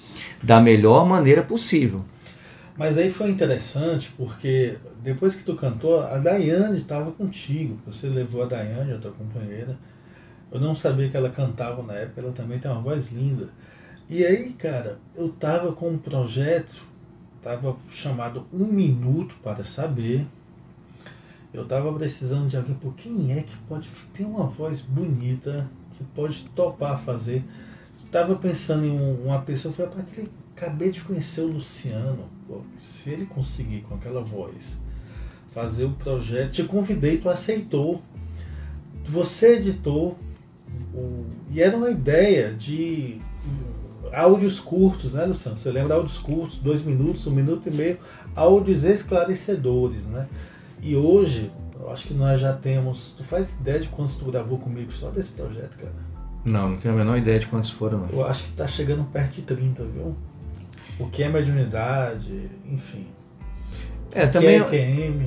da 0.43 0.61
melhor 0.61 1.07
maneira 1.07 1.43
possível. 1.43 2.05
Mas 2.77 2.97
aí 2.97 3.11
foi 3.11 3.29
interessante 3.29 4.11
porque 4.17 4.79
depois 5.03 5.35
que 5.35 5.43
tu 5.43 5.55
cantou, 5.57 6.01
a 6.01 6.17
Daiane 6.17 6.77
estava 6.77 7.11
contigo. 7.11 7.77
Você 7.87 8.09
levou 8.09 8.45
a 8.45 8.47
Daiane, 8.47 8.93
a 8.93 8.99
tua 8.99 9.11
companheira. 9.11 9.77
Eu 10.51 10.61
não 10.61 10.75
sabia 10.75 11.09
que 11.09 11.17
ela 11.17 11.29
cantava 11.29 11.83
na 11.83 11.95
época, 11.95 12.21
ela 12.21 12.33
também 12.33 12.59
tem 12.59 12.71
uma 12.71 12.81
voz 12.81 13.11
linda. 13.11 13.49
E 14.09 14.25
aí, 14.25 14.53
cara, 14.53 14.99
eu 15.15 15.29
tava 15.29 15.73
com 15.73 15.91
um 15.91 15.99
projeto, 15.99 16.83
tava 17.43 17.77
chamado 17.89 18.47
Um 18.53 18.67
Minuto 18.67 19.37
para 19.43 19.65
Saber. 19.65 20.27
Eu 21.53 21.67
tava 21.67 21.93
precisando 21.93 22.49
de 22.49 22.57
alguém, 22.57 22.75
por 22.75 22.95
quem 22.95 23.33
é 23.33 23.43
que 23.43 23.57
pode 23.69 23.89
ter 24.13 24.25
uma 24.25 24.47
voz 24.47 24.81
bonita, 24.81 25.69
que 25.93 26.05
pode 26.05 26.45
topar 26.51 27.01
fazer. 27.01 27.43
Tava 28.13 28.37
pensando 28.37 28.85
em 28.85 29.25
uma 29.25 29.41
pessoa, 29.43 29.75
falei, 29.75 29.91
para 29.91 30.03
aquele 30.03 30.31
acabei 30.59 30.91
de 30.91 31.03
conhecer 31.03 31.43
o 31.43 31.47
Luciano. 31.47 32.29
Pô, 32.47 32.61
se 32.77 33.11
ele 33.11 33.27
conseguir 33.27 33.83
com 33.83 33.95
aquela 33.95 34.21
voz 34.21 34.81
fazer 35.53 35.85
o 35.85 35.93
projeto, 35.93 36.53
te 36.53 36.65
convidei, 36.65 37.19
tu 37.19 37.29
aceitou. 37.29 38.03
Você 39.05 39.55
editou, 39.55 40.19
o, 40.93 41.25
e 41.51 41.63
era 41.63 41.77
uma 41.77 41.91
ideia 41.91 42.53
de 42.53 43.21
áudios 44.13 44.61
curtos, 44.61 45.15
né, 45.15 45.25
Luciano? 45.25 45.57
Você 45.57 45.71
lembra 45.71 45.95
áudios 45.95 46.19
curtos, 46.19 46.59
dois 46.59 46.83
minutos, 46.83 47.27
um 47.27 47.31
minuto 47.31 47.69
e 47.69 47.71
meio, 47.71 47.99
áudios 48.35 48.85
esclarecedores, 48.85 50.07
né? 50.07 50.27
E 50.83 50.95
hoje, 50.97 51.51
eu 51.81 51.91
acho 51.91 52.07
que 52.07 52.15
nós 52.15 52.41
já 52.41 52.53
temos. 52.53 53.15
Tu 53.17 53.25
faz 53.25 53.53
ideia 53.61 53.81
de 53.81 53.89
quantos 53.89 54.17
tu 54.17 54.25
gravou 54.27 54.59
comigo 54.59 54.93
só 54.93 55.11
desse 55.11 55.31
projeto, 55.31 55.77
cara? 55.79 55.93
Não, 56.45 56.71
não 56.71 56.77
tenho 56.79 56.95
a 56.95 56.97
menor 56.97 57.19
ideia 57.19 57.39
de 57.39 57.47
quantos 57.47 57.71
foram. 57.71 57.99
Não. 57.99 58.09
Eu 58.11 58.27
acho 58.27 58.45
que 58.45 58.53
tá 58.53 58.67
chegando 58.67 59.05
perto 59.05 59.35
de 59.35 59.43
30, 59.43 59.85
viu? 59.85 60.15
O 60.99 61.09
que 61.09 61.23
é 61.23 61.29
mediunidade, 61.29 62.51
enfim. 62.71 63.07
É, 64.13 64.27
também. 64.27 64.61
O 64.61 64.65
é 64.65 64.69
QM. 64.69 65.27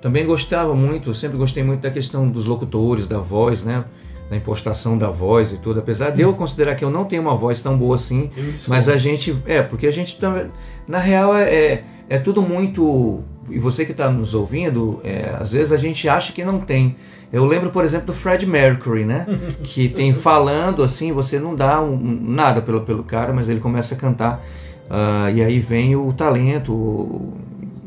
Também 0.00 0.26
gostava 0.26 0.74
muito, 0.74 1.14
sempre 1.14 1.38
gostei 1.38 1.62
muito 1.62 1.80
da 1.80 1.90
questão 1.90 2.28
dos 2.28 2.44
locutores, 2.44 3.06
da 3.06 3.18
voz, 3.18 3.62
né? 3.62 3.84
Da 4.32 4.36
impostação 4.38 4.96
da 4.96 5.10
voz 5.10 5.52
e 5.52 5.58
tudo, 5.58 5.80
apesar 5.80 6.10
de 6.10 6.22
eu 6.22 6.32
considerar 6.32 6.74
que 6.74 6.82
eu 6.82 6.90
não 6.90 7.04
tenho 7.04 7.20
uma 7.20 7.36
voz 7.36 7.60
tão 7.60 7.76
boa 7.76 7.96
assim, 7.96 8.30
mas 8.66 8.88
a 8.88 8.96
gente, 8.96 9.36
é, 9.44 9.60
porque 9.60 9.86
a 9.86 9.90
gente 9.90 10.16
também, 10.16 10.46
na 10.88 10.98
real 10.98 11.36
é, 11.36 11.54
é, 11.54 11.84
é 12.08 12.18
tudo 12.18 12.40
muito, 12.40 13.22
e 13.50 13.58
você 13.58 13.84
que 13.84 13.92
está 13.92 14.10
nos 14.10 14.32
ouvindo, 14.32 15.00
é, 15.04 15.36
às 15.38 15.52
vezes 15.52 15.70
a 15.70 15.76
gente 15.76 16.08
acha 16.08 16.32
que 16.32 16.42
não 16.42 16.60
tem. 16.60 16.96
Eu 17.30 17.44
lembro, 17.44 17.68
por 17.68 17.84
exemplo, 17.84 18.06
do 18.06 18.14
Fred 18.14 18.46
Mercury, 18.46 19.04
né? 19.04 19.26
que 19.62 19.88
tem 19.88 20.14
falando 20.14 20.82
assim, 20.82 21.12
você 21.12 21.38
não 21.38 21.54
dá 21.54 21.82
um, 21.82 21.98
nada 22.22 22.62
pelo, 22.62 22.80
pelo 22.80 23.04
cara, 23.04 23.34
mas 23.34 23.50
ele 23.50 23.60
começa 23.60 23.94
a 23.94 23.98
cantar, 23.98 24.42
uh, 24.88 25.30
e 25.34 25.44
aí 25.44 25.60
vem 25.60 25.94
o 25.94 26.10
talento 26.14 27.34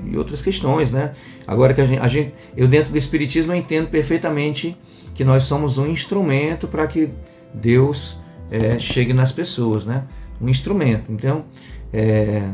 e 0.05 0.15
outras 0.15 0.43
questões, 0.43 0.91
né? 0.91 1.13
Agora 1.47 1.73
que 1.73 1.81
a 1.81 1.85
gente, 1.87 1.99
a 1.99 2.07
gente 2.07 2.35
eu 2.55 2.67
dentro 2.67 2.91
do 2.91 2.97
Espiritismo 2.99 3.51
eu 3.51 3.55
entendo 3.55 3.87
perfeitamente 3.87 4.77
que 5.15 5.23
nós 5.23 5.43
somos 5.43 5.77
um 5.77 5.87
instrumento 5.87 6.67
para 6.67 6.85
que 6.85 7.09
Deus 7.53 8.19
é, 8.51 8.77
chegue 8.77 9.13
nas 9.13 9.31
pessoas, 9.31 9.85
né? 9.85 10.03
Um 10.39 10.49
instrumento. 10.49 11.09
Então, 11.11 11.45
é, 11.91 12.51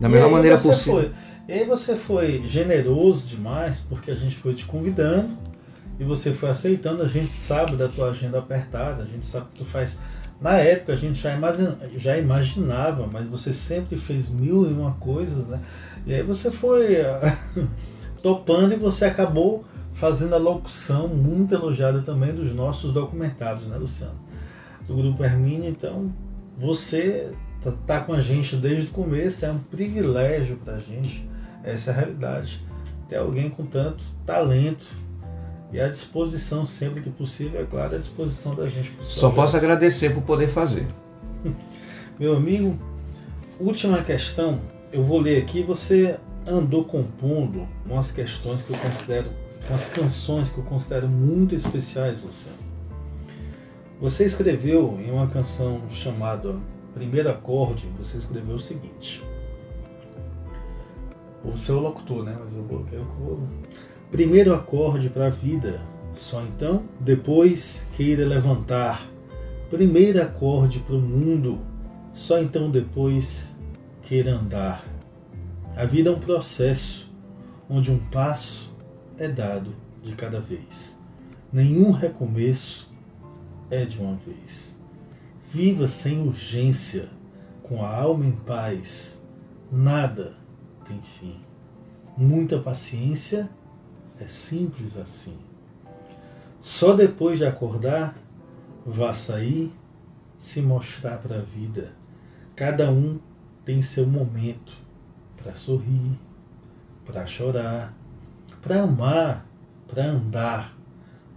da 0.00 0.08
melhor 0.08 0.30
maneira 0.30 0.56
possível. 0.56 1.00
Foi, 1.00 1.12
e 1.48 1.52
aí 1.52 1.64
você 1.64 1.96
foi 1.96 2.46
generoso 2.46 3.26
demais, 3.26 3.80
porque 3.88 4.12
a 4.12 4.14
gente 4.14 4.36
foi 4.36 4.54
te 4.54 4.64
convidando 4.64 5.36
e 5.98 6.04
você 6.04 6.32
foi 6.32 6.48
aceitando. 6.48 7.02
A 7.02 7.08
gente 7.08 7.32
sabe 7.32 7.76
da 7.76 7.88
tua 7.88 8.10
agenda 8.10 8.38
apertada, 8.38 9.02
a 9.02 9.06
gente 9.06 9.26
sabe 9.26 9.46
que 9.52 9.58
tu 9.58 9.64
faz. 9.64 9.98
Na 10.40 10.58
época 10.58 10.92
a 10.92 10.96
gente 10.96 11.20
já, 11.20 11.34
imagina, 11.34 11.76
já 11.96 12.16
imaginava, 12.16 13.08
mas 13.10 13.26
você 13.26 13.52
sempre 13.52 13.96
fez 13.96 14.28
mil 14.28 14.70
e 14.70 14.72
uma 14.72 14.92
coisas, 14.92 15.48
né? 15.48 15.60
E 16.06 16.14
aí 16.14 16.22
você 16.22 16.52
foi 16.52 16.98
topando 18.22 18.74
e 18.74 18.76
você 18.76 19.06
acabou 19.06 19.64
fazendo 19.96 20.34
a 20.34 20.38
locução 20.38 21.08
muito 21.08 21.54
elogiada 21.54 22.02
também 22.02 22.34
dos 22.34 22.54
nossos 22.54 22.92
documentados, 22.92 23.66
né, 23.66 23.76
Luciano? 23.76 24.14
Do 24.86 24.94
Grupo 24.94 25.24
Hermínio. 25.24 25.68
Então, 25.68 26.12
você 26.58 27.32
tá, 27.62 27.72
tá, 27.86 28.00
com 28.00 28.12
a 28.12 28.20
gente 28.20 28.56
desde 28.56 28.88
o 28.88 28.90
começo, 28.90 29.44
é 29.44 29.50
um 29.50 29.58
privilégio 29.58 30.58
para 30.58 30.74
a 30.74 30.78
gente, 30.78 31.28
essa 31.64 31.90
é 31.90 31.94
a 31.94 31.96
realidade. 31.96 32.64
Ter 33.08 33.16
alguém 33.16 33.48
com 33.48 33.64
tanto 33.64 34.04
talento 34.24 34.84
e 35.72 35.80
à 35.80 35.88
disposição 35.88 36.66
sempre 36.66 37.00
que 37.00 37.10
possível, 37.10 37.60
é 37.60 37.64
claro, 37.64 37.96
à 37.96 37.98
disposição 37.98 38.54
da 38.54 38.68
gente. 38.68 38.92
Só 39.00 39.30
posso 39.30 39.56
agradecer 39.56 40.10
por 40.10 40.22
poder 40.22 40.48
fazer. 40.48 40.86
Meu 42.20 42.36
amigo, 42.36 42.78
última 43.58 44.02
questão, 44.02 44.60
eu 44.92 45.04
vou 45.04 45.18
ler 45.18 45.42
aqui, 45.42 45.62
você 45.62 46.18
andou 46.46 46.84
compondo 46.84 47.66
umas 47.84 48.10
questões 48.10 48.62
que 48.62 48.72
eu 48.72 48.78
considero 48.78 49.45
umas 49.68 49.86
canções 49.86 50.50
que 50.50 50.58
eu 50.58 50.64
considero 50.64 51.08
muito 51.08 51.54
especiais, 51.54 52.22
Luciano. 52.22 52.58
Você 54.00 54.26
escreveu 54.26 54.98
em 55.00 55.10
uma 55.10 55.26
canção 55.26 55.82
chamada 55.90 56.56
Primeiro 56.94 57.30
Acorde, 57.30 57.86
você 57.98 58.18
escreveu 58.18 58.56
o 58.56 58.60
seguinte. 58.60 59.24
O 61.44 61.56
seu 61.56 61.80
locutor, 61.80 62.24
né? 62.24 62.36
Mas 62.42 62.56
eu 62.56 62.64
vou, 62.64 62.84
eu 62.92 63.04
vou. 63.04 63.40
Primeiro 64.10 64.54
acorde 64.54 65.08
para 65.08 65.26
a 65.26 65.30
vida, 65.30 65.80
só 66.12 66.42
então 66.42 66.84
depois 67.00 67.86
queira 67.96 68.26
levantar. 68.26 69.08
Primeiro 69.68 70.22
acorde 70.22 70.78
para 70.80 70.94
o 70.94 71.00
mundo, 71.00 71.58
só 72.14 72.40
então 72.40 72.70
depois 72.70 73.56
queira 74.02 74.32
andar. 74.32 74.84
A 75.74 75.84
vida 75.84 76.10
é 76.10 76.12
um 76.12 76.20
processo 76.20 77.12
onde 77.68 77.90
um 77.90 77.98
passo 77.98 78.75
é 79.18 79.28
dado 79.28 79.74
de 80.02 80.14
cada 80.14 80.40
vez. 80.40 80.98
Nenhum 81.52 81.90
recomeço 81.90 82.92
é 83.70 83.84
de 83.84 83.98
uma 83.98 84.16
vez. 84.16 84.78
Viva 85.52 85.88
sem 85.88 86.26
urgência, 86.26 87.08
com 87.62 87.84
a 87.84 87.96
alma 87.96 88.26
em 88.26 88.32
paz. 88.32 89.22
Nada 89.70 90.34
tem 90.86 91.00
fim. 91.00 91.40
Muita 92.16 92.58
paciência 92.60 93.50
é 94.20 94.26
simples 94.26 94.96
assim. 94.96 95.36
Só 96.60 96.94
depois 96.94 97.38
de 97.38 97.46
acordar, 97.46 98.16
vá 98.84 99.12
sair, 99.12 99.72
se 100.36 100.60
mostrar 100.60 101.18
para 101.18 101.36
a 101.36 101.42
vida. 101.42 101.92
Cada 102.54 102.90
um 102.90 103.18
tem 103.64 103.82
seu 103.82 104.06
momento 104.06 104.72
para 105.36 105.54
sorrir, 105.54 106.18
para 107.04 107.26
chorar, 107.26 107.94
para 108.66 108.82
amar, 108.82 109.46
para 109.86 110.06
andar, 110.06 110.76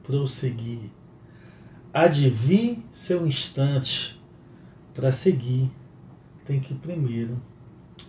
prosseguir. 0.02 0.90
Advir 1.94 2.80
seu 2.92 3.26
instante 3.28 4.20
para 4.96 5.12
seguir, 5.12 5.72
tem 6.44 6.60
que 6.60 6.74
primeiro 6.74 7.40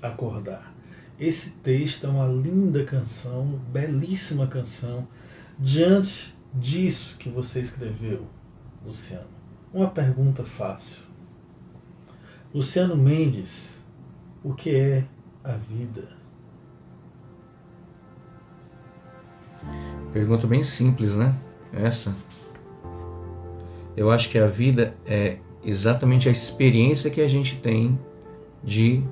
acordar. 0.00 0.72
Esse 1.18 1.50
texto 1.50 2.06
é 2.06 2.08
uma 2.08 2.26
linda 2.26 2.82
canção, 2.84 3.60
belíssima 3.70 4.46
canção. 4.46 5.06
Diante 5.58 6.34
disso 6.54 7.18
que 7.18 7.28
você 7.28 7.60
escreveu, 7.60 8.26
Luciano, 8.82 9.28
uma 9.72 9.90
pergunta 9.90 10.42
fácil. 10.42 11.02
Luciano 12.54 12.96
Mendes, 12.96 13.84
o 14.42 14.54
que 14.54 14.74
é 14.74 15.06
a 15.44 15.52
vida? 15.52 16.19
Pergunta 20.12 20.46
bem 20.46 20.62
simples, 20.62 21.14
né? 21.14 21.34
Essa. 21.72 22.14
Eu 23.96 24.10
acho 24.10 24.28
que 24.28 24.38
a 24.38 24.46
vida 24.46 24.94
é 25.06 25.38
exatamente 25.64 26.28
a 26.28 26.32
experiência 26.32 27.10
que 27.10 27.20
a 27.20 27.28
gente 27.28 27.56
tem 27.56 27.98
de 28.62 29.02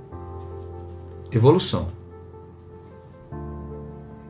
evolução. 1.31 1.89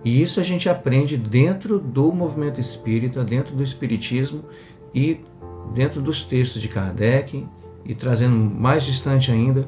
E 0.05 0.23
isso 0.23 0.41
a 0.41 0.43
gente 0.43 0.69
aprende 0.69 1.17
dentro 1.17 1.79
do 1.79 2.13
movimento 2.13 2.61
espírita, 2.61 3.25
dentro 3.25 3.55
do 3.57 3.63
espiritismo 3.63 4.45
e 4.95 5.21
dentro 5.75 6.01
dos 6.01 6.25
textos 6.25 6.63
de 6.63 6.69
Kardec 6.69 7.47
e 7.85 7.95
trazendo 7.95 8.35
mais 8.35 8.85
distante 8.85 9.31
ainda 9.31 9.67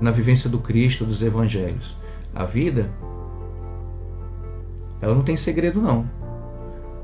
na 0.00 0.10
vivência 0.10 0.48
do 0.48 0.58
Cristo, 0.58 1.04
dos 1.04 1.22
evangelhos. 1.22 1.96
A 2.34 2.44
vida 2.44 2.90
ela 5.00 5.14
não 5.14 5.22
tem 5.22 5.36
segredo 5.36 5.80
não. 5.80 6.08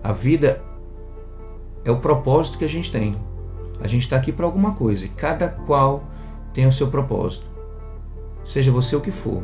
A 0.02 0.12
vida 0.12 0.62
é 1.84 1.90
o 1.90 1.98
propósito 1.98 2.58
que 2.58 2.64
a 2.64 2.68
gente 2.68 2.90
tem. 2.90 3.16
A 3.80 3.86
gente 3.86 4.02
está 4.02 4.16
aqui 4.16 4.32
para 4.32 4.46
alguma 4.46 4.72
coisa 4.74 5.04
e 5.04 5.08
cada 5.08 5.48
qual 5.48 6.04
tem 6.52 6.66
o 6.66 6.72
seu 6.72 6.88
propósito. 6.88 7.48
Seja 8.44 8.70
você 8.70 8.94
o 8.94 9.00
que 9.00 9.10
for. 9.10 9.42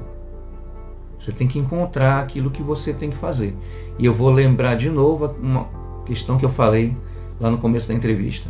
Você 1.18 1.32
tem 1.32 1.46
que 1.46 1.58
encontrar 1.58 2.20
aquilo 2.20 2.50
que 2.50 2.62
você 2.62 2.92
tem 2.92 3.10
que 3.10 3.16
fazer. 3.16 3.54
E 3.98 4.06
eu 4.06 4.14
vou 4.14 4.30
lembrar 4.30 4.76
de 4.76 4.88
novo 4.88 5.26
uma 5.38 5.68
questão 6.06 6.38
que 6.38 6.44
eu 6.44 6.48
falei 6.48 6.96
lá 7.38 7.50
no 7.50 7.58
começo 7.58 7.88
da 7.88 7.94
entrevista. 7.94 8.48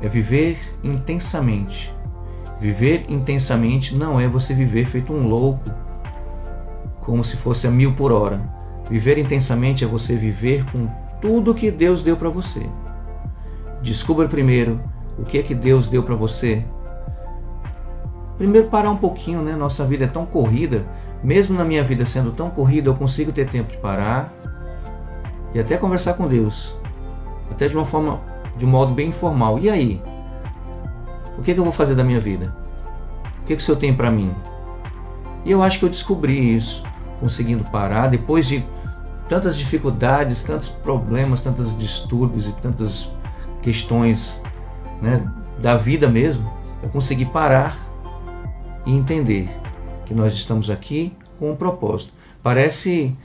É 0.00 0.08
viver 0.08 0.58
intensamente. 0.82 1.94
Viver 2.58 3.04
intensamente 3.08 3.94
não 3.94 4.18
é 4.18 4.26
você 4.26 4.54
viver 4.54 4.86
feito 4.86 5.12
um 5.12 5.26
louco, 5.26 5.64
como 7.04 7.22
se 7.22 7.36
fosse 7.36 7.66
a 7.66 7.70
mil 7.70 7.94
por 7.94 8.12
hora. 8.12 8.40
Viver 8.88 9.18
intensamente 9.18 9.84
é 9.84 9.86
você 9.86 10.16
viver 10.16 10.64
com 10.70 10.88
tudo 11.20 11.54
que 11.54 11.70
Deus 11.70 12.02
deu 12.02 12.16
para 12.16 12.28
você. 12.28 12.66
Descubra 13.80 14.28
primeiro 14.28 14.80
o 15.18 15.22
que 15.22 15.38
é 15.38 15.42
que 15.42 15.54
Deus 15.54 15.88
deu 15.88 16.02
para 16.02 16.14
você. 16.14 16.64
Primeiro 18.38 18.68
parar 18.68 18.90
um 18.90 18.96
pouquinho, 18.96 19.42
né? 19.42 19.54
Nossa 19.54 19.84
vida 19.84 20.04
é 20.04 20.08
tão 20.08 20.26
corrida, 20.26 20.84
mesmo 21.22 21.56
na 21.56 21.64
minha 21.64 21.84
vida 21.84 22.04
sendo 22.04 22.32
tão 22.32 22.50
corrida, 22.50 22.88
eu 22.88 22.94
consigo 22.94 23.30
ter 23.30 23.48
tempo 23.48 23.70
de 23.70 23.78
parar 23.78 24.32
e 25.54 25.60
até 25.60 25.76
conversar 25.76 26.14
com 26.14 26.26
Deus, 26.26 26.76
até 27.50 27.68
de 27.68 27.76
uma 27.76 27.84
forma, 27.84 28.20
de 28.56 28.64
um 28.64 28.68
modo 28.68 28.94
bem 28.94 29.08
informal. 29.08 29.58
E 29.58 29.70
aí? 29.70 30.02
O 31.38 31.42
que, 31.42 31.50
é 31.50 31.54
que 31.54 31.60
eu 31.60 31.64
vou 31.64 31.72
fazer 31.72 31.94
da 31.94 32.04
minha 32.04 32.20
vida? 32.20 32.54
O 33.42 33.46
que, 33.46 33.52
é 33.52 33.56
que 33.56 33.62
o 33.62 33.64
Senhor 33.64 33.78
tem 33.78 33.94
para 33.94 34.10
mim? 34.10 34.32
E 35.44 35.50
eu 35.50 35.62
acho 35.62 35.78
que 35.78 35.84
eu 35.84 35.88
descobri 35.88 36.54
isso, 36.56 36.84
conseguindo 37.22 37.62
parar 37.70 38.08
depois 38.08 38.48
de 38.48 38.64
tantas 39.28 39.56
dificuldades, 39.56 40.42
tantos 40.42 40.68
problemas, 40.68 41.40
tantos 41.40 41.78
distúrbios 41.78 42.48
e 42.48 42.52
tantas 42.54 43.08
questões 43.62 44.42
né, 45.00 45.24
da 45.58 45.76
vida 45.76 46.08
mesmo. 46.08 46.52
Eu 46.82 46.88
consegui 46.88 47.24
parar 47.24 47.78
e 48.84 48.92
entender 48.92 49.48
que 50.04 50.12
nós 50.12 50.34
estamos 50.34 50.68
aqui 50.68 51.16
com 51.38 51.52
um 51.52 51.56
propósito. 51.56 52.12
Parece 52.42 53.16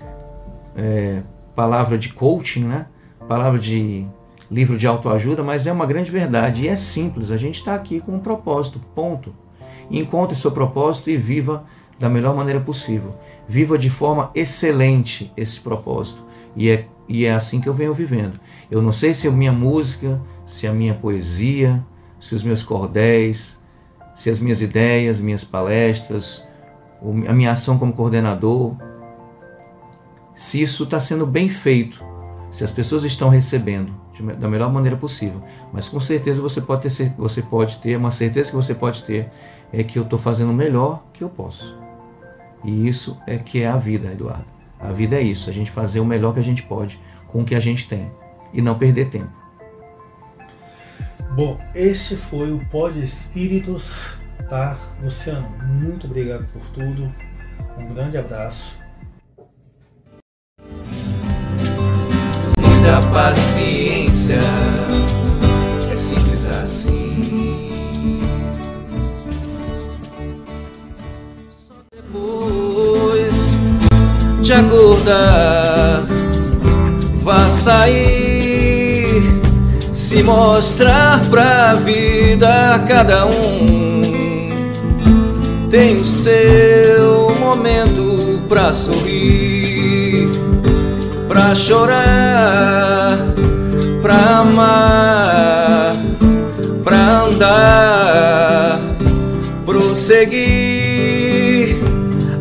é, 0.76 1.24
palavra 1.56 1.98
de 1.98 2.14
coaching, 2.14 2.66
né? 2.66 2.86
Palavra 3.28 3.58
de 3.58 4.06
livro 4.50 4.78
de 4.78 4.86
autoajuda, 4.86 5.42
mas 5.42 5.66
é 5.66 5.72
uma 5.72 5.88
grande 5.88 6.12
verdade 6.12 6.66
e 6.66 6.68
é 6.68 6.76
simples. 6.76 7.32
A 7.32 7.38
gente 7.38 7.56
está 7.56 7.74
aqui 7.74 8.00
com 8.00 8.14
um 8.14 8.20
propósito, 8.20 8.80
ponto. 8.94 9.34
Encontre 9.90 10.38
seu 10.38 10.52
propósito 10.52 11.10
e 11.10 11.18
viva 11.18 11.66
da 12.00 12.08
melhor 12.08 12.36
maneira 12.36 12.60
possível. 12.60 13.16
Viva 13.48 13.78
de 13.78 13.90
forma 13.90 14.32
excelente 14.36 15.32
esse 15.38 15.60
propósito. 15.60 16.24
E 16.56 16.70
é, 16.70 16.86
e 17.08 17.26
é 17.26 17.34
assim 17.34 17.62
que 17.62 17.70
eu 17.70 17.74
venho 17.74 17.94
vivendo. 17.94 18.40
Eu 18.70 18.82
não 18.82 18.92
sei 18.92 19.14
se 19.14 19.28
a 19.28 19.32
minha 19.32 19.54
música, 19.54 20.20
se 20.46 20.68
a 20.68 20.74
minha 20.74 20.94
poesia, 20.94 21.86
se 22.20 22.36
os 22.36 22.44
meus 22.44 22.64
cordéis, 22.64 23.58
se 24.16 24.30
as 24.30 24.40
minhas 24.40 24.62
ideias, 24.62 25.20
minhas 25.20 25.44
palestras, 25.44 26.46
a 27.28 27.34
minha 27.34 27.52
ação 27.52 27.78
como 27.78 27.94
coordenador, 27.94 28.76
se 30.34 30.62
isso 30.62 30.84
está 30.84 31.00
sendo 31.00 31.26
bem 31.26 31.48
feito, 31.48 32.04
se 32.52 32.64
as 32.64 32.72
pessoas 32.72 33.04
estão 33.04 33.30
recebendo 33.30 33.94
da 34.40 34.48
melhor 34.48 34.72
maneira 34.72 34.98
possível. 34.98 35.42
Mas 35.72 35.88
com 35.88 36.00
certeza 36.00 36.42
você 36.42 36.60
pode 36.60 36.82
ter, 36.82 37.14
você 37.18 37.42
pode 37.42 37.78
ter, 37.78 37.96
uma 37.96 38.12
certeza 38.12 38.50
que 38.50 38.56
você 38.56 38.74
pode 38.74 39.04
ter 39.04 39.32
é 39.72 39.84
que 39.84 40.00
eu 40.00 40.04
estou 40.04 40.18
fazendo 40.18 40.52
o 40.52 40.56
melhor 40.56 41.04
que 41.14 41.24
eu 41.24 41.30
posso. 41.30 41.87
E 42.64 42.88
isso 42.88 43.18
é 43.28 43.38
que 43.38 43.62
é 43.62 43.68
a 43.68 43.78
vida, 43.78 44.12
Eduardo. 44.12 44.46
A 44.80 44.92
vida 44.92 45.16
é 45.16 45.22
isso, 45.22 45.50
a 45.50 45.54
gente 45.54 45.72
fazer 45.72 46.00
o 46.00 46.06
melhor 46.06 46.34
que 46.34 46.40
a 46.40 46.44
gente 46.44 46.64
pode 46.64 47.00
com 47.28 47.42
o 47.42 47.46
que 47.46 47.56
a 47.56 47.60
gente 47.60 47.88
tem 47.88 48.12
e 48.54 48.62
não 48.62 48.78
perder 48.78 49.10
tempo. 49.10 49.32
Bom, 51.36 51.60
este 51.76 52.16
foi 52.16 52.52
o 52.52 52.60
Pod 52.72 53.00
Espíritos, 53.02 54.18
tá? 54.50 54.78
Luciano, 55.04 55.48
muito 55.68 56.08
obrigado 56.08 56.46
por 56.52 56.62
tudo. 56.72 57.12
Um 57.78 57.94
grande 57.94 58.18
abraço. 58.18 58.78
Muita 62.60 63.02
paciência, 63.12 63.97
de 74.48 74.54
acordar, 74.54 76.06
vá 77.22 77.50
sair, 77.50 79.22
se 79.94 80.24
mostrar 80.24 81.20
pra 81.30 81.74
vida 81.74 82.82
cada 82.88 83.26
um. 83.26 84.02
Tem 85.70 86.00
o 86.00 86.06
seu 86.06 87.36
momento 87.38 88.40
pra 88.48 88.72
sorrir, 88.72 90.30
pra 91.28 91.54
chorar, 91.54 93.20
pra 94.02 94.38
amar, 94.38 95.94
pra 96.86 97.26
andar, 97.26 98.80
prosseguir. 99.66 100.57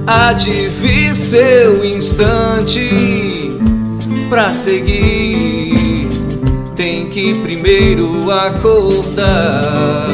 Há 0.09 0.33
de 0.33 0.69
vir 0.69 1.17
seu 1.17 1.85
instante 1.85 3.59
pra 4.29 4.53
seguir. 4.53 6.09
Tem 6.77 7.09
que 7.09 7.35
primeiro 7.43 8.31
acordar. 8.31 10.07